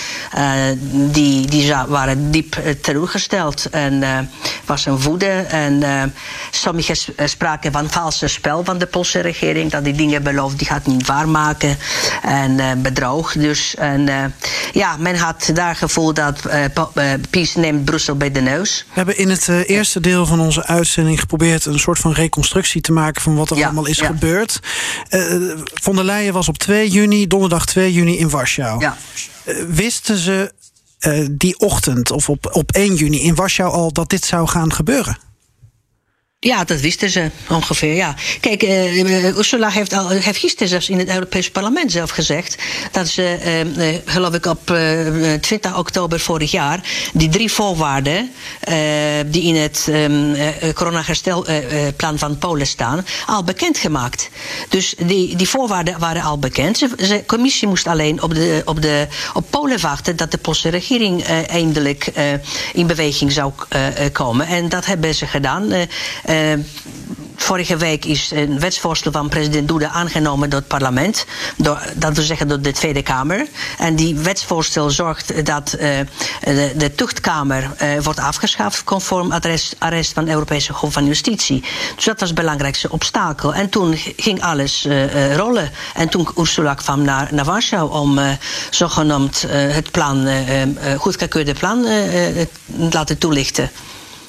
die, 0.92 1.48
die 1.48 1.74
waren 1.88 2.32
diep 2.32 2.58
teleurgesteld 2.82 3.67
en 3.72 3.94
uh, 3.94 4.20
was 4.66 4.86
een 4.86 5.00
woede. 5.00 5.46
En 5.50 5.74
uh, 5.74 6.04
sommigen 6.52 6.96
spraken 7.26 7.72
van 7.72 7.90
valse 7.90 8.28
spel 8.28 8.64
van 8.64 8.78
de 8.78 8.86
Poolse 8.86 9.20
regering. 9.20 9.72
Dat 9.72 9.84
die 9.84 9.94
dingen 9.94 10.24
beloofd, 10.24 10.58
die 10.58 10.68
gaat 10.68 10.86
niet 10.86 11.08
waarmaken. 11.08 11.78
En 12.24 12.82
bedrog 12.82 13.34
dus. 13.34 13.76
En 13.76 14.34
ja, 14.74 14.98
men 14.98 15.16
had 15.16 15.50
daar 15.54 15.76
gevoel 15.76 16.14
dat 16.14 16.42
PiS 17.30 17.56
neemt 17.56 17.86
Brussel 17.86 18.16
bij 18.16 18.32
de 18.32 18.42
neus. 18.42 18.86
We 18.88 18.94
hebben 18.94 19.18
in 19.18 19.30
het 19.30 19.48
eerste 19.48 20.00
deel 20.00 20.26
van 20.26 20.40
onze 20.40 20.66
uitzending 20.66 21.20
geprobeerd... 21.20 21.66
een 21.66 21.80
soort 21.80 22.00
van 22.00 22.12
reconstructie 22.12 22.82
te 22.82 22.92
maken 22.92 23.22
van 23.22 23.36
wat 23.36 23.50
er 23.50 23.58
ja, 23.58 23.66
allemaal 23.66 23.86
is 23.86 23.98
ja. 23.98 24.06
gebeurd. 24.06 24.60
von 25.74 25.96
der 25.96 26.06
Leyen 26.06 26.34
was 26.34 26.48
op 26.48 26.58
2 26.58 26.90
juni, 26.90 27.28
donderdag 27.28 27.66
2 27.66 27.94
juni 27.94 28.18
in 28.18 28.30
Warschau. 28.30 28.80
Ja. 28.80 28.98
wisten 29.68 30.18
ze 30.18 30.52
die 31.32 31.60
ochtend 31.60 32.12
of 32.12 32.30
op, 32.30 32.50
op 32.52 32.72
1 32.72 32.96
juni 32.96 33.20
in 33.20 33.36
Warschau 33.36 33.72
al 33.72 33.92
dat 33.92 34.10
dit 34.10 34.26
zou 34.26 34.48
gaan 34.48 34.74
gebeuren? 34.74 35.27
Ja, 36.48 36.64
dat 36.64 36.80
wisten 36.80 37.10
ze 37.10 37.32
ongeveer, 37.50 37.94
ja. 37.94 38.16
Kijk, 38.40 38.64
uh, 38.64 39.38
Ursula 39.38 39.70
heeft, 39.70 39.94
al, 39.94 40.10
heeft 40.10 40.40
gisteren 40.40 40.68
zelfs 40.68 40.90
in 40.90 41.00
het 41.00 41.10
Europese 41.10 41.52
parlement 41.52 41.92
zelf 41.92 42.10
gezegd... 42.10 42.56
dat 42.92 43.08
ze, 43.08 43.38
uh, 43.78 43.96
geloof 44.06 44.34
ik, 44.34 44.46
op 44.46 44.66
20 45.42 45.78
oktober 45.78 46.20
vorig 46.20 46.52
jaar... 46.52 46.80
die 47.14 47.30
drie 47.30 47.52
voorwaarden 47.52 48.32
die 49.26 49.44
in 49.44 49.56
het 49.56 49.88
um, 49.90 50.36
coronaherstelplan 50.74 52.18
van 52.18 52.38
Polen 52.38 52.68
staan... 52.68 53.06
al 53.26 53.44
bekendgemaakt. 53.44 54.30
Dus 54.70 54.96
die, 54.98 55.36
die 55.36 55.50
voorwaarden 55.50 56.00
waren 56.00 56.22
al 56.22 56.40
bekend. 56.40 56.80
De 56.80 57.24
commissie 57.26 57.68
moest 57.68 57.88
alleen 57.88 58.22
op, 58.22 58.34
de, 58.34 58.62
op, 58.66 58.82
de, 58.82 59.08
op 59.34 59.46
Polen 59.50 59.82
wachten... 59.82 60.16
dat 60.16 60.32
de 60.32 60.38
Poolse 60.38 60.70
regering 60.70 61.24
eindelijk 61.48 62.12
in 62.74 62.88
beweging 62.88 63.32
zou 63.32 63.52
komen. 64.12 64.48
En 64.48 64.70
dat 64.70 64.86
hebben 64.86 65.16
ze 65.16 65.28
gedaan... 65.28 65.74
Uh, 66.38 66.64
vorige 67.36 67.78
week 67.78 68.06
is 68.06 68.32
een 68.32 68.60
wetsvoorstel 68.60 69.12
van 69.12 69.30
president 69.30 69.68
Duda 69.68 69.90
aangenomen 69.90 70.50
door 70.50 70.60
het 70.60 70.68
parlement. 70.68 71.26
Door, 71.58 71.82
dat 71.96 72.16
wil 72.16 72.24
zeggen 72.24 72.48
door 72.48 72.62
de 72.62 72.72
Tweede 72.72 73.02
Kamer. 73.02 73.48
En 73.78 73.96
die 73.96 74.16
wetsvoorstel 74.16 74.90
zorgt 74.90 75.46
dat 75.46 75.74
uh, 75.74 75.82
de, 76.44 76.74
de, 76.78 76.96
tuchtkamer 76.96 77.72
uh, 77.82 78.00
wordt 78.04 78.20
afgeschaft 78.20 78.84
conform 78.84 79.32
arrest, 79.32 79.76
arrest 79.80 80.14
van 80.14 80.26
de 80.26 80.32
Europese 80.32 80.74
Hof 80.74 80.94
van 80.94 81.06
Justitie. 81.06 81.64
Dus 81.96 82.06
dat 82.06 82.20
was 82.20 82.30
het 82.30 82.38
belangrijkste 82.38 82.92
obstakel. 82.92 83.54
En 83.54 83.70
toen 83.70 83.98
ging 84.16 84.42
alles 84.42 84.88
rollen. 85.36 85.72
En 85.94 86.10
toen 86.10 86.28
Ursula 86.38 86.74
kwam 86.74 87.02
naar, 87.02 87.28
naar 87.32 87.46
Warschau 87.46 87.92
om 87.92 88.20
zogenaamd 88.70 89.46
het 89.50 89.92
plan, 89.92 90.28
goedgekeurde 90.98 91.54
plan 91.54 91.82
te 91.82 92.48
laten 92.90 93.18
toelichten. 93.18 93.72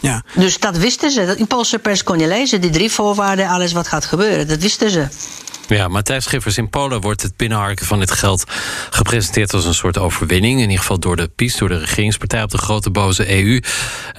Ja. 0.01 0.23
Dus 0.35 0.59
dat 0.59 0.77
wisten 0.77 1.11
ze. 1.11 1.35
In 1.37 1.47
Poolse 1.47 1.79
pers 1.79 2.03
kon 2.03 2.19
je 2.19 2.29
lezen, 2.29 2.61
die 2.61 2.71
drie 2.71 2.91
voorwaarden, 2.91 3.49
alles 3.49 3.73
wat 3.73 3.89
gaat 3.89 4.05
gebeuren. 4.05 4.49
Dat 4.49 4.63
wisten 4.63 4.91
ze. 4.91 5.09
Ja, 5.69 5.89
Matthijs 5.89 6.25
Schiffers, 6.25 6.59
in 6.59 6.71
Polen 6.71 7.01
wordt 7.01 7.23
het 7.23 7.37
binnenharken 7.37 7.87
van 7.87 7.99
dit 7.99 8.11
geld 8.11 8.45
gepresenteerd 8.91 9.55
als 9.55 9.65
een 9.65 9.75
soort 9.75 9.99
overwinning. 9.99 10.55
In 10.55 10.61
ieder 10.61 10.79
geval 10.79 10.99
door 10.99 11.17
de 11.17 11.29
PiS, 11.29 11.57
door 11.57 11.69
de 11.69 11.79
regeringspartij 11.79 12.43
op 12.43 12.51
de 12.51 12.59
grote 12.59 12.91
boze 12.91 13.43
EU. 13.43 13.61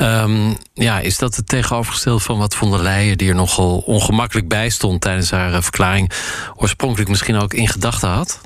Um, 0.02 0.58
ja, 0.74 1.00
is 1.00 1.18
dat 1.18 1.36
het 1.36 1.48
tegenovergestelde 1.48 2.20
van 2.20 2.38
wat 2.38 2.56
von 2.56 2.72
der 2.72 2.82
Leyen, 2.82 3.18
die 3.18 3.30
er 3.30 3.36
nogal 3.36 3.78
ongemakkelijk 3.78 4.48
bij 4.48 4.70
stond 4.70 5.02
tijdens 5.02 5.32
haar 5.32 5.64
verklaring, 5.64 6.12
oorspronkelijk 6.56 7.10
misschien 7.10 7.36
ook 7.36 7.54
in 7.54 7.68
gedachten 7.68 8.10
had? 8.10 8.40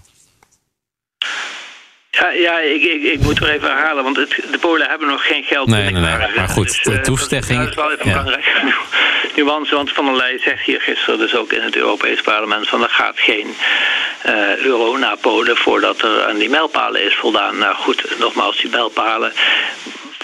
Ja, 2.19 2.32
ja 2.32 2.60
ik, 2.60 2.84
ik, 2.84 3.04
ik 3.04 3.19
moet 3.19 3.39
er 3.39 3.49
even 3.49 3.67
herhalen, 3.67 4.04
want 4.04 4.15
het, 4.17 4.30
de 4.52 4.58
Polen 4.58 4.89
hebben 4.89 5.08
nog 5.08 5.28
geen 5.28 5.43
geld. 5.43 5.67
Nee, 5.67 5.91
nee, 5.91 6.02
nee. 6.02 6.17
Maar 6.36 6.49
goed, 6.49 6.65
dus, 6.65 6.82
de 6.82 6.99
toestegging... 7.02 7.60
Dat 7.60 7.69
is 7.69 7.76
wel 7.76 7.91
even 7.91 8.06
ja. 8.06 8.12
belangrijk 8.12 8.45
nuance, 9.36 9.76
want 9.76 9.91
Van 9.91 10.06
der 10.06 10.15
Leyen 10.15 10.39
zegt 10.39 10.65
hier 10.65 10.82
gisteren 10.82 11.19
dus 11.19 11.36
ook 11.36 11.52
in 11.54 11.62
het 11.62 11.76
Europees 11.76 12.21
Parlement... 12.21 12.69
van 12.69 12.84
er 12.84 12.89
gaat 12.89 13.19
geen 13.19 13.56
uh, 14.26 14.56
euro 14.56 14.97
naar 14.97 15.17
Polen 15.17 15.58
voordat 15.58 16.02
er 16.02 16.26
aan 16.28 16.38
die 16.38 16.49
mijlpalen 16.49 17.06
is 17.06 17.15
voldaan. 17.15 17.58
Nou 17.58 17.76
goed, 17.76 18.06
nogmaals, 18.19 18.58
die 18.58 18.69
mijlpalen 18.69 19.34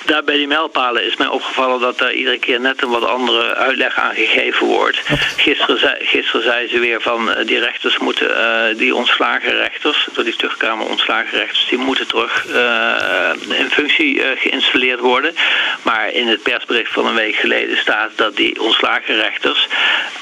daar 0.09 0.23
bij 0.23 0.35
die 0.35 0.47
mijlpalen 0.47 1.03
is 1.03 1.15
mij 1.15 1.27
opgevallen 1.27 1.79
dat 1.79 1.97
daar 1.97 2.13
iedere 2.13 2.39
keer 2.39 2.59
net 2.59 2.81
een 2.81 2.89
wat 2.89 3.05
andere 3.05 3.55
uitleg 3.55 3.97
aan 3.97 4.15
gegeven 4.15 4.67
wordt. 4.67 5.01
Gisteren 5.37 5.79
zei, 5.79 5.95
gisteren 5.99 6.43
zei 6.43 6.67
ze 6.67 6.79
weer 6.79 7.01
van 7.01 7.29
uh, 7.29 7.35
die 7.45 7.59
rechters 7.59 7.97
moeten, 7.97 8.29
uh, 8.29 8.77
die 8.77 8.95
ontslagen 8.95 9.55
rechters, 9.55 10.07
door 10.13 10.23
die 10.23 10.35
terugkamer 10.35 10.85
ontslagen 10.85 11.37
rechters, 11.37 11.67
die 11.69 11.77
moeten 11.77 12.07
terug 12.07 12.45
uh, 12.47 13.59
in 13.59 13.69
functie 13.71 14.21
geïnstalleerd 14.35 14.99
worden. 14.99 15.35
Maar 15.81 16.11
in 16.11 16.27
het 16.27 16.43
persbericht 16.43 16.93
van 16.93 17.05
een 17.05 17.15
week 17.15 17.35
geleden 17.35 17.77
staat 17.77 18.11
dat 18.15 18.35
die 18.35 18.61
ontslagen 18.61 19.15
rechters 19.15 19.67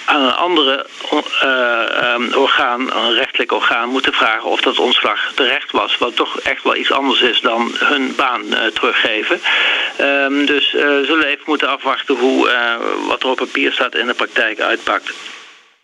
aan 0.06 0.21
een 0.21 0.36
andere 0.36 0.86
uh, 1.43 2.38
orgaan, 2.38 2.82
een 2.82 3.13
rechtelijk 3.13 3.52
orgaan, 3.52 3.89
moeten 3.89 4.13
vragen 4.13 4.50
of 4.50 4.62
dat 4.62 4.80
ontslag 4.80 5.32
terecht 5.36 5.71
was. 5.71 5.97
Wat 5.97 6.15
toch 6.15 6.39
echt 6.39 6.63
wel 6.63 6.76
iets 6.76 6.91
anders 6.91 7.21
is 7.21 7.41
dan 7.41 7.71
hun 7.80 8.15
baan 8.15 8.43
teruggeven. 8.73 9.41
Um, 10.01 10.45
dus 10.45 10.73
uh, 10.73 10.81
we 10.81 11.03
zullen 11.05 11.25
even 11.25 11.43
moeten 11.45 11.69
afwachten 11.69 12.15
hoe 12.15 12.49
wat 13.07 13.23
er 13.23 13.29
op 13.29 13.37
papier 13.37 13.71
staat 13.71 13.95
in 13.95 14.07
de 14.07 14.13
praktijk 14.13 14.59
uitpakt. 14.59 15.13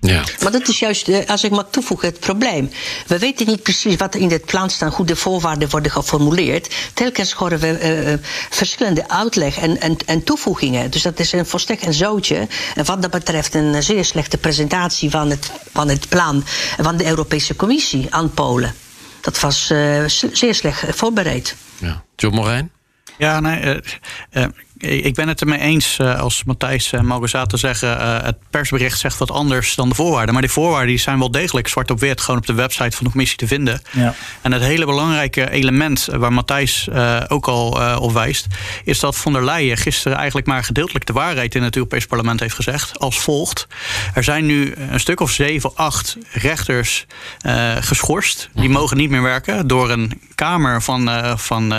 Ja. 0.04 0.24
Maar 0.42 0.52
dat 0.52 0.68
is 0.68 0.80
juist, 0.80 1.08
eh, 1.08 1.30
als 1.30 1.44
ik 1.44 1.52
mag 1.52 1.66
toevoegen, 1.70 2.08
het 2.08 2.20
probleem. 2.20 2.70
We 3.08 3.20
weten 3.20 3.48
niet 3.48 3.64
precies 3.64 3.96
wat 3.96 4.14
er 4.14 4.22
in 4.22 4.28
dit 4.28 4.46
plan 4.46 4.70
staan, 4.70 4.92
hoe 4.92 5.06
de 5.06 5.16
voorwaarden 5.16 5.70
worden 5.70 5.92
geformuleerd. 5.92 6.76
Telkens 6.94 7.32
horen 7.32 7.60
we 7.60 7.68
uh, 8.08 8.28
verschillende 8.50 9.10
uitleg 9.10 9.58
en, 9.58 9.82
en, 9.82 9.98
en, 10.06 10.24
toevoegingen. 10.24 10.92
Dus 10.92 11.02
dat 11.02 11.20
is 11.20 11.32
een 11.32 11.46
volstrekt 11.46 11.86
een 11.86 11.94
zootje. 11.94 12.48
En 12.76 12.86
wat 12.86 13.02
dat 13.02 13.12
betreft 13.12 13.54
een 13.54 13.84
zeer 13.84 14.06
slechte 14.06 14.38
presentatie 14.38 15.10
van 15.10 15.30
het, 15.30 15.52
van 15.72 15.90
het 15.90 16.10
plan 16.10 16.44
van 16.82 16.98
de 16.98 17.06
Europese 17.06 17.56
Commissie 17.56 18.08
aan 18.10 18.34
Polen. 18.34 18.74
Dat 19.22 19.40
was 19.40 19.70
uh, 19.72 20.04
zeer 20.32 20.56
slecht 20.56 20.84
voorbereid. 20.96 21.56
Ja. 21.78 22.04
John 22.16 22.36
Morijn? 22.36 22.72
Ja, 23.20 23.40
nee, 23.40 23.76
øh, 23.76 23.82
øh, 24.38 24.50
ik 24.84 25.14
ben 25.14 25.28
het 25.28 25.42
ermee 25.42 25.60
eens 25.60 25.98
uh, 26.02 26.20
als 26.20 26.44
Matthijs 26.44 26.92
en 26.92 27.06
Malgozato 27.06 27.58
zeggen... 27.58 27.98
Uh, 27.98 28.22
het 28.22 28.38
persbericht 28.50 29.00
zegt 29.00 29.18
wat 29.18 29.32
anders 29.32 29.76
dan 29.76 29.90
de 29.90 29.96
voorwaarden. 29.96 30.34
Maar 30.34 30.42
die 30.42 30.52
voorwaarden 30.52 30.88
die 30.88 30.98
zijn 30.98 31.20
wel 31.20 31.32
degelijk 31.32 31.68
zwart 31.68 31.92
op 31.92 32.00
wit... 32.00 32.22
gewoon 32.22 32.40
op 32.40 32.46
de 32.46 32.54
website 32.54 32.96
van 32.96 33.06
de 33.06 33.12
commissie 33.12 33.38
te 33.38 33.48
vinden. 33.48 33.82
Ja. 33.92 34.14
En 34.42 34.52
het 34.52 34.62
hele 34.62 34.86
belangrijke 34.86 35.50
element 35.50 36.08
waar 36.12 36.34
Matthijs 36.34 36.88
uh, 36.92 37.22
ook 37.28 37.48
al 37.48 37.98
op 38.00 38.14
wijst... 38.14 38.48
is 38.84 39.00
dat 39.00 39.16
von 39.16 39.34
der 39.34 39.46
Leyen 39.46 39.78
gisteren 39.78 40.18
eigenlijk 40.18 40.48
maar 40.48 40.64
gedeeltelijk 40.64 41.06
de 41.06 41.14
waarheid... 41.14 41.56
in 41.56 41.64
het 41.64 41.76
Europees 41.76 42.06
Parlement 42.06 42.40
heeft 42.40 42.56
gezegd 42.56 43.00
als 43.00 43.20
volgt. 43.20 43.68
Er 44.14 44.24
zijn 44.24 44.46
nu 44.46 44.74
een 44.90 45.00
stuk 45.00 45.20
of 45.20 45.32
zeven, 45.32 45.76
acht 45.76 46.18
rechters 46.32 47.06
geschorst. 47.80 48.50
Die 48.54 48.70
mogen 48.70 48.98
niet 48.98 49.10
meer 49.10 49.22
werken 49.22 49.68
door 49.68 49.90
een 49.90 50.22
kamer 50.36 50.82
van, 50.82 51.10
van 51.40 51.70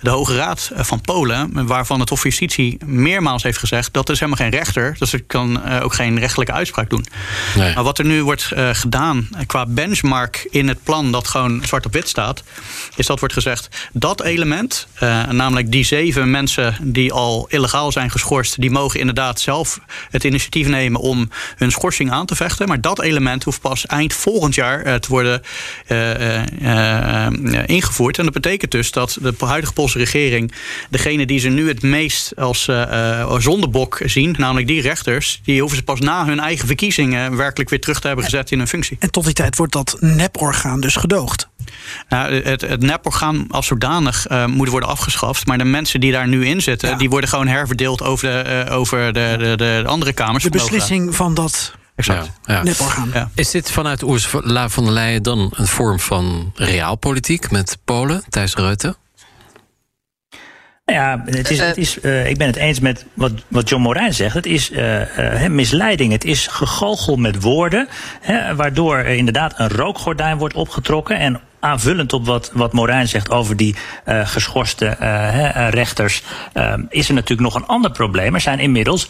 de 0.00 0.10
Hoge 0.10 0.36
Raad 0.36 0.70
van 0.74 1.00
Polen... 1.00 1.66
waarvan 1.66 2.00
het 2.00 2.10
officier 2.10 2.43
meermaals 2.84 3.42
heeft 3.42 3.58
gezegd... 3.58 3.92
dat 3.92 4.08
is 4.08 4.20
helemaal 4.20 4.48
geen 4.48 4.58
rechter, 4.58 4.96
dus 4.98 5.12
ik 5.12 5.26
kan 5.26 5.62
uh, 5.66 5.80
ook 5.82 5.94
geen 5.94 6.18
rechtelijke 6.18 6.52
uitspraak 6.52 6.90
doen. 6.90 7.06
Nee. 7.56 7.74
Maar 7.74 7.84
wat 7.84 7.98
er 7.98 8.04
nu 8.04 8.22
wordt 8.22 8.50
uh, 8.56 8.68
gedaan 8.72 9.28
qua 9.46 9.66
benchmark 9.66 10.46
in 10.50 10.68
het 10.68 10.82
plan... 10.82 11.12
dat 11.12 11.28
gewoon 11.28 11.62
zwart 11.64 11.86
op 11.86 11.92
wit 11.92 12.08
staat, 12.08 12.42
is 12.96 13.06
dat 13.06 13.18
wordt 13.18 13.34
gezegd... 13.34 13.88
dat 13.92 14.22
element, 14.22 14.86
namelijk 15.30 15.72
die 15.72 15.84
zeven 15.84 16.30
mensen 16.30 16.76
die 16.82 17.12
al 17.12 17.46
illegaal 17.48 17.92
zijn 17.92 18.10
geschorst... 18.10 18.60
die 18.60 18.70
mogen 18.70 19.00
inderdaad 19.00 19.40
zelf 19.40 19.80
het 20.10 20.24
initiatief 20.24 20.68
nemen 20.68 21.00
om 21.00 21.30
hun 21.56 21.70
schorsing 21.70 22.10
aan 22.10 22.26
te 22.26 22.34
vechten. 22.36 22.68
Maar 22.68 22.80
dat 22.80 23.00
element 23.00 23.44
hoeft 23.44 23.60
pas 23.60 23.86
eind 23.86 24.12
volgend 24.12 24.54
jaar 24.54 25.00
te 25.00 25.08
worden 25.08 25.42
ingevoerd. 27.66 28.18
En 28.18 28.24
dat 28.24 28.32
betekent 28.34 28.70
dus 28.70 28.90
dat 28.90 29.18
de 29.20 29.34
huidige 29.38 29.72
Poolse 29.72 29.98
regering... 29.98 30.52
degene 30.90 31.26
die 31.26 31.38
ze 31.38 31.48
nu 31.48 31.68
het 31.68 31.82
meest 31.82 32.23
als 32.36 32.66
uh, 32.66 33.38
zondebok 33.38 34.00
zien. 34.04 34.34
Namelijk 34.38 34.66
die 34.66 34.80
rechters. 34.80 35.40
Die 35.44 35.60
hoeven 35.60 35.78
ze 35.78 35.84
pas 35.84 36.00
na 36.00 36.26
hun 36.26 36.40
eigen 36.40 36.66
verkiezingen 36.66 37.36
werkelijk 37.36 37.70
weer 37.70 37.80
terug 37.80 38.00
te 38.00 38.06
hebben 38.06 38.24
gezet 38.24 38.50
in 38.50 38.58
hun 38.58 38.68
functie. 38.68 38.96
En 39.00 39.10
tot 39.10 39.24
die 39.24 39.32
tijd 39.32 39.56
wordt 39.56 39.72
dat 39.72 39.96
neporgaan 40.00 40.80
dus 40.80 40.96
gedoogd. 40.96 41.48
Nou, 42.08 42.34
het, 42.34 42.60
het 42.60 42.80
neporgaan 42.80 43.46
als 43.50 43.66
zodanig 43.66 44.30
uh, 44.30 44.46
moet 44.46 44.68
worden 44.68 44.88
afgeschaft. 44.88 45.46
Maar 45.46 45.58
de 45.58 45.64
mensen 45.64 46.00
die 46.00 46.12
daar 46.12 46.28
nu 46.28 46.46
in 46.46 46.62
zitten, 46.62 46.98
die 46.98 47.10
worden 47.10 47.28
gewoon 47.28 47.46
herverdeeld 47.46 48.02
over 48.02 48.28
de, 48.28 48.64
uh, 48.68 48.76
over 48.76 49.12
de, 49.12 49.34
de, 49.38 49.56
de, 49.56 49.84
andere 49.86 50.12
kamers. 50.12 50.44
De 50.44 50.50
beslissing 50.50 51.14
van 51.14 51.34
dat 51.34 51.74
Exact. 51.96 52.30
Ja, 52.44 52.54
ja. 52.54 52.62
Neporgaan. 52.62 53.10
Ja. 53.12 53.30
Is 53.34 53.50
dit 53.50 53.70
vanuit 53.70 54.02
Ursula 54.02 54.68
von 54.68 54.84
der 54.84 54.92
Leyen 54.92 55.22
dan 55.22 55.52
een 55.54 55.66
vorm 55.66 56.00
van 56.00 56.52
realpolitiek 56.54 57.50
met 57.50 57.78
Polen, 57.84 58.24
Thijs 58.28 58.54
Reuten? 58.54 58.96
Nou 60.84 60.98
ja, 60.98 61.22
het 61.24 61.50
is, 61.50 61.60
het 61.60 61.76
is, 61.76 61.98
uh, 62.02 62.28
ik 62.28 62.38
ben 62.38 62.46
het 62.46 62.56
eens 62.56 62.80
met 62.80 63.06
wat, 63.14 63.32
wat 63.48 63.68
John 63.68 63.82
Morijn 63.82 64.14
zegt. 64.14 64.34
Het 64.34 64.46
is 64.46 64.70
uh, 64.70 65.18
uh, 65.18 65.46
misleiding. 65.46 66.12
Het 66.12 66.24
is 66.24 66.46
gegoochel 66.46 67.16
met 67.16 67.42
woorden. 67.42 67.88
Hè, 68.20 68.54
waardoor 68.54 68.98
inderdaad 68.98 69.54
een 69.56 69.68
rookgordijn 69.68 70.38
wordt 70.38 70.54
opgetrokken. 70.54 71.18
En 71.18 71.40
aanvullend 71.60 72.12
op 72.12 72.26
wat, 72.26 72.50
wat 72.52 72.72
Morijn 72.72 73.08
zegt 73.08 73.30
over 73.30 73.56
die 73.56 73.74
geschorste 74.04 74.86
rechters, 75.70 76.22
is 76.88 77.08
er 77.08 77.14
natuurlijk 77.14 77.40
nog 77.40 77.54
een 77.54 77.66
ander 77.66 77.90
probleem. 77.90 78.34
Er 78.34 78.40
zijn 78.40 78.58
inmiddels 78.58 79.08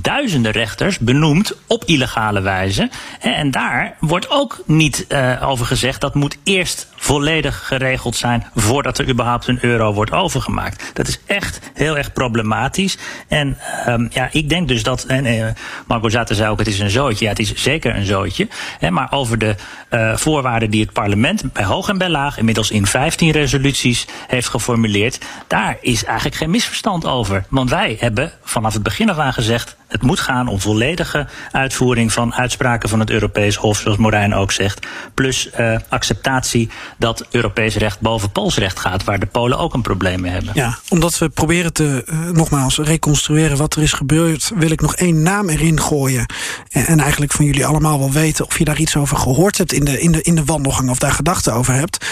duizenden 0.00 0.52
rechters 0.52 0.98
benoemd 0.98 1.52
op 1.66 1.84
illegale 1.84 2.40
wijze. 2.40 2.90
En 3.20 3.50
daar 3.50 3.96
wordt 4.00 4.30
ook 4.30 4.62
niet 4.66 5.06
uh, 5.08 5.48
over 5.48 5.66
gezegd 5.66 6.00
dat 6.00 6.14
moet 6.14 6.36
eerst 6.44 6.88
volledig 6.96 7.66
geregeld 7.66 8.16
zijn 8.16 8.46
voordat 8.54 8.98
er 8.98 9.08
überhaupt 9.08 9.46
een 9.46 9.58
euro 9.60 9.92
wordt 9.92 10.12
overgemaakt. 10.12 10.90
Dat 10.94 11.08
is 11.08 11.20
echt 11.26 11.60
heel 11.74 11.96
erg 11.96 12.12
problematisch. 12.12 12.98
En 13.28 13.58
um, 13.88 14.08
ja, 14.10 14.28
ik 14.32 14.48
denk 14.48 14.68
dus 14.68 14.82
dat. 14.82 15.04
En, 15.04 15.26
uh, 15.26 15.46
Marco 15.86 16.08
Zater 16.08 16.34
zei 16.34 16.50
ook: 16.50 16.58
het 16.58 16.68
is 16.68 16.78
een 16.78 16.90
zootje. 16.90 17.24
Ja, 17.24 17.30
het 17.30 17.38
is 17.38 17.54
zeker 17.54 17.96
een 17.96 18.06
zootje. 18.06 18.48
Hè, 18.78 18.90
maar 18.90 19.12
over 19.12 19.38
de 19.38 19.54
uh, 19.90 20.16
voorwaarden 20.16 20.70
die 20.70 20.80
het 20.80 20.92
parlement 20.92 21.52
bij 21.52 21.64
hoog 21.64 21.88
en 21.88 21.98
bij 21.98 22.08
laag 22.08 22.38
inmiddels 22.38 22.70
in 22.70 22.86
15 22.86 23.30
resoluties 23.30 24.06
heeft 24.26 24.48
geformuleerd, 24.48 25.18
daar 25.46 25.76
is 25.80 26.04
eigenlijk 26.04 26.36
geen 26.36 26.50
misverstand 26.50 27.06
over. 27.06 27.44
Want 27.48 27.70
wij 27.70 27.96
hebben 27.98 28.32
vanaf 28.42 28.72
het 28.72 28.82
begin 28.82 29.10
af 29.10 29.18
aan 29.18 29.32
gezegd 29.32 29.76
het 29.92 30.02
moet 30.02 30.20
gaan 30.20 30.48
om 30.48 30.60
volledige 30.60 31.26
uitvoering 31.50 32.12
van 32.12 32.34
uitspraken 32.34 32.88
van 32.88 33.00
het 33.00 33.10
Europees 33.10 33.56
Hof, 33.56 33.78
zoals 33.78 33.96
Morijn 33.96 34.34
ook 34.34 34.52
zegt. 34.52 34.86
Plus 35.14 35.50
uh, 35.60 35.76
acceptatie 35.88 36.70
dat 36.98 37.26
Europees 37.30 37.76
recht 37.76 38.00
boven 38.00 38.30
Pools 38.30 38.56
recht 38.56 38.78
gaat, 38.78 39.04
waar 39.04 39.18
de 39.18 39.26
Polen 39.26 39.58
ook 39.58 39.74
een 39.74 39.82
probleem 39.82 40.20
mee 40.20 40.32
hebben. 40.32 40.50
Ja, 40.54 40.78
omdat 40.88 41.18
we 41.18 41.28
proberen 41.28 41.72
te, 41.72 42.04
uh, 42.06 42.30
nogmaals, 42.30 42.78
reconstrueren 42.78 43.56
wat 43.56 43.74
er 43.74 43.82
is 43.82 43.92
gebeurd, 43.92 44.50
wil 44.54 44.70
ik 44.70 44.80
nog 44.80 44.96
één 44.96 45.22
naam 45.22 45.48
erin 45.48 45.80
gooien. 45.80 46.26
En, 46.68 46.86
en, 46.86 47.00
eigenlijk 47.00 47.32
van 47.32 47.44
jullie 47.44 47.66
allemaal 47.66 47.98
wel 47.98 48.12
weten 48.12 48.46
of 48.46 48.58
je 48.58 48.64
daar 48.64 48.78
iets 48.78 48.96
over 48.96 49.16
gehoord 49.16 49.58
hebt 49.58 49.72
in 49.72 49.84
de, 49.84 50.00
in 50.00 50.12
de, 50.12 50.22
in 50.22 50.34
de 50.34 50.44
wandelgang 50.44 50.90
of 50.90 50.98
daar 50.98 51.12
gedachten 51.12 51.54
over 51.54 51.74
hebt. 51.74 52.06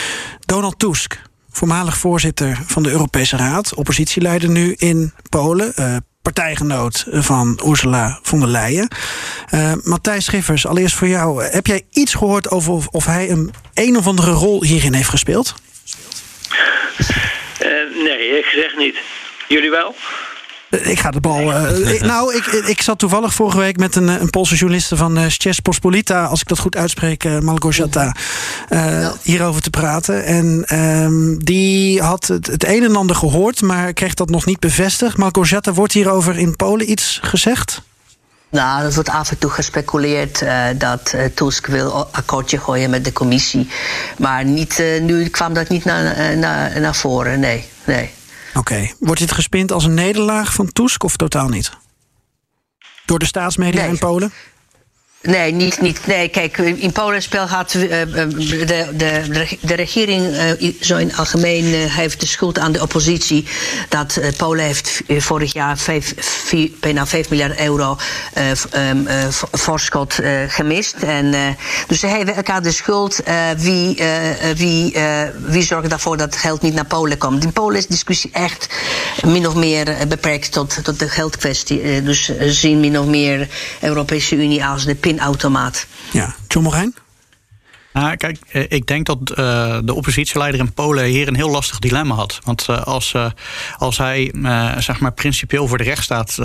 Donald 0.46 0.78
Tusk 0.78 1.22
voormalig 1.50 1.98
voorzitter 1.98 2.58
van 2.66 2.82
de 2.82 2.90
Europese 2.90 3.36
Raad, 3.36 3.74
oppositieleider 3.74 4.50
nu 4.50 4.74
in 4.78 5.12
Polen. 5.28 5.72
Partijgenoot 6.22 7.06
van 7.10 7.60
Ursula 7.66 8.18
von 8.22 8.40
der 8.40 8.48
Leyen. 8.48 8.88
Uh, 9.54 9.72
Matthijs 9.82 10.24
Schiffers, 10.24 10.66
allereerst 10.66 10.94
voor 10.94 11.08
jou. 11.08 11.42
Heb 11.42 11.66
jij 11.66 11.82
iets 11.90 12.14
gehoord 12.14 12.50
over 12.50 12.72
of, 12.90 13.04
hij 13.04 13.30
een 13.30 13.52
een 13.74 13.96
of 13.96 14.06
andere 14.06 14.30
rol 14.30 14.62
hierin 14.62 14.94
heeft 14.94 15.08
gespeeld? 15.08 15.54
Uh, 17.62 18.04
nee, 18.04 18.38
ik 18.38 18.44
zeg 18.44 18.76
niet. 18.76 18.96
Jullie 19.48 19.70
wel? 19.70 19.94
Ik 20.70 21.00
ga 21.00 21.10
de 21.10 21.20
bal. 21.20 21.40
Uh, 21.40 22.00
nou, 22.00 22.34
ik, 22.34 22.46
ik 22.46 22.82
zat 22.82 22.98
toevallig 22.98 23.34
vorige 23.34 23.58
week 23.58 23.76
met 23.76 23.96
een, 23.96 24.08
een 24.08 24.30
Poolse 24.30 24.54
journaliste 24.54 24.96
van 24.96 25.18
uh, 25.18 25.26
Pospolita, 25.62 26.24
als 26.24 26.40
ik 26.40 26.48
dat 26.48 26.58
goed 26.58 26.76
uitspreek, 26.76 27.24
uh, 27.24 27.38
Malgorzata, 27.38 28.14
uh, 28.68 29.10
hierover 29.22 29.62
te 29.62 29.70
praten. 29.70 30.24
En 30.24 30.64
uh, 30.72 31.38
die 31.38 32.02
had 32.02 32.26
het, 32.26 32.46
het, 32.46 32.66
een 32.66 32.84
en 32.84 32.96
ander 32.96 33.16
gehoord, 33.16 33.62
maar 33.62 33.92
kreeg 33.92 34.14
dat 34.14 34.30
nog 34.30 34.46
niet 34.46 34.60
bevestigd. 34.60 35.16
Malgorzata, 35.16 35.72
wordt 35.72 35.92
hierover 35.92 36.38
in 36.38 36.56
Polen 36.56 36.90
iets 36.90 37.18
gezegd? 37.22 37.82
Nou, 38.50 38.84
er 38.84 38.94
wordt 38.94 39.08
af 39.08 39.30
en 39.30 39.38
toe 39.38 39.50
gespeculeerd 39.50 40.42
uh, 40.42 40.64
dat 40.78 41.12
uh, 41.14 41.24
Tusk 41.24 41.66
wil 41.66 42.08
akkoordje 42.12 42.58
gooien 42.58 42.90
met 42.90 43.04
de 43.04 43.12
commissie. 43.12 43.68
Maar 44.18 44.44
niet, 44.44 44.78
uh, 44.78 45.02
nu 45.02 45.28
kwam 45.28 45.54
dat 45.54 45.68
niet 45.68 45.84
naar, 45.84 46.36
naar, 46.36 46.80
naar 46.80 46.94
voren, 46.94 47.40
nee. 47.40 47.64
nee. 47.84 48.10
Oké. 48.54 48.90
Wordt 48.98 49.20
dit 49.20 49.32
gespind 49.32 49.72
als 49.72 49.84
een 49.84 49.94
nederlaag 49.94 50.54
van 50.54 50.72
Tusk 50.72 51.02
of 51.02 51.16
totaal 51.16 51.48
niet? 51.48 51.72
Door 53.04 53.18
de 53.18 53.26
staatsmedia 53.26 53.80
nee. 53.80 53.90
in 53.90 53.98
Polen? 53.98 54.32
Nee, 55.22 55.52
niet, 55.52 55.80
niet. 55.80 56.06
Nee, 56.06 56.28
kijk, 56.28 56.58
in 56.58 56.92
Polen 56.92 57.22
spel 57.22 57.48
gaat 57.48 57.74
uh, 57.74 57.90
de, 57.90 58.88
de, 58.92 59.48
de 59.60 59.74
regering 59.74 60.26
uh, 60.60 60.72
zo 60.80 60.96
in 60.96 61.16
algemeen 61.16 61.64
heeft 61.74 62.20
de 62.20 62.26
schuld 62.26 62.58
aan 62.58 62.72
de 62.72 62.82
oppositie. 62.82 63.46
Dat 63.88 64.20
Polen 64.36 64.64
heeft 64.64 65.02
vorig 65.08 65.52
jaar 65.52 65.78
vijf, 65.78 66.14
bijna 66.80 67.06
5 67.06 67.30
miljard 67.30 67.60
euro 67.60 67.96
um, 68.74 69.06
voorschot 69.52 70.18
gemist. 70.48 70.94
En, 70.94 71.56
dus 71.86 72.00
ze 72.00 72.06
hebben 72.06 72.34
elkaar 72.34 72.62
de 72.62 72.72
schuld. 72.72 73.20
wie, 73.56 74.02
wie, 74.56 74.96
wie 75.46 75.62
zorgt 75.62 75.92
ervoor 75.92 76.16
dat 76.16 76.26
het 76.26 76.42
geld 76.42 76.62
niet 76.62 76.74
naar 76.74 76.86
Polen 76.86 77.18
komt? 77.18 77.44
In 77.44 77.52
Polen 77.52 77.76
is 77.76 77.86
de 77.86 77.92
discussie 77.92 78.30
echt 78.32 78.68
min 79.24 79.46
of 79.46 79.54
meer 79.54 79.96
beperkt 80.08 80.52
tot, 80.52 80.84
tot 80.84 80.98
de 80.98 81.08
geldkwestie. 81.08 82.02
dus 82.02 82.32
zien 82.38 82.80
min 82.80 82.98
of 82.98 83.06
meer 83.06 83.48
Europese 83.80 84.36
Unie 84.36 84.64
als 84.64 84.84
de 84.84 84.94
pinautomaat. 85.10 85.86
Ja, 86.12 86.34
John? 86.48 86.94
Nou, 88.00 88.16
kijk, 88.16 88.38
eh, 88.48 88.64
ik 88.68 88.86
denk 88.86 89.06
dat 89.06 89.18
uh, 89.30 89.36
de 89.84 89.94
oppositieleider 89.94 90.60
in 90.60 90.72
Polen 90.72 91.04
hier 91.04 91.28
een 91.28 91.34
heel 91.34 91.50
lastig 91.50 91.78
dilemma 91.78 92.14
had. 92.14 92.38
Want 92.44 92.66
uh, 92.70 92.82
als, 92.82 93.14
als 93.78 93.98
hij 93.98 94.32
zeg 94.78 95.00
maar 95.00 95.12
principieel 95.12 95.68
voor 95.68 95.78
de 95.78 95.84
rechtsstaat 95.84 96.36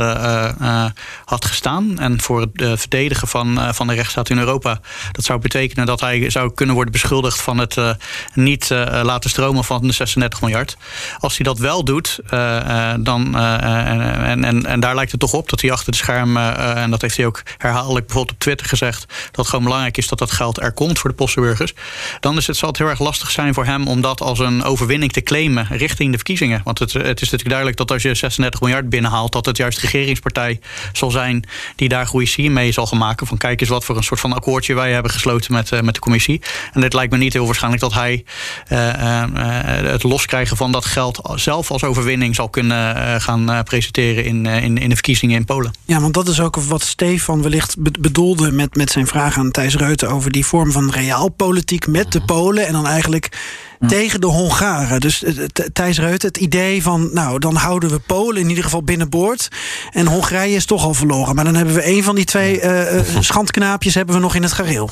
had 1.25 1.45
gestaan 1.45 1.99
en 1.99 2.21
voor 2.21 2.41
het 2.41 2.79
verdedigen 2.79 3.27
van, 3.27 3.73
van 3.73 3.87
de 3.87 3.93
rechtsstaat 3.93 4.29
in 4.29 4.37
Europa, 4.37 4.79
dat 5.11 5.25
zou 5.25 5.39
betekenen 5.39 5.85
dat 5.85 5.99
hij 5.99 6.29
zou 6.29 6.53
kunnen 6.53 6.75
worden 6.75 6.93
beschuldigd 6.93 7.41
van 7.41 7.57
het 7.57 7.77
niet 8.33 8.69
laten 9.01 9.29
stromen 9.29 9.63
van 9.63 9.87
de 9.87 9.93
36 9.93 10.41
miljard. 10.41 10.77
Als 11.19 11.37
hij 11.37 11.45
dat 11.45 11.57
wel 11.57 11.83
doet, 11.83 12.19
dan, 12.99 13.37
en, 13.37 14.43
en, 14.43 14.65
en 14.65 14.79
daar 14.79 14.95
lijkt 14.95 15.11
het 15.11 15.19
toch 15.19 15.33
op 15.33 15.49
dat 15.49 15.61
hij 15.61 15.71
achter 15.71 15.91
de 15.91 15.97
schermen, 15.97 16.57
en 16.75 16.89
dat 16.89 17.01
heeft 17.01 17.17
hij 17.17 17.25
ook 17.25 17.43
herhaaldelijk 17.57 18.05
bijvoorbeeld 18.05 18.35
op 18.35 18.41
Twitter 18.41 18.67
gezegd, 18.67 19.05
dat 19.07 19.35
het 19.35 19.47
gewoon 19.47 19.63
belangrijk 19.63 19.97
is 19.97 20.07
dat 20.07 20.19
dat 20.19 20.31
geld 20.31 20.61
er 20.61 20.73
komt 20.73 20.99
voor 20.99 21.09
de 21.09 21.15
post 21.15 21.35
Dan 22.19 22.37
is 22.37 22.47
het, 22.47 22.57
zal 22.57 22.69
het 22.69 22.77
heel 22.77 22.87
erg 22.87 22.99
lastig 22.99 23.31
zijn 23.31 23.53
voor 23.53 23.65
hem 23.65 23.87
om 23.87 24.01
dat 24.01 24.21
als 24.21 24.39
een 24.39 24.63
overwinning 24.63 25.11
te 25.11 25.21
claimen 25.21 25.67
richting 25.69 26.11
de 26.11 26.17
verkiezingen. 26.17 26.61
Want 26.63 26.79
het, 26.79 26.93
het 26.93 27.21
is 27.21 27.29
natuurlijk 27.31 27.49
duidelijk 27.49 27.77
dat 27.77 27.91
als 27.91 28.01
je 28.01 28.15
36 28.15 28.61
miljard 28.61 28.89
binnenhaalt, 28.89 29.31
dat 29.31 29.45
het 29.45 29.57
juist 29.57 29.79
regeringspartij 29.79 30.59
zal 30.93 31.11
zijn 31.11 31.47
die 31.75 31.89
daar 31.89 32.07
goede 32.07 32.49
mee 32.49 32.71
zal 32.71 32.87
gaan 32.87 32.97
maken. 32.97 33.27
Van 33.27 33.37
kijk 33.37 33.61
eens 33.61 33.69
wat 33.69 33.85
voor 33.85 33.97
een 33.97 34.03
soort 34.03 34.19
van 34.19 34.33
akkoordje 34.33 34.73
wij 34.73 34.91
hebben 34.91 35.11
gesloten 35.11 35.53
met, 35.53 35.71
uh, 35.71 35.81
met 35.81 35.93
de 35.93 35.99
commissie. 35.99 36.41
En 36.73 36.81
dit 36.81 36.93
lijkt 36.93 37.11
me 37.11 37.17
niet 37.17 37.33
heel 37.33 37.45
waarschijnlijk 37.45 37.81
dat 37.81 37.93
hij 37.93 38.25
uh, 38.71 38.87
uh, 38.87 39.23
het 39.91 40.03
loskrijgen 40.03 40.57
van 40.57 40.71
dat 40.71 40.85
geld 40.85 41.19
zelf 41.35 41.71
als 41.71 41.83
overwinning 41.83 42.35
zal 42.35 42.49
kunnen 42.49 43.21
gaan 43.21 43.63
presenteren 43.63 44.25
in, 44.25 44.45
in, 44.45 44.77
in 44.77 44.89
de 44.89 44.95
verkiezingen 44.95 45.35
in 45.35 45.45
Polen. 45.45 45.73
Ja, 45.85 45.99
want 46.01 46.13
dat 46.13 46.27
is 46.27 46.39
ook 46.39 46.55
wat 46.55 46.83
Stefan 46.83 47.41
wellicht 47.41 47.75
bedoelde 47.99 48.51
met, 48.51 48.75
met 48.75 48.89
zijn 48.89 49.07
vraag 49.07 49.37
aan 49.37 49.51
Thijs 49.51 49.75
Reuten 49.75 50.09
over 50.09 50.31
die 50.31 50.45
vorm 50.45 50.71
van 50.71 50.89
reaal 50.89 51.24
politiek 51.29 51.87
met 51.87 52.11
de 52.11 52.21
Polen 52.21 52.67
en 52.67 52.73
dan 52.73 52.87
eigenlijk 52.87 53.29
tegen 53.87 54.21
de 54.21 54.27
Hongaren. 54.27 54.99
Dus 54.99 55.23
eh, 55.23 55.45
Thijs 55.73 55.99
Reut, 55.99 56.21
het 56.21 56.37
idee 56.37 56.81
van, 56.81 57.09
nou, 57.13 57.39
dan 57.39 57.55
houden 57.55 57.89
we 57.89 57.99
Polen 57.99 58.41
in 58.41 58.49
ieder 58.49 58.63
geval 58.63 58.83
binnenboord. 58.83 59.47
En 59.91 60.05
Hongarije 60.05 60.55
is 60.55 60.65
toch 60.65 60.83
al 60.83 60.93
verloren. 60.93 61.35
Maar 61.35 61.43
dan 61.43 61.55
hebben 61.55 61.75
we 61.75 61.87
een 61.87 62.03
van 62.03 62.15
die 62.15 62.25
twee 62.25 62.61
uh, 62.61 63.01
schandknaapjes 63.19 63.95
hebben 63.95 64.15
we 64.15 64.21
nog 64.21 64.35
in 64.35 64.43
het 64.43 64.53
gareel. 64.53 64.89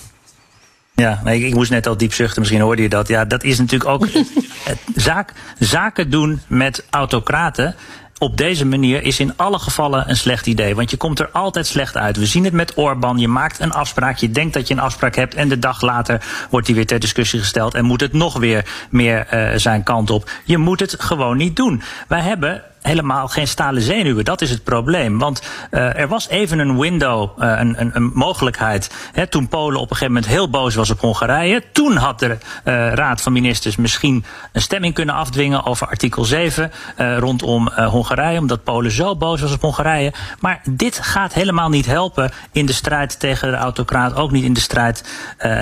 Ja, 0.96 1.22
nee, 1.24 1.46
ik 1.46 1.54
moest 1.54 1.72
net 1.72 1.88
al 1.88 1.98
diep 1.98 2.14
zuchten, 2.14 2.40
misschien 2.40 2.62
hoorde 2.62 2.82
je 2.82 2.90
dat. 2.90 3.08
Ja, 3.08 3.26
dat 3.26 3.44
is 3.44 3.58
natuurlijk 3.58 3.90
ook 3.90 4.08
zaak, 4.96 5.34
zaken 5.60 6.10
doen 6.10 6.42
met 6.48 6.86
autocraten 6.90 7.76
op 8.24 8.38
deze 8.38 8.66
manier 8.66 9.04
is 9.04 9.20
in 9.20 9.38
alle 9.38 9.60
gevallen 9.60 10.10
een 10.10 10.18
slecht 10.18 10.48
idee. 10.48 10.76
Want 10.76 10.92
je 10.92 10.98
komt 10.98 11.20
er 11.20 11.30
altijd 11.32 11.68
slecht 11.68 11.98
uit. 11.98 12.18
We 12.18 12.26
zien 12.26 12.44
het 12.44 12.54
met 12.54 12.78
Orbán. 12.78 13.18
Je 13.18 13.28
maakt 13.28 13.60
een 13.60 13.72
afspraak. 13.72 14.18
Je 14.18 14.32
denkt 14.32 14.54
dat 14.54 14.68
je 14.68 14.74
een 14.74 14.80
afspraak 14.80 15.16
hebt. 15.16 15.36
En 15.36 15.50
de 15.50 15.60
dag 15.60 15.82
later 15.82 16.26
wordt 16.50 16.66
die 16.66 16.76
weer 16.76 16.86
ter 16.86 17.00
discussie 17.00 17.40
gesteld. 17.40 17.74
En 17.74 17.86
moet 17.86 18.02
het 18.02 18.14
nog 18.14 18.38
weer 18.38 18.88
meer 18.90 19.28
uh, 19.34 19.58
zijn 19.58 19.84
kant 19.84 20.10
op. 20.10 20.30
Je 20.44 20.58
moet 20.58 20.80
het 20.80 20.96
gewoon 21.00 21.38
niet 21.38 21.56
doen. 21.56 21.82
Wij 22.08 22.22
hebben 22.22 22.64
helemaal 22.84 23.28
geen 23.28 23.48
stalen 23.48 23.82
zenuwen. 23.82 24.26
Dat 24.26 24.42
is 24.42 24.50
het 24.50 24.64
probleem. 24.64 25.20
Want 25.20 25.42
uh, 25.72 26.00
er 26.00 26.08
was 26.08 26.28
even 26.28 26.60
een 26.60 26.80
window, 26.80 27.40
uh, 27.40 27.60
een, 27.60 27.96
een, 27.96 28.12
mogelijkheid. 28.14 28.92
Hè, 29.12 29.28
toen 29.28 29.48
Polen 29.48 29.80
op 29.80 29.90
een 29.90 29.96
gegeven 29.96 30.14
moment 30.14 30.32
heel 30.32 30.50
boos 30.50 30.76
was 30.76 30.90
op 30.90 31.00
Hongarije. 31.00 31.64
Toen 31.72 31.96
had 31.96 32.20
de 32.20 32.28
uh, 32.28 32.94
Raad 32.94 33.22
van 33.22 33.32
Ministers 33.32 33.76
misschien 33.76 34.26
een 34.52 34.62
stemming 34.62 34.94
kunnen 34.94 35.16
afdwingen 35.16 35.66
over 35.66 35.88
artikel 35.88 36.26
7 36.26 36.72
rondom 37.18 37.70
Hongarije. 37.70 38.40
Omdat 38.40 38.64
Polen 38.64 38.92
zo 38.92 39.16
boos 39.16 39.42
was 39.42 39.54
op 39.54 39.62
Hongarije. 39.62 40.14
Maar 40.40 40.62
dit 40.70 41.00
gaat 41.00 41.34
helemaal 41.34 41.70
niet 41.70 41.86
helpen 41.86 42.32
in 42.52 42.66
de 42.66 42.74
strijd 42.74 43.20
tegen 43.20 43.52
de 43.52 43.58
autocraat. 43.58 44.16
Ook 44.16 44.32
niet 44.32 44.44
in 44.44 44.54
de 44.54 44.60
strijd 44.60 45.04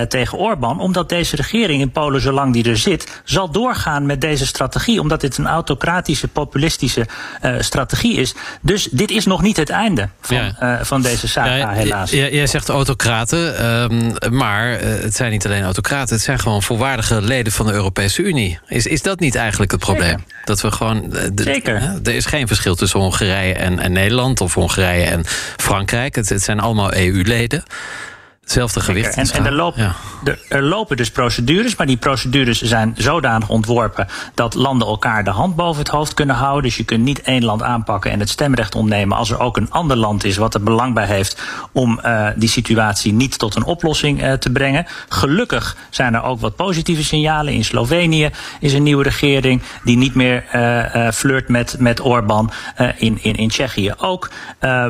tegen 0.08 0.38
Orbán. 0.38 0.80
Omdat 0.80 1.10
deze 1.10 1.36
regering 1.36 1.82
in 1.82 1.92
Polen, 1.92 2.22
zolang 2.22 2.54
die 2.54 2.70
er 2.70 2.78
zit, 2.78 3.22
zal 3.24 3.52
doorgaan 3.52 4.06
met 4.06 4.22
deze 4.22 4.46
strategie. 4.46 5.02
Omdat 5.02 5.22
dit 5.22 5.38
een 5.38 5.48
autocratische, 5.48 6.28
populistische 6.28 7.08
uh, 7.46 7.56
strategie 7.60 8.18
is. 8.18 8.34
Dus 8.62 8.88
dit 8.92 9.12
is 9.12 9.26
nog 9.26 9.42
niet 9.42 9.58
het 9.58 9.70
einde 9.70 10.10
van, 10.22 10.36
ja. 10.36 10.56
uh, 10.62 10.84
van 10.86 11.02
deze 11.02 11.28
saga, 11.28 11.56
ja, 11.56 11.70
helaas. 11.70 12.12
Jij 12.12 12.48
zegt 12.48 12.70
autocraten, 12.70 13.66
um, 13.66 14.14
maar 14.30 14.72
uh, 14.72 15.02
het 15.02 15.16
zijn 15.16 15.32
niet 15.32 15.46
alleen 15.46 15.64
autocraten... 15.64 16.16
het 16.16 16.24
zijn 16.24 16.40
gewoon 16.40 16.64
volwaardige 16.64 17.22
leden 17.22 17.54
van 17.54 17.66
de 17.66 17.74
Europese 17.74 18.22
Unie. 18.22 18.60
Is, 18.68 18.86
is 18.86 19.02
dat 19.02 19.20
niet 19.20 19.36
eigenlijk 19.36 19.72
het 19.72 19.80
probleem? 19.80 20.10
Zeker. 20.10 20.42
Dat 20.46 20.62
we 20.62 20.72
gewoon... 20.72 21.16
Zeker. 21.36 22.00
er 22.04 22.16
is 22.16 22.26
geen 22.26 22.48
verschil 22.48 22.76
tussen 22.76 23.00
Hongarije 23.00 23.54
en, 23.54 23.80
en 23.80 23.92
Nederland... 23.92 24.42
of 24.42 24.54
Hongarije 24.54 25.06
en 25.06 25.24
Frankrijk. 25.58 26.16
Het, 26.16 26.30
het 26.30 26.44
zijn 26.44 26.60
allemaal 26.60 26.94
EU-leden. 26.94 27.64
Hetzelfde 28.42 28.80
gewicht. 28.80 29.16
En, 29.16 29.30
en 29.30 29.46
er, 29.46 29.52
loop, 29.52 29.76
ja. 29.76 29.96
er, 30.24 30.40
er, 30.50 30.62
lopen 30.62 30.98
dus 30.98 31.12
procedures, 31.12 31.76
maar 31.76 31.88
die 31.88 31.98
procedures 31.98 32.62
zijn 32.62 32.94
zodanig 32.98 33.50
ontworpen 33.50 34.08
dat 34.34 34.54
landen 34.54 34.88
elkaar 34.88 35.24
de 35.24 35.30
hand 35.30 35.56
boven 35.56 35.82
het 35.82 35.92
hoofd 35.92 36.14
kunnen 36.14 36.36
houden. 36.36 36.64
Dus 36.64 36.78
je 36.78 36.84
kunt 36.84 37.04
niet 37.04 37.22
één 37.22 37.44
land 37.44 37.62
aanpakken 37.62 38.12
en 38.12 38.20
het 38.20 38.30
stemrecht 38.30 38.76
ontnemen 38.76 39.18
als 39.18 39.32
er 39.32 39.40
ook 39.40 39.58
een 39.58 39.72
ander 39.72 39.98
land 39.98 40.24
is 40.24 40.38
wat 40.38 40.54
er 40.54 40.64
belang 40.64 40.94
bij 40.94 41.06
heeft 41.06 41.42
om 41.72 42.00
uh, 42.06 42.28
die 42.36 42.50
situatie 42.50 43.14
niet 43.14 43.40
tot 43.40 43.56
een 43.56 43.64
oplossing 43.64 44.24
uh, 44.24 44.34
te 44.34 44.52
brengen. 44.52 44.86
Gelukkig 45.10 45.76
zijn 45.90 46.14
er 46.14 46.24
ook 46.24 46.40
wat 46.40 46.56
positieve 46.56 47.04
signalen. 47.04 47.54
In 47.54 47.66
Slovenië 47.66 48.30
is 48.60 48.74
een 48.74 48.84
nieuwe 48.84 49.04
regering 49.04 49.62
die 49.84 49.98
niet 49.98 50.16
meer 50.16 50.46
uh, 50.56 51.12
flirt 51.12 51.48
met, 51.48 51.76
met 51.80 52.00
Orbán. 52.00 52.52
in, 52.98 53.18
in, 53.22 53.36
in 53.36 53.50
Tsjechië 53.50 53.94
ook. 53.98 54.30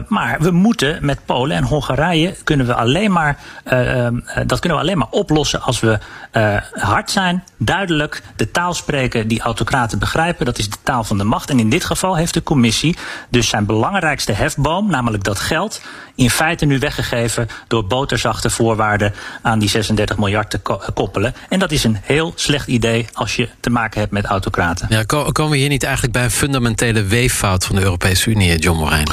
maar 0.08 0.38
we 0.40 0.52
moeten 0.52 0.98
met 1.02 1.26
Polen 1.26 1.58
en 1.58 1.64
Hongarije 1.64 2.36
kunnen 2.44 2.66
we 2.66 2.74
alleen 2.74 3.12
maar 3.12 3.40
uh, 3.74 4.08
dat 4.46 4.60
kunnen 4.60 4.78
we 4.78 4.84
alleen 4.84 4.98
maar 4.98 5.08
oplossen 5.10 5.62
als 5.62 5.80
we 5.80 6.00
uh, 6.34 6.58
hard 6.72 7.12
zijn, 7.12 7.44
duidelijk 7.58 8.24
de 8.36 8.52
taal 8.52 8.74
spreken 8.74 9.28
die 9.28 9.42
autocraten 9.42 10.00
begrijpen. 10.00 10.46
Dat 10.46 10.58
is 10.58 10.70
de 10.70 10.78
taal 10.84 11.04
van 11.04 11.18
de 11.18 11.24
macht. 11.24 11.50
En 11.50 11.60
in 11.60 11.70
dit 11.70 11.86
geval 11.86 12.16
heeft 12.16 12.34
de 12.34 12.44
commissie 12.44 12.98
dus 13.30 13.50
zijn 13.50 13.66
belangrijkste 13.66 14.32
hefboom, 14.32 14.90
namelijk 14.90 15.24
dat 15.24 15.40
geld, 15.40 15.82
in 16.16 16.30
feite 16.30 16.66
nu 16.66 16.80
weggegeven 16.80 17.48
door 17.68 17.86
boterzachte 17.86 18.50
voorwaarden 18.50 19.14
aan 19.42 19.60
die 19.60 19.70
36 19.70 20.18
miljard 20.18 20.50
te 20.50 20.60
koppelen. 20.94 21.36
En 21.50 21.60
dat 21.60 21.72
is 21.72 21.84
een 21.84 21.98
heel 22.02 22.34
slecht 22.36 22.68
idee 22.68 23.08
als 23.14 23.36
je 23.36 23.50
te 23.60 23.70
maken 23.70 24.00
hebt 24.00 24.12
met 24.12 24.26
autocraten. 24.26 24.88
Ja, 24.90 25.04
komen 25.04 25.50
we 25.50 25.58
hier 25.58 25.70
niet 25.70 25.84
eigenlijk 25.84 26.14
bij 26.14 26.24
een 26.24 26.32
fundamentele 26.32 27.04
weeffout 27.04 27.66
van 27.66 27.76
de 27.76 27.82
Europese 27.82 28.30
Unie, 28.30 28.60
John 28.60 28.78
Morijn? 28.78 29.10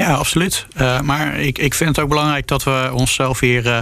Ja, 0.00 0.14
absoluut. 0.14 0.66
Uh, 0.80 1.00
maar 1.00 1.38
ik, 1.38 1.58
ik 1.58 1.74
vind 1.74 1.90
het 1.90 2.04
ook 2.04 2.08
belangrijk 2.08 2.46
dat 2.46 2.62
we 2.62 2.90
onszelf 2.92 3.40
hier 3.40 3.66
uh, 3.66 3.78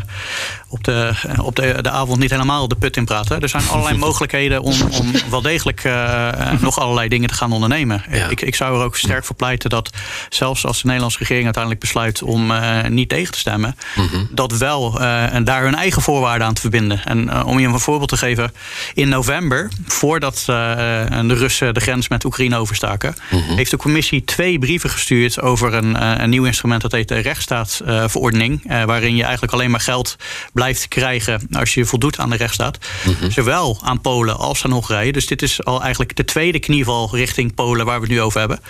op, 0.68 0.84
de, 0.84 1.12
op 1.42 1.56
de, 1.56 1.78
de 1.82 1.90
avond 1.90 2.18
niet 2.18 2.30
helemaal 2.30 2.68
de 2.68 2.74
put 2.74 2.96
in 2.96 3.04
praten. 3.04 3.40
Er 3.40 3.48
zijn 3.48 3.68
allerlei 3.68 3.96
mogelijkheden 4.06 4.62
om, 4.62 4.74
om 5.00 5.12
wel 5.30 5.42
degelijk 5.42 5.84
uh, 5.84 6.28
nog 6.60 6.78
allerlei 6.80 7.08
dingen 7.08 7.28
te 7.28 7.34
gaan 7.34 7.52
ondernemen. 7.52 8.04
Ja. 8.10 8.28
Ik, 8.28 8.40
ik 8.40 8.54
zou 8.54 8.78
er 8.78 8.84
ook 8.84 8.96
sterk 8.96 9.24
voor 9.24 9.36
pleiten 9.36 9.70
dat 9.70 9.90
zelfs 10.28 10.66
als 10.66 10.76
de 10.76 10.86
Nederlandse 10.86 11.18
regering 11.18 11.44
uiteindelijk 11.44 11.82
besluit 11.82 12.22
om 12.22 12.52
niet 12.88 13.08
tegen 13.08 13.32
te 13.32 13.38
stemmen, 13.38 13.76
mm 13.94 14.06
-hmm. 14.06 14.28
dat 14.30 14.52
wel 14.52 15.00
en 15.00 15.44
daar 15.44 15.62
hun 15.62 15.74
eigen 15.74 16.02
voorwaarden 16.02 16.46
aan 16.46 16.54
te 16.54 16.60
verbinden. 16.60 17.04
En 17.04 17.44
om 17.44 17.58
je 17.58 17.66
een 17.66 17.80
voorbeeld 17.80 18.08
te 18.08 18.16
geven, 18.16 18.52
in 18.94 19.08
november, 19.08 19.70
voordat 19.86 20.42
de 20.46 21.34
Russen 21.34 21.74
de 21.74 21.80
grens 21.80 22.08
met 22.08 22.24
Oekraïne 22.24 22.56
overstaken, 22.56 23.14
-hmm. 23.28 23.56
heeft 23.56 23.70
de 23.70 23.76
commissie 23.76 24.24
twee 24.24 24.58
brieven 24.58 24.90
gestuurd 24.90 25.40
over 25.40 25.74
een 25.74 26.07
een 26.16 26.30
nieuw 26.30 26.44
instrument 26.44 26.82
dat 26.82 26.92
heet 26.92 27.08
de 27.08 27.18
rechtsstaatsverordening. 27.18 28.70
Uh, 28.70 28.84
waarin 28.84 29.16
je 29.16 29.22
eigenlijk 29.22 29.52
alleen 29.52 29.70
maar 29.70 29.80
geld 29.80 30.16
blijft 30.52 30.88
krijgen 30.88 31.48
als 31.52 31.74
je 31.74 31.84
voldoet 31.84 32.18
aan 32.18 32.30
de 32.30 32.36
rechtsstaat. 32.36 32.78
Mm 33.04 33.16
-hmm. 33.20 33.30
Zowel 33.30 33.78
aan 33.82 34.00
Polen 34.00 34.38
als 34.38 34.64
aan 34.64 34.70
Hongarije. 34.70 35.12
Dus 35.12 35.26
dit 35.26 35.42
is 35.42 35.64
al 35.64 35.80
eigenlijk 35.82 36.16
de 36.16 36.24
tweede 36.24 36.58
knieval 36.58 37.08
richting 37.12 37.54
Polen 37.54 37.86
waar 37.86 38.00
we 38.00 38.06
het 38.06 38.14
nu 38.14 38.20
over 38.20 38.38
hebben. 38.38 38.60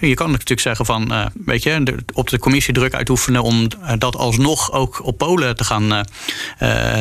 En 0.00 0.08
je 0.08 0.14
kan 0.14 0.30
natuurlijk 0.30 0.60
zeggen 0.60 0.86
van, 0.86 1.12
uh, 1.12 1.26
weet 1.44 1.62
je, 1.62 1.94
op 2.12 2.28
de 2.28 2.38
commissie 2.38 2.74
druk 2.74 2.94
uitoefenen 2.94 3.42
om 3.42 3.68
dat 3.98 4.16
alsnog 4.16 4.72
ook 4.72 5.04
op 5.04 5.18
Polen 5.18 5.56
te 5.56 5.64
gaan 5.64 6.04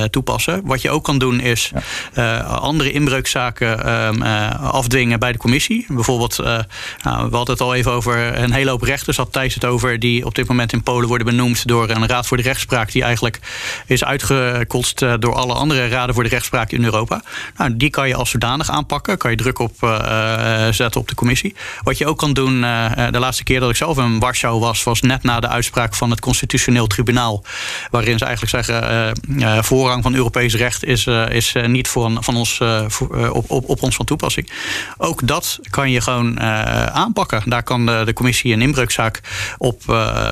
toepassen. 0.09 0.61
Wat 0.63 0.81
je 0.81 0.89
ook 0.89 1.03
kan 1.03 1.17
doen 1.17 1.39
is 1.39 1.71
ja. 2.15 2.37
andere 2.39 2.91
inbreukzaken 2.91 3.85
ehm, 3.85 4.21
afdwingen 4.61 5.19
bij 5.19 5.31
de 5.31 5.37
commissie. 5.37 5.85
Bijvoorbeeld, 5.87 6.37
nou, 6.37 7.29
we 7.29 7.35
hadden 7.35 7.53
het 7.53 7.61
al 7.61 7.75
even 7.75 7.91
over 7.91 8.37
een 8.37 8.51
hele 8.51 8.69
hoop 8.69 8.81
rechters, 8.81 9.17
had 9.17 9.31
Thijs 9.31 9.53
het 9.53 9.65
over 9.65 9.84
die 9.93 10.25
op 10.25 10.35
dit 10.35 10.47
moment 10.47 10.73
in 10.73 10.83
Polen 10.83 11.07
worden 11.07 11.27
benoemd 11.27 11.67
door 11.67 11.89
een 11.89 12.07
raad 12.07 12.27
voor 12.27 12.37
de 12.37 12.43
rechtspraak, 12.43 12.91
die 12.91 13.03
eigenlijk 13.03 13.39
is 13.85 14.03
uitgekotst 14.03 15.01
eh, 15.01 15.13
door 15.19 15.35
alle 15.35 15.53
andere 15.53 15.87
raden 15.87 16.15
voor 16.15 16.23
de 16.23 16.29
rechtspraak 16.29 16.71
in 16.71 16.83
Europa. 16.83 17.23
Nou, 17.57 17.77
die 17.77 17.89
kan 17.89 18.07
je 18.07 18.15
als 18.15 18.29
zodanig 18.29 18.69
aanpakken, 18.69 19.17
kan 19.17 19.31
je 19.31 19.37
druk 19.37 19.59
op 19.59 19.73
uh, 19.83 20.67
zetten 20.71 21.01
op 21.01 21.07
de 21.07 21.15
commissie. 21.15 21.55
Wat 21.83 21.97
je 21.97 22.05
ook 22.05 22.17
kan 22.17 22.33
doen, 22.33 22.61
de 22.61 23.19
laatste 23.19 23.43
keer 23.43 23.59
dat 23.59 23.69
ik 23.69 23.75
zelf 23.75 23.97
in 23.97 24.19
Warschau 24.19 24.59
was, 24.59 24.83
was 24.83 25.01
net 25.01 25.23
na 25.23 25.39
de 25.39 25.47
uitspraak 25.47 25.95
van 25.95 26.09
het 26.09 26.19
Constitutioneel 26.19 26.87
Tribunaal, 26.87 27.43
waarin 27.91 28.17
ze 28.17 28.25
eigenlijk 28.25 28.65
zeggen: 28.65 29.63
voorrang 29.63 30.03
van 30.03 30.15
Europees 30.15 30.55
recht 30.55 30.83
is, 30.83 31.07
is 31.29 31.55
niet 31.65 31.87
voor, 31.87 32.11
van 32.19 32.35
ons, 32.35 32.61
op, 33.31 33.51
op, 33.51 33.69
op 33.69 33.83
ons 33.83 33.95
van 33.95 34.05
toepassing. 34.05 34.49
Ook 34.97 35.27
dat 35.27 35.59
kan 35.69 35.91
je 35.91 36.01
gewoon 36.01 36.39
aanpakken. 36.39 37.41
Daar 37.45 37.63
kan 37.63 37.85
de, 37.85 38.01
de 38.05 38.13
commissie 38.13 38.53
een 38.53 38.61
inbreukzaak 38.61 39.21
op 39.65 39.81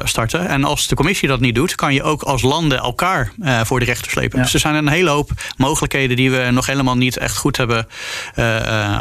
starten. 0.03 0.47
En 0.47 0.63
als 0.63 0.87
de 0.87 0.95
commissie 0.95 1.27
dat 1.27 1.39
niet 1.39 1.55
doet, 1.55 1.75
kan 1.75 1.93
je 1.93 2.03
ook 2.03 2.21
als 2.21 2.41
landen 2.41 2.77
elkaar 2.77 3.31
voor 3.63 3.79
de 3.79 3.85
rechter 3.85 4.11
slepen. 4.11 4.41
Dus 4.41 4.53
er 4.53 4.59
zijn 4.59 4.75
een 4.75 4.87
hele 4.87 5.09
hoop 5.09 5.31
mogelijkheden 5.57 6.15
die 6.15 6.31
we 6.31 6.49
nog 6.51 6.65
helemaal 6.65 6.97
niet 6.97 7.17
echt 7.17 7.37
goed 7.37 7.57
hebben 7.57 7.87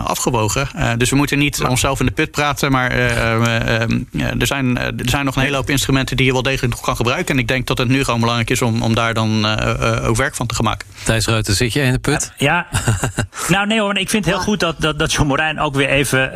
afgewogen. 0.05 0.69
dus 0.99 1.11
we 1.11 1.17
moeten 1.17 1.39
niet 1.39 1.65
onszelf 1.65 2.01
in 2.01 2.07
de 2.07 2.13
put 2.13 2.31
praten, 2.31 2.71
maar 2.71 2.91
er, 2.91 4.47
zijn, 4.47 4.79
er 4.79 5.09
zijn 5.09 5.25
nog 5.25 5.37
een 5.37 5.43
hele 5.43 5.57
hoop 5.57 5.71
instrumenten 5.71 6.17
die 6.17 6.27
je 6.27 6.33
wel 6.33 6.43
degelijk 6.43 6.75
nog 6.75 6.83
kan 6.85 6.97
gebruiken. 6.97 7.35
En 7.35 7.41
ik 7.41 7.49
denk 7.49 7.67
dat 7.67 7.79
het 7.79 7.89
nu 7.89 8.05
gewoon 8.05 8.21
belangrijk 8.21 8.51
is 8.51 8.63
om, 8.63 8.83
om 8.83 8.95
daar 8.95 9.15
dan 9.15 9.47
ook 10.03 10.17
werk 10.17 10.35
van 10.35 10.47
te 10.47 10.55
gaan 10.55 10.65
maken. 10.65 10.87
Thijs 11.05 11.27
Ruiten, 11.27 11.55
zit 11.55 11.73
je 11.73 11.81
in 11.81 11.93
de 11.93 11.99
put? 11.99 12.33
Ja, 12.37 12.67
nou 13.49 13.67
nee 13.67 13.81
hoor, 13.81 13.97
ik 13.97 14.11
vind 14.11 14.25
het 14.25 14.35
heel 14.35 14.43
goed 14.43 14.61
dat, 14.61 14.81
dat, 14.81 14.99
dat 14.99 15.13
John 15.13 15.29
Morijn 15.29 15.61
ook 15.61 15.75
weer 15.75 15.89
even 15.89 16.31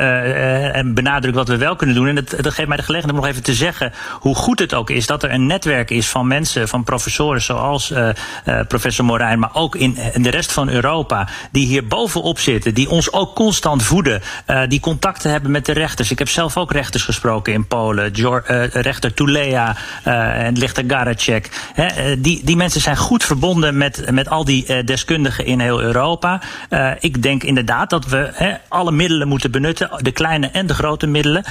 uh, 0.86 0.94
benadrukt 0.94 1.36
wat 1.36 1.48
we 1.48 1.56
wel 1.56 1.76
kunnen 1.76 1.96
doen. 1.96 2.06
En 2.06 2.14
dat, 2.14 2.30
dat 2.30 2.54
geeft 2.54 2.68
mij 2.68 2.76
de 2.76 2.82
gelegenheid 2.82 3.18
om 3.18 3.24
nog 3.24 3.30
even 3.30 3.42
te 3.42 3.54
zeggen 3.54 3.85
hoe 4.20 4.34
goed 4.34 4.58
het 4.58 4.74
ook 4.74 4.90
is 4.90 5.06
dat 5.06 5.22
er 5.22 5.32
een 5.32 5.46
netwerk 5.46 5.90
is 5.90 6.08
van 6.08 6.26
mensen, 6.26 6.68
van 6.68 6.84
professoren 6.84 7.42
zoals 7.42 7.90
uh, 7.90 8.08
professor 8.68 9.04
Morijn, 9.04 9.38
maar 9.38 9.50
ook 9.52 9.76
in, 9.76 9.98
de 10.14 10.30
rest 10.30 10.52
van 10.52 10.68
Europa, 10.68 11.28
die 11.52 11.66
hier 11.66 11.86
bovenop 11.86 12.38
zitten, 12.38 12.74
die 12.74 12.90
ons 12.90 13.12
ook 13.12 13.34
constant 13.34 13.82
voeden, 13.82 14.22
die 14.68 14.80
contacten 14.80 15.30
hebben 15.30 15.50
met 15.50 15.66
de 15.66 15.72
rechters. 15.72 16.10
Ik 16.10 16.18
heb 16.18 16.28
zelf 16.28 16.56
ook 16.56 16.72
rechters 16.72 17.02
gesproken 17.02 17.52
in 17.52 17.66
Polen, 17.66 18.12
rechter 18.72 19.14
Tulea 19.14 19.76
en 20.04 20.58
lichter 20.58 20.84
Garacek. 20.86 21.50
die, 22.18 22.44
die 22.44 22.56
mensen 22.56 22.80
zijn 22.80 22.96
goed 22.96 23.24
verbonden 23.24 23.76
met, 23.76 24.10
met 24.10 24.28
al 24.28 24.44
die 24.44 24.84
deskundigen 24.84 25.46
in 25.46 25.60
heel 25.60 25.82
Europa. 25.82 26.40
ik 27.00 27.22
denk 27.22 27.42
inderdaad 27.42 27.90
dat 27.90 28.06
we 28.06 28.58
alle 28.68 28.92
middelen 28.92 29.28
moeten 29.28 29.50
benutten, 29.50 29.90
de 29.96 30.12
kleine 30.12 30.46
en 30.46 30.66
de 30.66 30.74
grote 30.74 31.06
middelen. 31.06 31.44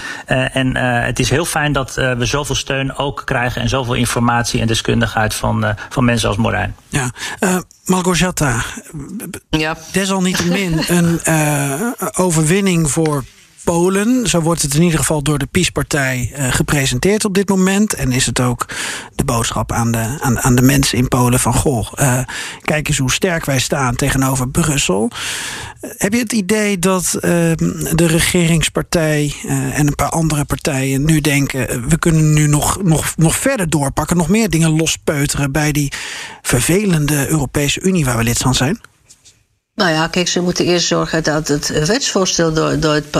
En 0.51 0.75
het 0.77 1.19
is 1.19 1.29
heel 1.29 1.45
fijn 1.45 1.71
dat 1.71 1.95
uh, 1.99 2.11
we 2.26 2.38
zoveel 2.38 2.55
steun 2.55 2.95
ook 2.95 3.21
krijgen 3.26 3.61
en 3.61 3.69
zoveel 3.69 3.93
informatie 3.93 4.61
en 4.61 4.67
deskundigheid 4.67 5.34
van, 5.34 5.76
van 5.89 6.05
mensen 6.05 6.30
als 6.30 6.38
Morijn. 6.38 6.76
Ja, 6.89 7.11
Malgorzata, 7.86 8.63
ja. 9.49 9.78
desalniettemin 9.91 10.84
een 10.88 11.19
overwinning 12.15 12.91
voor 12.91 13.23
Polen. 13.66 14.28
Zo 14.28 14.41
wordt 14.41 14.61
het 14.61 14.74
in 14.74 14.82
ieder 14.82 14.99
geval 14.99 15.22
door 15.22 15.38
de 15.38 15.45
PiS-partij 15.45 16.32
uh, 16.38 16.53
gepresenteerd 16.53 17.26
op 17.26 17.34
dit 17.34 17.49
moment. 17.49 17.93
En 17.93 18.11
is 18.11 18.26
het 18.26 18.39
ook 18.39 18.66
de 19.16 19.24
boodschap 19.24 19.72
aan 19.72 19.91
de, 19.91 20.18
aan, 20.22 20.39
aan 20.39 20.55
de 20.55 20.61
mensen 20.61 20.97
in 20.97 21.07
Polen 21.07 21.39
van... 21.39 21.53
goh, 21.53 21.91
uh, 21.95 22.20
kijk 22.61 22.88
eens 22.88 22.97
hoe 22.97 23.11
sterk 23.11 23.45
wij 23.45 23.59
staan 23.59 23.95
tegenover 23.95 24.49
Brussel. 24.49 25.09
Uh, 25.11 25.91
heb 25.97 26.13
je 26.13 26.20
het 26.20 26.34
idee 26.34 26.80
dat 26.80 27.18
de 27.91 28.07
regeringspartij 28.07 29.34
en 29.47 29.88
een 29.88 29.95
paar 29.95 30.09
andere 30.09 30.45
partijen 30.45 31.05
nu 31.05 31.22
denken... 31.22 31.89
we 31.89 31.99
kunnen 31.99 32.34
nu 32.34 32.47
nog, 32.47 32.84
nog, 32.84 33.13
nog 33.18 33.36
verder 33.36 33.70
doorpakken, 33.70 34.18
nog 34.18 34.30
meer 34.30 34.49
dingen 34.49 34.76
lospeuteren... 34.78 35.51
bij 35.51 35.72
die 35.72 35.91
vervelende 36.41 37.28
Europese 37.28 37.82
Unie 37.82 38.05
waar 38.05 38.18
we 38.18 38.24
lid 38.24 38.38
van 38.38 38.55
zijn? 38.55 38.80
Nou 39.76 39.91
ja, 39.91 40.07
kijk, 40.07 40.28
ze 40.28 40.41
moeten 40.41 40.65
eerst 40.65 40.88
zorgen 40.88 41.23
dat 41.23 41.47
het 41.47 41.86
wetsvoorstel 41.88 42.53
door, 42.53 42.80
door, 42.80 42.93
het, 42.93 43.11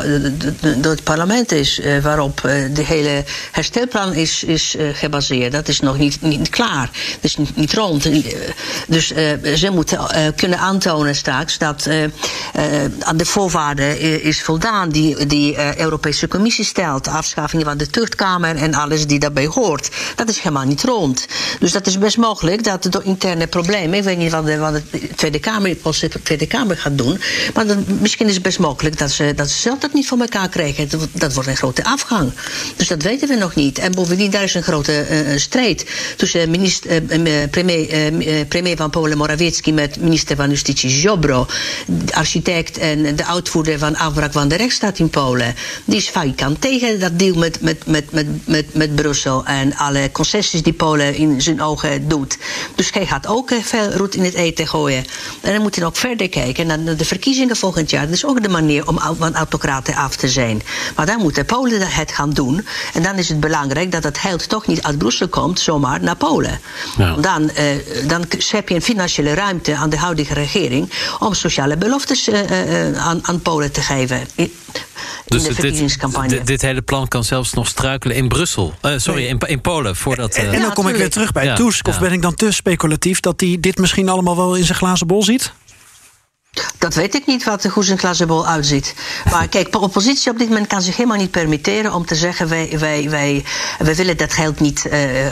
door 0.84 0.92
het 0.92 1.04
parlement 1.04 1.52
is, 1.52 1.80
eh, 1.80 2.00
waarop 2.00 2.44
eh, 2.44 2.52
de 2.74 2.84
hele 2.84 3.24
herstelplan 3.52 4.14
is, 4.14 4.44
is 4.44 4.76
eh, 4.76 4.88
gebaseerd. 4.94 5.52
Dat 5.52 5.68
is 5.68 5.80
nog 5.80 5.98
niet, 5.98 6.22
niet 6.22 6.50
klaar. 6.50 6.90
Dat 7.22 7.24
is 7.24 7.38
niet, 7.56 7.74
rond. 7.74 8.08
Dus 8.88 9.08
ze 9.56 9.70
moeten 9.72 10.00
kunnen 10.36 10.60
aantonen 10.60 11.16
straks 11.16 11.58
dat 11.58 11.90
aan 13.00 13.18
de 13.18 13.26
voorwaarden 13.26 14.22
is 14.22 14.42
voldaan 14.42 14.90
die, 14.90 15.26
die 15.26 15.80
Europese 15.80 16.28
Commissie 16.28 16.66
stelt. 16.66 17.04
De 17.04 17.10
afschaffing 17.10 17.64
van 17.64 17.78
de 17.78 17.88
tuchtkamer 17.88 18.56
en 18.56 18.74
alles 18.74 19.08
die 19.08 19.20
daarbij 19.20 19.46
hoort. 19.46 19.90
Dat 20.16 20.30
is 20.30 20.38
helemaal 20.38 20.66
niet 20.66 20.84
rond. 20.84 21.26
Dus 21.60 21.72
dat 21.72 21.88
is 21.88 21.98
best 21.98 22.18
mogelijk 22.18 22.64
dat 22.64 22.88
door 22.90 23.04
interne 23.04 23.48
problemen, 23.48 23.98
ik 23.98 24.04
weet 24.04 24.18
niet 24.18 24.32
wat 24.32 24.46
de, 24.46 24.58
wat 24.58 24.74
de 24.74 25.08
Tweede 25.16 25.40
Kamer, 25.40 25.78
Tweede 26.24 26.45
Kamer 26.48 26.78
gaat 26.78 26.98
doen. 26.98 27.20
Maar 27.54 27.68
dan, 27.68 27.86
misschien 28.00 28.28
is 28.28 28.34
het 28.34 28.44
best 28.44 28.60
mogelijk 28.60 28.98
dat 28.98 29.12
ze, 29.12 29.34
dat 29.36 29.50
ze 29.50 29.60
zelf 29.60 29.80
dat 29.80 29.94
niet 29.94 30.08
voor 30.08 30.20
elkaar 30.20 30.50
krijgen. 30.50 30.90
Dat, 31.12 31.34
wordt 31.34 31.50
een 31.50 31.56
grote 31.56 31.84
afgang. 31.84 32.32
Dus 32.76 32.88
dat 32.88 33.02
weten 33.02 33.28
we 33.28 33.36
nog 33.36 33.56
niet. 33.56 33.80
En 33.80 33.92
bovendien, 33.92 34.32
daar 34.32 34.44
is 34.44 34.54
een 34.54 34.64
grote 34.64 35.06
uh, 35.10 35.38
strijd 35.38 35.86
tussen 36.18 36.50
minister, 36.50 37.02
uh, 37.02 37.50
premier, 37.50 38.14
premier 38.48 38.78
van 38.78 38.90
Polen 38.90 39.18
Morawiecki 39.18 39.74
met 39.74 40.00
minister 40.00 40.36
van 40.36 40.50
Justitie 40.50 40.90
Ziobro, 40.90 41.48
architect 42.10 42.78
en 42.78 43.16
de 43.16 43.26
uitvoerder 43.26 43.80
van 43.80 43.96
afbraak 43.96 44.32
van 44.32 44.48
de 44.48 44.56
rechtsstaat 44.56 45.00
in 45.00 45.10
Polen. 45.10 45.56
Die 45.86 45.98
is 45.98 46.10
vakant 46.10 46.62
tegen 46.62 47.00
dat 47.00 47.20
deal 47.20 47.36
met, 47.36 47.62
met, 47.62 47.86
met, 47.86 48.12
met, 48.12 48.28
met, 48.46 48.74
met 48.74 48.96
Brussel 48.96 49.46
en 49.46 49.76
alle 49.76 50.10
concessies 50.12 50.64
die 50.64 50.74
Polen 50.74 51.16
in 51.16 51.42
zijn 51.42 51.62
ogen 51.62 52.08
doet. 52.08 52.38
Dus 52.76 52.92
hij 52.92 53.06
gaat 53.06 53.28
ook 53.28 53.52
veel 53.62 53.92
roet 53.92 54.16
in 54.16 54.24
het 54.24 54.34
eten 54.34 54.68
gooien. 54.68 55.06
En 55.42 55.54
dan 55.54 55.62
moet 55.62 55.76
hij 55.76 55.86
ook 55.86 55.96
verder 55.96 56.30
kijken 56.42 56.68
naar 56.68 56.98
de 56.98 57.06
verkiezingen 57.06 57.56
volgend 57.56 57.90
jaar. 57.90 58.06
Dat 58.06 58.14
is 58.14 58.26
ook 58.26 58.44
de 58.44 58.50
manier 58.50 58.88
om 58.88 59.00
van 59.18 59.36
autocraten 59.36 59.96
af 59.96 60.16
te 60.16 60.30
zijn. 60.30 60.62
Maar 60.96 61.06
dan 61.06 61.20
moeten 61.20 61.46
Polen 61.46 61.82
het 61.82 62.12
gaan 62.12 62.30
doen. 62.30 62.66
En 62.94 63.04
dan 63.04 63.16
is 63.16 63.30
het 63.30 63.40
belangrijk 63.40 63.92
dat 63.92 64.04
het 64.04 64.18
geld 64.18 64.50
toch 64.50 64.68
niet 64.68 64.84
uit 64.84 64.98
Brussel 64.98 65.28
komt, 65.28 65.60
zomaar 65.60 66.02
naar 66.02 66.16
Polen. 66.16 66.60
Ja. 66.98 67.16
Dan, 67.16 67.42
uh, 67.42 68.08
dan 68.08 68.26
heb 68.52 68.70
je 68.70 68.76
een 68.76 68.82
financiële 68.82 69.34
ruimte 69.34 69.76
aan 69.76 69.90
de 69.90 69.98
huidige 69.98 70.34
regering 70.34 70.92
om 71.20 71.34
sociale 71.34 71.78
beloftes 71.78 72.30
uh, 72.30 72.40
uh, 72.50 72.98
aan, 72.98 73.20
aan 73.22 73.42
Polen 73.42 73.72
te 73.72 73.82
geven. 73.82 74.28
Dus 75.26 75.44
dit, 75.44 76.48
dit, 76.48 76.62
hele 76.62 76.82
plan 76.82 77.08
kan 77.08 77.24
zelfs 77.24 77.54
nog 77.54 77.68
struikelen 77.68 78.16
in 78.16 78.28
Brussel. 78.28 78.74
Uh, 78.82 78.92
sorry, 78.98 79.26
in, 79.26 79.40
in 79.40 79.62
Polen. 79.62 79.96
Voordat, 79.96 80.38
uh... 80.38 80.54
En 80.54 80.62
dan 80.62 80.74
kom 80.74 80.88
ik 80.88 80.96
weer 80.96 81.10
terug 81.10 81.32
bij 81.32 81.46
ja, 81.46 81.56
Tusk. 81.56 81.88
Of 81.88 82.00
ben 82.00 82.12
ik 82.12 82.22
dan 82.22 82.36
te 82.36 82.52
speculatief 82.52 83.20
dat 83.20 83.40
hij 83.40 83.58
dit 83.60 83.78
misschien 83.78 84.10
allemaal 84.10 84.36
wel 84.36 84.56
in 84.56 84.64
zijn 84.64 84.78
glazen 84.78 85.08
bol 85.08 85.24
ziet? 85.24 85.54
Dat 86.78 86.94
weet 86.94 87.16
ik 87.16 87.26
niet, 87.26 87.44
wat 87.44 87.62
de 87.62 87.70
Goes 87.70 87.90
en 87.90 87.98
Glazenbol 87.98 88.48
uitziet. 88.48 88.96
Maar 89.32 89.48
kijk, 89.48 89.72
de 89.72 89.80
oppositie 89.80 90.32
op 90.32 90.38
dit 90.38 90.48
moment 90.48 90.68
kan 90.68 90.82
zich 90.82 90.96
helemaal 90.96 91.18
niet 91.18 91.32
permitteren 91.32 91.94
om 91.94 92.06
te 92.06 92.16
zeggen: 92.16 92.50
wij, 92.50 92.76
wij, 92.80 93.10
wij, 93.10 93.46
wij 93.80 93.96
willen 93.96 94.18
dat 94.18 94.34
geld 94.34 94.60
niet 94.60 94.86
uh, 94.86 94.92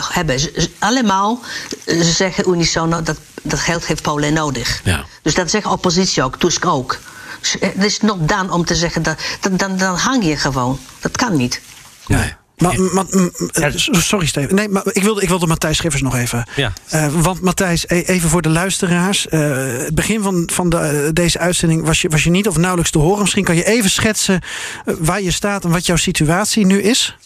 hebben. 0.10 0.40
Allemaal 0.80 1.40
ze 1.86 2.04
zeggen 2.04 2.50
unisono 2.50 3.02
dat 3.02 3.18
dat 3.44 3.60
geld 3.60 3.86
heeft 3.86 4.02
Polen 4.02 4.34
nodig. 4.34 4.82
Ja. 4.84 5.06
Dus 5.22 5.34
dat 5.34 5.50
zegt 5.50 5.66
oppositie 5.66 6.24
ook, 6.24 6.38
Tusk 6.38 6.66
ook. 6.66 7.00
Dus 7.40 7.56
het 7.60 7.84
is 7.84 8.00
nog 8.00 8.18
dan 8.20 8.52
om 8.52 8.66
te 8.66 8.76
zeggen 8.76 9.04
dat, 9.04 9.18
dan, 9.52 9.78
dan 9.78 9.96
hang 9.96 10.26
je 10.26 10.38
gewoon. 10.38 10.80
Dat 11.00 11.18
kan 11.18 11.36
niet. 11.38 11.62
Nee. 12.08 12.34
Maar, 12.58 12.80
maar, 12.80 13.06
eh, 13.54 13.72
sorry 13.76 14.26
Steven. 14.26 14.56
Nee, 14.56 14.70
maar 14.70 14.84
ik 14.92 15.04
wilde, 15.04 15.22
ik 15.22 15.30
wilde 15.30 15.48
Matthijs 15.48 15.78
Schiffers 15.78 16.04
nog 16.04 16.16
even. 16.16 16.48
Ja. 16.56 16.74
Uh, 16.94 17.08
want 17.08 17.42
Matthijs, 17.42 17.86
e- 17.88 18.04
even 18.06 18.30
voor 18.30 18.42
de 18.42 18.50
luisteraars. 18.50 19.28
Uh, 19.30 19.40
het 19.78 19.96
begin 19.96 20.22
van, 20.22 20.50
van 20.54 20.70
de, 20.70 21.10
deze 21.14 21.40
uitzending 21.40 21.86
was 21.86 22.02
je, 22.02 22.10
was 22.10 22.24
je 22.24 22.30
niet 22.30 22.48
of 22.48 22.58
nauwelijks 22.58 22.92
te 22.92 22.98
horen. 22.98 23.22
Misschien 23.22 23.44
kan 23.44 23.56
je 23.56 23.66
even 23.66 23.90
schetsen 23.90 24.42
waar 24.86 25.22
je 25.22 25.32
staat 25.32 25.64
en 25.64 25.72
wat 25.72 25.86
jouw 25.86 25.96
situatie 25.96 26.66
nu 26.66 26.82
is? 26.82 27.18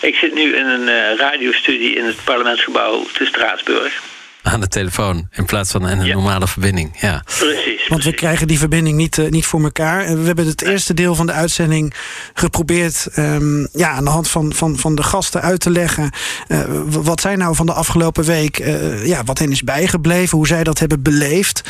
Ik 0.00 0.14
zit 0.14 0.34
nu 0.34 0.56
in 0.56 0.66
een 0.66 1.16
radiostudie 1.16 1.96
in 1.96 2.04
het 2.04 2.24
parlementsgebouw 2.24 3.06
te 3.12 3.24
Straatsburg 3.24 4.02
aan 4.42 4.60
de 4.60 4.68
telefoon 4.68 5.28
in 5.30 5.44
plaats 5.44 5.70
van 5.70 5.82
een 5.82 6.08
normale 6.08 6.48
verbinding. 6.48 7.00
Ja. 7.00 7.22
Precies. 7.24 7.88
Want 7.88 8.04
we 8.04 8.12
krijgen 8.12 8.46
die 8.46 8.58
verbinding 8.58 8.96
niet, 8.96 9.16
uh, 9.16 9.30
niet 9.30 9.46
voor 9.46 9.62
elkaar. 9.62 10.18
We 10.18 10.26
hebben 10.26 10.46
het 10.46 10.62
eerste 10.62 10.94
deel 10.94 11.14
van 11.14 11.26
de 11.26 11.32
uitzending 11.32 11.94
geprobeerd 12.34 13.08
um, 13.16 13.68
ja, 13.72 13.90
aan 13.90 14.04
de 14.04 14.10
hand 14.10 14.28
van, 14.28 14.52
van, 14.52 14.78
van 14.78 14.94
de 14.94 15.02
gasten 15.02 15.42
uit 15.42 15.60
te 15.60 15.70
leggen. 15.70 16.10
Uh, 16.48 16.60
wat 16.84 17.20
zij 17.20 17.36
nou 17.36 17.54
van 17.54 17.66
de 17.66 17.72
afgelopen 17.72 18.24
week, 18.24 18.58
uh, 18.58 19.06
ja, 19.06 19.24
wat 19.24 19.38
hen 19.38 19.50
is 19.50 19.62
bijgebleven, 19.62 20.36
hoe 20.38 20.46
zij 20.46 20.64
dat 20.64 20.78
hebben 20.78 21.02
beleefd. 21.02 21.62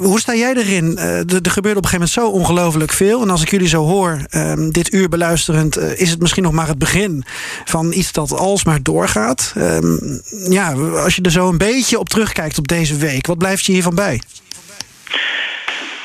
hoe 0.00 0.20
sta 0.20 0.34
jij 0.34 0.54
erin? 0.54 0.98
er 0.98 1.50
gebeurt 1.50 1.76
op 1.76 1.84
een 1.84 1.88
gegeven 1.88 1.92
moment 1.92 2.10
zo 2.10 2.28
ongelooflijk 2.28 2.92
veel. 2.92 3.22
En 3.22 3.30
als 3.30 3.42
ik 3.42 3.50
jullie 3.50 3.68
zo 3.68 3.84
hoor, 3.84 4.26
um, 4.30 4.72
dit 4.72 4.92
uur 4.92 5.08
beluisterend, 5.08 5.78
is 5.78 6.10
het 6.10 6.20
misschien 6.20 6.42
nog 6.42 6.52
maar 6.52 6.68
het 6.68 6.78
begin 6.78 7.24
van 7.64 7.92
iets 7.92 8.12
dat 8.12 8.32
alsmaar 8.32 8.82
doorgaat. 8.82 9.52
Um, 9.56 10.20
ja, 10.48 10.72
als 10.72 11.16
je 11.16 11.22
er 11.22 11.30
zo 11.30 11.48
een 11.48 11.58
beetje 11.58 11.89
je 11.90 11.98
op 11.98 12.08
terugkijkt 12.08 12.58
op 12.58 12.68
deze 12.68 12.96
week, 12.96 13.26
wat 13.26 13.38
blijft 13.38 13.64
je 13.64 13.72
hiervan 13.72 13.94
bij? 13.94 14.20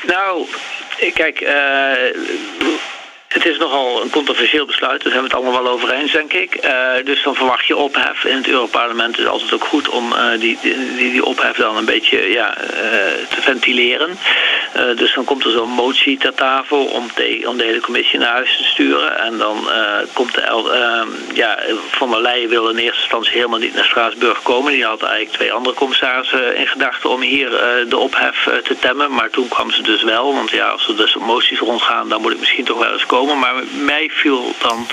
Nou, 0.06 0.46
kijk, 1.14 1.38
het 1.38 2.55
is 3.46 3.58
nogal 3.58 4.02
een 4.02 4.10
controversieel 4.10 4.66
besluit, 4.66 5.02
daar 5.02 5.12
zijn 5.12 5.24
we 5.24 5.28
het 5.28 5.36
allemaal 5.36 5.62
wel 5.62 5.72
over 5.72 5.90
eens, 5.92 6.12
denk 6.12 6.32
ik. 6.32 6.64
Uh, 6.64 7.04
dus 7.04 7.22
dan 7.22 7.34
verwacht 7.34 7.66
je 7.66 7.76
ophef 7.76 8.24
in 8.24 8.36
het 8.36 8.48
Europarlement. 8.48 9.16
Het 9.16 9.24
is 9.24 9.30
altijd 9.30 9.52
ook 9.52 9.64
goed 9.64 9.88
om 9.88 10.12
uh, 10.12 10.40
die, 10.40 10.58
die, 10.62 11.12
die 11.12 11.24
ophef 11.24 11.56
dan 11.56 11.76
een 11.76 11.84
beetje 11.84 12.30
ja, 12.30 12.56
uh, 12.58 12.68
te 13.28 13.40
ventileren. 13.40 14.18
dus 14.96 15.14
dan 15.14 15.24
komt 15.24 15.44
er 15.44 15.50
zo'n 15.50 15.70
motie 15.70 16.18
ter 16.18 16.34
tafel 16.34 16.84
om, 16.84 17.12
te, 17.14 17.42
om 17.46 17.56
de 17.56 17.64
hele 17.64 17.80
commissie 17.80 18.18
naar 18.18 18.32
huis 18.32 18.56
te 18.56 18.64
sturen. 18.64 19.18
En 19.18 19.38
dan 19.38 19.68
komt 20.12 20.34
de 20.34 20.40
ehm, 20.40 21.08
ja, 21.34 21.58
Van 21.90 22.10
der 22.10 22.20
Leyen 22.20 22.48
wil 22.48 22.68
in 22.68 22.76
eerste 22.76 23.00
instantie 23.00 23.32
helemaal 23.32 23.58
niet 23.58 23.74
naar 23.74 23.84
Straatsburg 23.84 24.42
komen. 24.42 24.72
Die 24.72 24.84
had 24.84 25.02
eigenlijk 25.02 25.32
twee 25.32 25.52
andere 25.52 25.74
commissarissen 25.74 26.56
in 26.56 26.66
gedachten 26.66 27.10
om 27.10 27.20
hier 27.20 27.50
de 27.88 27.96
ophef 27.96 28.48
te 28.64 28.78
temmen. 28.78 29.12
Maar 29.12 29.30
toen 29.30 29.48
kwam 29.48 29.70
ze 29.70 29.82
dus 29.82 30.02
wel, 30.02 30.34
want 30.34 30.50
ja, 30.50 30.66
als 30.66 30.88
er 30.88 30.96
dus 30.96 31.14
moties 31.14 31.58
rondgaan, 31.58 32.08
dan 32.08 32.20
moet 32.20 32.32
ik 32.32 32.38
misschien 32.38 32.64
toch 32.64 32.78
wel 32.78 32.92
eens 32.92 33.06
komen. 33.06 33.35
Maar 33.38 33.54
mij 33.84 34.10
viel 34.12 34.54
dan 34.58 34.86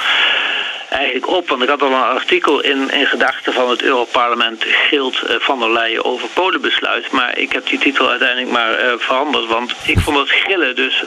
eigenlijk 0.94 1.28
op. 1.28 1.50
Want 1.50 1.64
ik 1.64 1.70
had 1.70 1.82
al 1.82 1.88
een 1.88 2.04
artikel 2.04 2.62
in, 2.62 2.90
in 2.92 3.06
gedachten 3.06 3.54
van 3.54 3.70
het 3.70 3.82
Europarlement 3.82 4.64
gilt 4.64 5.24
uh, 5.24 5.36
van 5.40 5.60
der 5.60 5.72
Leyen 5.72 6.06
over 6.06 6.28
Polenbesluit. 6.28 7.12
Maar 7.12 7.38
ik 7.38 7.52
heb 7.52 7.68
die 7.68 7.80
titel 7.80 8.10
uiteindelijk 8.10 8.52
maar 8.52 8.86
uh, 8.86 8.94
veranderd. 8.98 9.48
Want 9.48 9.76
ik 9.86 10.00
vond 10.00 10.18
het 10.18 10.30
gillen 10.30 10.76
dus 10.76 11.04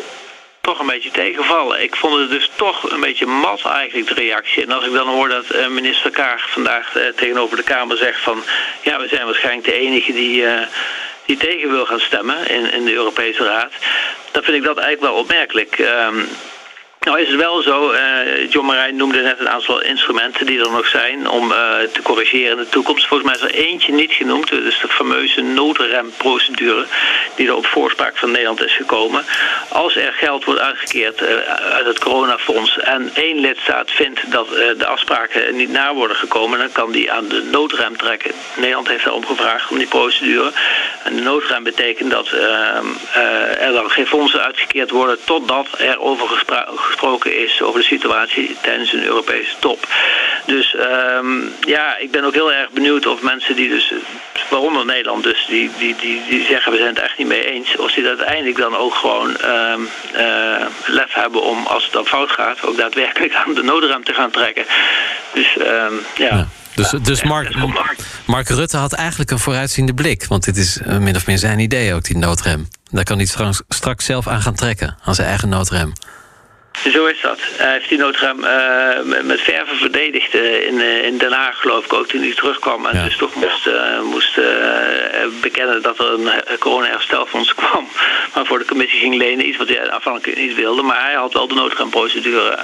toch 0.60 0.78
een 0.78 0.86
beetje 0.86 1.10
tegenvallen. 1.10 1.82
Ik 1.82 1.96
vond 1.96 2.18
het 2.18 2.30
dus 2.30 2.50
toch 2.54 2.90
een 2.90 3.00
beetje 3.00 3.26
mat 3.26 3.64
eigenlijk, 3.64 4.08
de 4.08 4.14
reactie. 4.14 4.62
En 4.62 4.72
als 4.72 4.86
ik 4.86 4.92
dan 4.92 5.08
hoor 5.08 5.28
dat 5.28 5.54
uh, 5.54 5.66
minister 5.66 6.10
Kaag 6.10 6.50
vandaag 6.50 6.92
tegenover 7.16 7.56
de 7.56 7.62
Kamer 7.62 7.96
zegt 7.96 8.20
van... 8.20 8.42
ja, 8.82 9.00
we 9.00 9.08
zijn 9.08 9.24
waarschijnlijk 9.26 9.66
de 9.66 9.78
enige 9.78 10.12
die, 10.12 10.44
die 11.24 11.36
tegen 11.36 11.70
wil 11.70 11.86
gaan 11.86 12.00
stemmen 12.00 12.48
in, 12.48 12.72
in 12.72 12.84
de 12.84 12.92
Europese 12.92 13.44
Raad... 13.44 13.72
dan 14.30 14.42
vind 14.42 14.56
ik 14.56 14.62
dat 14.62 14.78
eigenlijk 14.78 15.12
wel 15.12 15.22
opmerkelijk. 15.22 15.78
Um, 15.78 16.28
nou 17.06 17.20
is 17.20 17.28
het 17.28 17.36
wel 17.36 17.62
zo, 17.62 17.92
uh, 17.92 18.50
John 18.50 18.66
Marijn 18.66 18.96
noemde 18.96 19.22
net 19.22 19.40
een 19.40 19.48
aantal 19.48 19.82
instrumenten 19.82 20.46
die 20.46 20.60
er 20.60 20.70
nog 20.70 20.86
zijn 20.86 21.28
om 21.28 21.50
uh, 21.50 21.56
te 21.92 22.02
corrigeren 22.02 22.50
in 22.50 22.64
de 22.64 22.68
toekomst. 22.68 23.06
Volgens 23.06 23.28
mij 23.28 23.48
is 23.48 23.54
er 23.54 23.64
eentje 23.68 23.92
niet 23.92 24.12
genoemd, 24.12 24.48
dus 24.48 24.80
de 24.80 24.88
fameuze 24.88 25.42
noodremprocedure 25.42 26.86
die 27.34 27.48
er 27.48 27.54
op 27.54 27.66
voorspraak 27.66 28.16
van 28.16 28.30
Nederland 28.30 28.64
is 28.64 28.76
gekomen. 28.76 29.24
Als 29.68 29.96
er 29.96 30.12
geld 30.12 30.44
wordt 30.44 30.60
uitgekeerd 30.60 31.22
uit 31.72 31.86
het 31.86 31.98
coronafonds 31.98 32.78
en 32.78 33.10
één 33.14 33.38
lidstaat 33.38 33.90
vindt 33.90 34.30
dat 34.30 34.48
de 34.48 34.86
afspraken 34.86 35.56
niet 35.56 35.70
na 35.70 35.94
worden 35.94 36.16
gekomen, 36.16 36.58
dan 36.58 36.72
kan 36.72 36.92
die 36.92 37.12
aan 37.12 37.28
de 37.28 37.42
noodrem 37.50 37.96
trekken. 37.96 38.30
Nederland 38.56 38.88
heeft 38.88 39.04
daarom 39.04 39.26
gevraagd 39.26 39.70
om 39.70 39.78
die 39.78 39.86
procedure. 39.86 40.52
En 41.02 41.16
de 41.16 41.22
noodrem 41.22 41.62
betekent 41.62 42.10
dat 42.10 42.28
ehm, 42.28 42.86
er 43.58 43.72
dan 43.72 43.90
geen 43.90 44.06
fondsen 44.06 44.42
uitgekeerd 44.42 44.90
worden 44.90 45.18
totdat 45.24 45.66
er 45.78 46.00
over 46.00 46.28
gesproken 46.28 46.46
gesproken 46.96 47.42
is 47.44 47.62
over 47.62 47.80
de 47.80 47.86
situatie 47.86 48.56
tijdens 48.60 48.92
een 48.92 49.04
Europese 49.04 49.54
top. 49.58 49.86
Dus 50.46 50.76
um, 51.18 51.52
ja, 51.60 51.96
ik 51.96 52.10
ben 52.10 52.24
ook 52.24 52.32
heel 52.32 52.52
erg 52.52 52.70
benieuwd 52.70 53.06
of 53.06 53.22
mensen 53.22 53.56
die 53.56 53.68
dus, 53.68 53.92
waaronder 54.50 54.84
Nederland 54.84 55.22
dus, 55.22 55.46
die, 55.48 55.70
die, 55.78 55.96
die, 56.00 56.22
die 56.28 56.46
zeggen 56.46 56.72
we 56.72 56.78
zijn 56.78 56.94
het 56.94 56.98
echt 56.98 57.18
niet 57.18 57.26
mee 57.26 57.44
eens, 57.44 57.76
of 57.76 57.92
die 57.92 58.06
uiteindelijk 58.06 58.56
dan 58.56 58.76
ook 58.76 58.94
gewoon 58.94 59.28
um, 59.28 59.88
uh, 60.14 60.66
lef 60.86 61.12
hebben 61.12 61.42
om 61.42 61.66
als 61.66 61.84
het 61.84 61.92
dan 61.92 62.06
fout 62.06 62.30
gaat, 62.30 62.62
ook 62.62 62.76
daadwerkelijk 62.76 63.34
aan 63.34 63.54
de 63.54 63.62
noodrem 63.62 64.04
te 64.04 64.12
gaan 64.12 64.30
trekken. 64.30 64.64
Dus 65.32 65.56
um, 65.58 66.00
ja. 66.16 66.36
ja. 66.36 66.46
Dus, 66.74 66.90
dus 67.02 67.22
Mark, 67.22 67.54
Mark 68.26 68.48
Rutte 68.48 68.76
had 68.76 68.92
eigenlijk 68.92 69.30
een 69.30 69.38
vooruitziende 69.38 69.94
blik. 69.94 70.26
Want 70.28 70.44
dit 70.44 70.56
is 70.56 70.80
min 70.98 71.16
of 71.16 71.26
meer 71.26 71.38
zijn 71.38 71.58
idee 71.58 71.94
ook, 71.94 72.04
die 72.04 72.16
noodrem. 72.16 72.68
Daar 72.90 73.04
kan 73.04 73.16
hij 73.16 73.26
straks, 73.26 73.62
straks 73.68 74.04
zelf 74.04 74.26
aan 74.26 74.42
gaan 74.42 74.54
trekken, 74.54 74.96
aan 75.04 75.14
zijn 75.14 75.28
eigen 75.28 75.48
noodrem. 75.48 75.92
Zo 76.84 77.06
is 77.06 77.20
dat. 77.20 77.38
Hij 77.42 77.72
heeft 77.72 77.88
die 77.88 77.98
noodrem 77.98 78.44
uh, 78.44 79.22
met 79.22 79.40
verven 79.40 79.76
verdedigd 79.76 80.34
uh, 80.34 80.66
in, 80.66 80.74
uh, 80.74 81.04
in 81.04 81.18
Den 81.18 81.32
Haag, 81.32 81.60
geloof 81.60 81.84
ik 81.84 81.92
ook, 81.92 82.06
toen 82.06 82.20
hij 82.20 82.34
terugkwam. 82.34 82.86
En 82.86 82.96
ja. 82.96 83.04
dus 83.04 83.16
toch 83.16 83.34
moest, 83.34 83.68
moest 84.02 84.38
bekennen 85.40 85.82
dat 85.82 85.98
er 85.98 86.12
een 86.12 86.58
corona-herstelfonds 86.58 87.54
kwam. 87.60 87.88
Maar 88.34 88.46
voor 88.46 88.58
de 88.58 88.64
commissie 88.64 89.00
ging 89.00 89.14
lenen, 89.14 89.48
iets 89.48 89.56
wat 89.56 89.68
hij 89.68 89.90
afhankelijk 89.90 90.38
niet 90.38 90.54
wilde. 90.54 90.82
Maar 90.82 91.04
hij 91.04 91.14
had 91.14 91.32
wel 91.32 91.48
de 91.48 91.54
noodremprocedure 91.54 92.58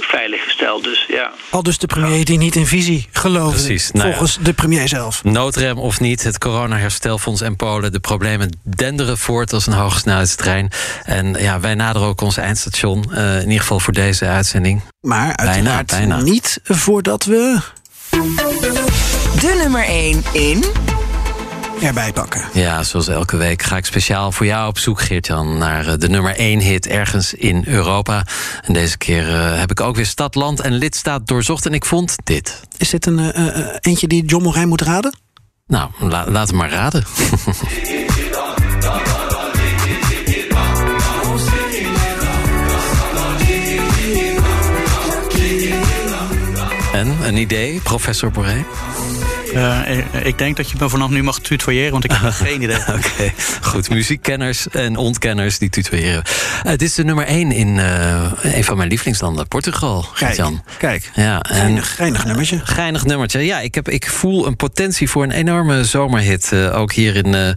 veilig 0.00 0.44
gesteld. 0.44 0.84
Dus, 0.84 1.04
ja. 1.08 1.32
Al 1.50 1.62
dus 1.62 1.78
de 1.78 1.86
premier 1.86 2.24
die 2.24 2.38
niet 2.38 2.56
in 2.56 2.66
visie 2.66 3.08
geloofde, 3.12 3.62
Precies, 3.62 3.90
nou 3.90 4.08
volgens 4.08 4.34
ja. 4.34 4.42
de 4.42 4.52
premier 4.52 4.88
zelf. 4.88 5.24
Noodrem 5.24 5.78
of 5.78 6.00
niet, 6.00 6.22
het 6.22 6.38
corona-herstelfonds 6.38 7.40
en 7.40 7.56
Polen... 7.56 7.92
de 7.92 8.00
problemen 8.00 8.58
denderen 8.62 9.18
voort 9.18 9.52
als 9.52 9.66
een 9.66 9.72
hogesnelheidstrein. 9.72 10.70
En 11.04 11.34
ja, 11.38 11.60
wij 11.60 11.74
naderen 11.74 12.08
ook 12.08 12.20
ons 12.20 12.36
eindstation, 12.36 13.04
uh, 13.10 13.34
in 13.34 13.46
ieder 13.46 13.60
geval 13.60 13.80
voor 13.80 13.92
deze 13.92 14.26
uitzending. 14.26 14.82
Maar 15.00 15.36
uiteraard 15.36 15.86
bijna, 15.86 16.16
bijna. 16.16 16.30
niet 16.30 16.60
voordat 16.62 17.24
we... 17.24 17.58
De 19.40 19.58
nummer 19.62 19.84
1 19.84 20.22
in 20.32 20.64
erbij 21.82 22.12
pakken. 22.12 22.44
Ja, 22.52 22.82
zoals 22.82 23.08
elke 23.08 23.36
week 23.36 23.62
ga 23.62 23.76
ik 23.76 23.84
speciaal 23.84 24.32
voor 24.32 24.46
jou 24.46 24.68
op 24.68 24.78
zoek, 24.78 25.00
Geert-Jan... 25.00 25.58
naar 25.58 25.98
de 25.98 26.08
nummer 26.08 26.36
1 26.36 26.60
hit 26.60 26.86
ergens 26.86 27.34
in 27.34 27.64
Europa. 27.66 28.26
En 28.62 28.72
deze 28.72 28.98
keer 28.98 29.28
uh, 29.28 29.58
heb 29.58 29.70
ik 29.70 29.80
ook 29.80 29.96
weer 29.96 30.06
stad, 30.06 30.34
land 30.34 30.60
en 30.60 30.72
lidstaat 30.72 31.26
doorzocht... 31.26 31.66
en 31.66 31.74
ik 31.74 31.84
vond 31.84 32.16
dit. 32.24 32.60
Is 32.76 32.90
dit 32.90 33.06
een 33.06 33.18
uh, 33.18 33.66
eentje 33.80 34.06
die 34.06 34.24
John 34.24 34.44
Morijn 34.44 34.68
moet 34.68 34.80
raden? 34.80 35.18
Nou, 35.66 35.90
la 35.98 36.30
laat 36.30 36.48
hem 36.48 36.56
maar 36.56 36.70
raden. 36.70 37.04
en, 46.92 47.16
een 47.22 47.36
idee, 47.36 47.80
professor 47.80 48.30
Boré? 48.30 48.64
Uh, 49.52 50.26
ik 50.26 50.38
denk 50.38 50.56
dat 50.56 50.70
je 50.70 50.76
me 50.80 50.88
vanaf 50.88 51.10
nu 51.10 51.22
mag 51.22 51.38
tutoyeren, 51.38 51.92
want 51.92 52.04
ik 52.04 52.12
heb 52.12 52.32
geen 52.46 52.62
idee. 52.62 52.78
Oké, 52.78 52.90
okay. 52.90 53.34
goed. 53.62 53.90
Muziekkenners 53.90 54.68
en 54.68 54.96
ontkenners 54.96 55.58
die 55.58 55.70
tutoyeren. 55.70 56.22
Uh, 56.64 56.70
dit 56.70 56.82
is 56.82 56.94
de 56.94 57.04
nummer 57.04 57.24
1 57.24 57.52
in 57.52 57.68
uh, 57.68 58.32
een 58.42 58.64
van 58.64 58.76
mijn 58.76 58.88
lievelingslanden, 58.88 59.48
Portugal. 59.48 60.06
Kijk, 60.14 60.42
kijk. 60.78 61.10
Ja, 61.14 61.40
en 61.40 61.56
geinig, 61.56 61.94
geinig 61.94 62.24
nummertje. 62.24 62.60
Geinig 62.64 63.04
nummertje. 63.04 63.40
Ja, 63.40 63.60
ik, 63.60 63.74
heb, 63.74 63.88
ik 63.88 64.10
voel 64.10 64.46
een 64.46 64.56
potentie 64.56 65.10
voor 65.10 65.22
een 65.22 65.30
enorme 65.30 65.84
zomerhit. 65.84 66.52
ook 66.54 66.92
hier 66.92 67.16
in, 67.16 67.56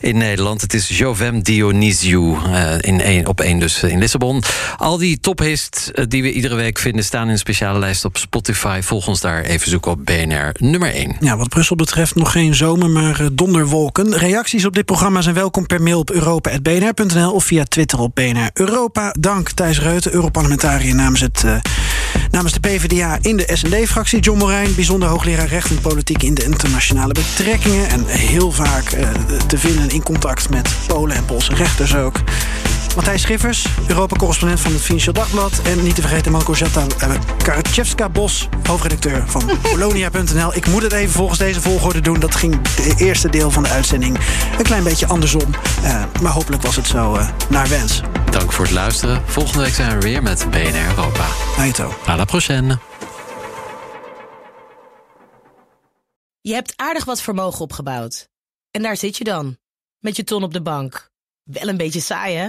in 0.00 0.16
Nederland. 0.16 0.60
Het 0.60 0.74
is 0.74 0.88
Jovem 0.88 1.42
Dionisiu 1.42 2.36
in 2.80 3.00
een, 3.00 3.26
op 3.26 3.40
één 3.40 3.58
dus 3.58 3.82
in 3.82 3.98
Lissabon. 3.98 4.42
Al 4.76 4.98
die 4.98 5.20
tophits 5.20 5.90
die 6.08 6.22
we 6.22 6.32
iedere 6.32 6.54
week 6.54 6.78
vinden... 6.78 7.04
staan 7.04 7.24
in 7.24 7.32
een 7.32 7.38
speciale 7.38 7.78
lijst 7.78 8.04
op 8.04 8.16
Spotify. 8.16 8.80
Volg 8.82 9.08
ons 9.08 9.20
daar 9.20 9.42
even 9.42 9.70
zoeken 9.70 9.90
op 9.90 10.04
BNR 10.04 10.52
nummer 10.58 10.94
1. 10.94 11.16
Ja, 11.28 11.36
wat 11.36 11.48
Brussel 11.48 11.76
betreft 11.76 12.14
nog 12.14 12.32
geen 12.32 12.54
zomer, 12.54 12.90
maar 12.90 13.28
donderwolken. 13.32 14.16
Reacties 14.16 14.64
op 14.64 14.74
dit 14.74 14.84
programma 14.84 15.20
zijn 15.20 15.34
welkom 15.34 15.66
per 15.66 15.82
mail 15.82 15.98
op 15.98 16.10
europa.bnr.nl... 16.10 17.32
of 17.32 17.44
via 17.44 17.64
Twitter 17.64 17.98
op 17.98 18.14
BNR 18.14 18.50
Europa. 18.52 19.14
Dank 19.18 19.50
Thijs 19.50 19.80
Reuten, 19.80 20.12
Europarlementariër 20.12 20.94
namens, 20.94 21.20
het, 21.20 21.42
uh, 21.46 21.56
namens 22.30 22.52
de 22.52 22.60
PvdA 22.60 23.18
in 23.20 23.36
de 23.36 23.50
SND-fractie. 23.52 24.20
John 24.20 24.38
Morijn, 24.38 24.74
bijzonder 24.74 25.08
hoogleraar 25.08 25.48
recht 25.48 25.70
en 25.70 25.80
politiek... 25.80 26.22
in 26.22 26.34
de 26.34 26.44
internationale 26.44 27.12
betrekkingen. 27.12 27.88
En 27.88 28.06
heel 28.06 28.52
vaak 28.52 28.92
uh, 28.92 29.08
te 29.46 29.58
vinden 29.58 29.90
in 29.90 30.02
contact 30.02 30.50
met 30.50 30.74
Polen 30.86 31.16
en 31.16 31.24
Poolse 31.24 31.54
rechters 31.54 31.96
ook. 31.96 32.16
Matthijs 32.98 33.22
Schiffers, 33.22 33.66
Europa-correspondent 33.88 34.60
van 34.60 34.72
het 34.72 34.80
Financieel 34.80 35.14
Dagblad. 35.14 35.60
En 35.62 35.82
niet 35.82 35.94
te 35.94 36.00
vergeten 36.00 36.32
Malgorzata 36.32 36.86
uh, 37.02 37.14
Karachevska-Bos, 37.44 38.48
hoofdredacteur 38.62 39.28
van 39.28 39.42
Polonia.nl. 39.70 40.54
Ik 40.54 40.66
moet 40.66 40.82
het 40.82 40.92
even 40.92 41.12
volgens 41.12 41.38
deze 41.38 41.60
volgorde 41.60 42.00
doen. 42.00 42.20
Dat 42.20 42.34
ging 42.34 42.62
de 42.62 42.94
eerste 42.96 43.30
deel 43.30 43.50
van 43.50 43.62
de 43.62 43.68
uitzending 43.68 44.18
een 44.58 44.64
klein 44.64 44.84
beetje 44.84 45.06
andersom. 45.06 45.50
Uh, 45.82 46.04
maar 46.22 46.32
hopelijk 46.32 46.62
was 46.62 46.76
het 46.76 46.86
zo 46.86 47.14
uh, 47.14 47.30
naar 47.50 47.68
wens. 47.68 48.00
Dank 48.30 48.52
voor 48.52 48.64
het 48.64 48.74
luisteren. 48.74 49.22
Volgende 49.26 49.62
week 49.62 49.74
zijn 49.74 49.94
we 49.94 50.00
weer 50.00 50.22
met 50.22 50.46
BNR 50.50 50.88
Europa. 50.88 51.26
Aito. 51.58 51.94
À 52.06 52.16
la 52.16 52.24
prochaine. 52.24 52.78
Je 56.40 56.54
hebt 56.54 56.72
aardig 56.76 57.04
wat 57.04 57.20
vermogen 57.20 57.60
opgebouwd. 57.60 58.28
En 58.70 58.82
daar 58.82 58.96
zit 58.96 59.16
je 59.16 59.24
dan, 59.24 59.56
met 59.98 60.16
je 60.16 60.24
ton 60.24 60.42
op 60.42 60.52
de 60.52 60.62
bank. 60.62 61.10
Wel 61.42 61.68
een 61.68 61.76
beetje 61.76 62.00
saai, 62.00 62.36
hè? 62.36 62.48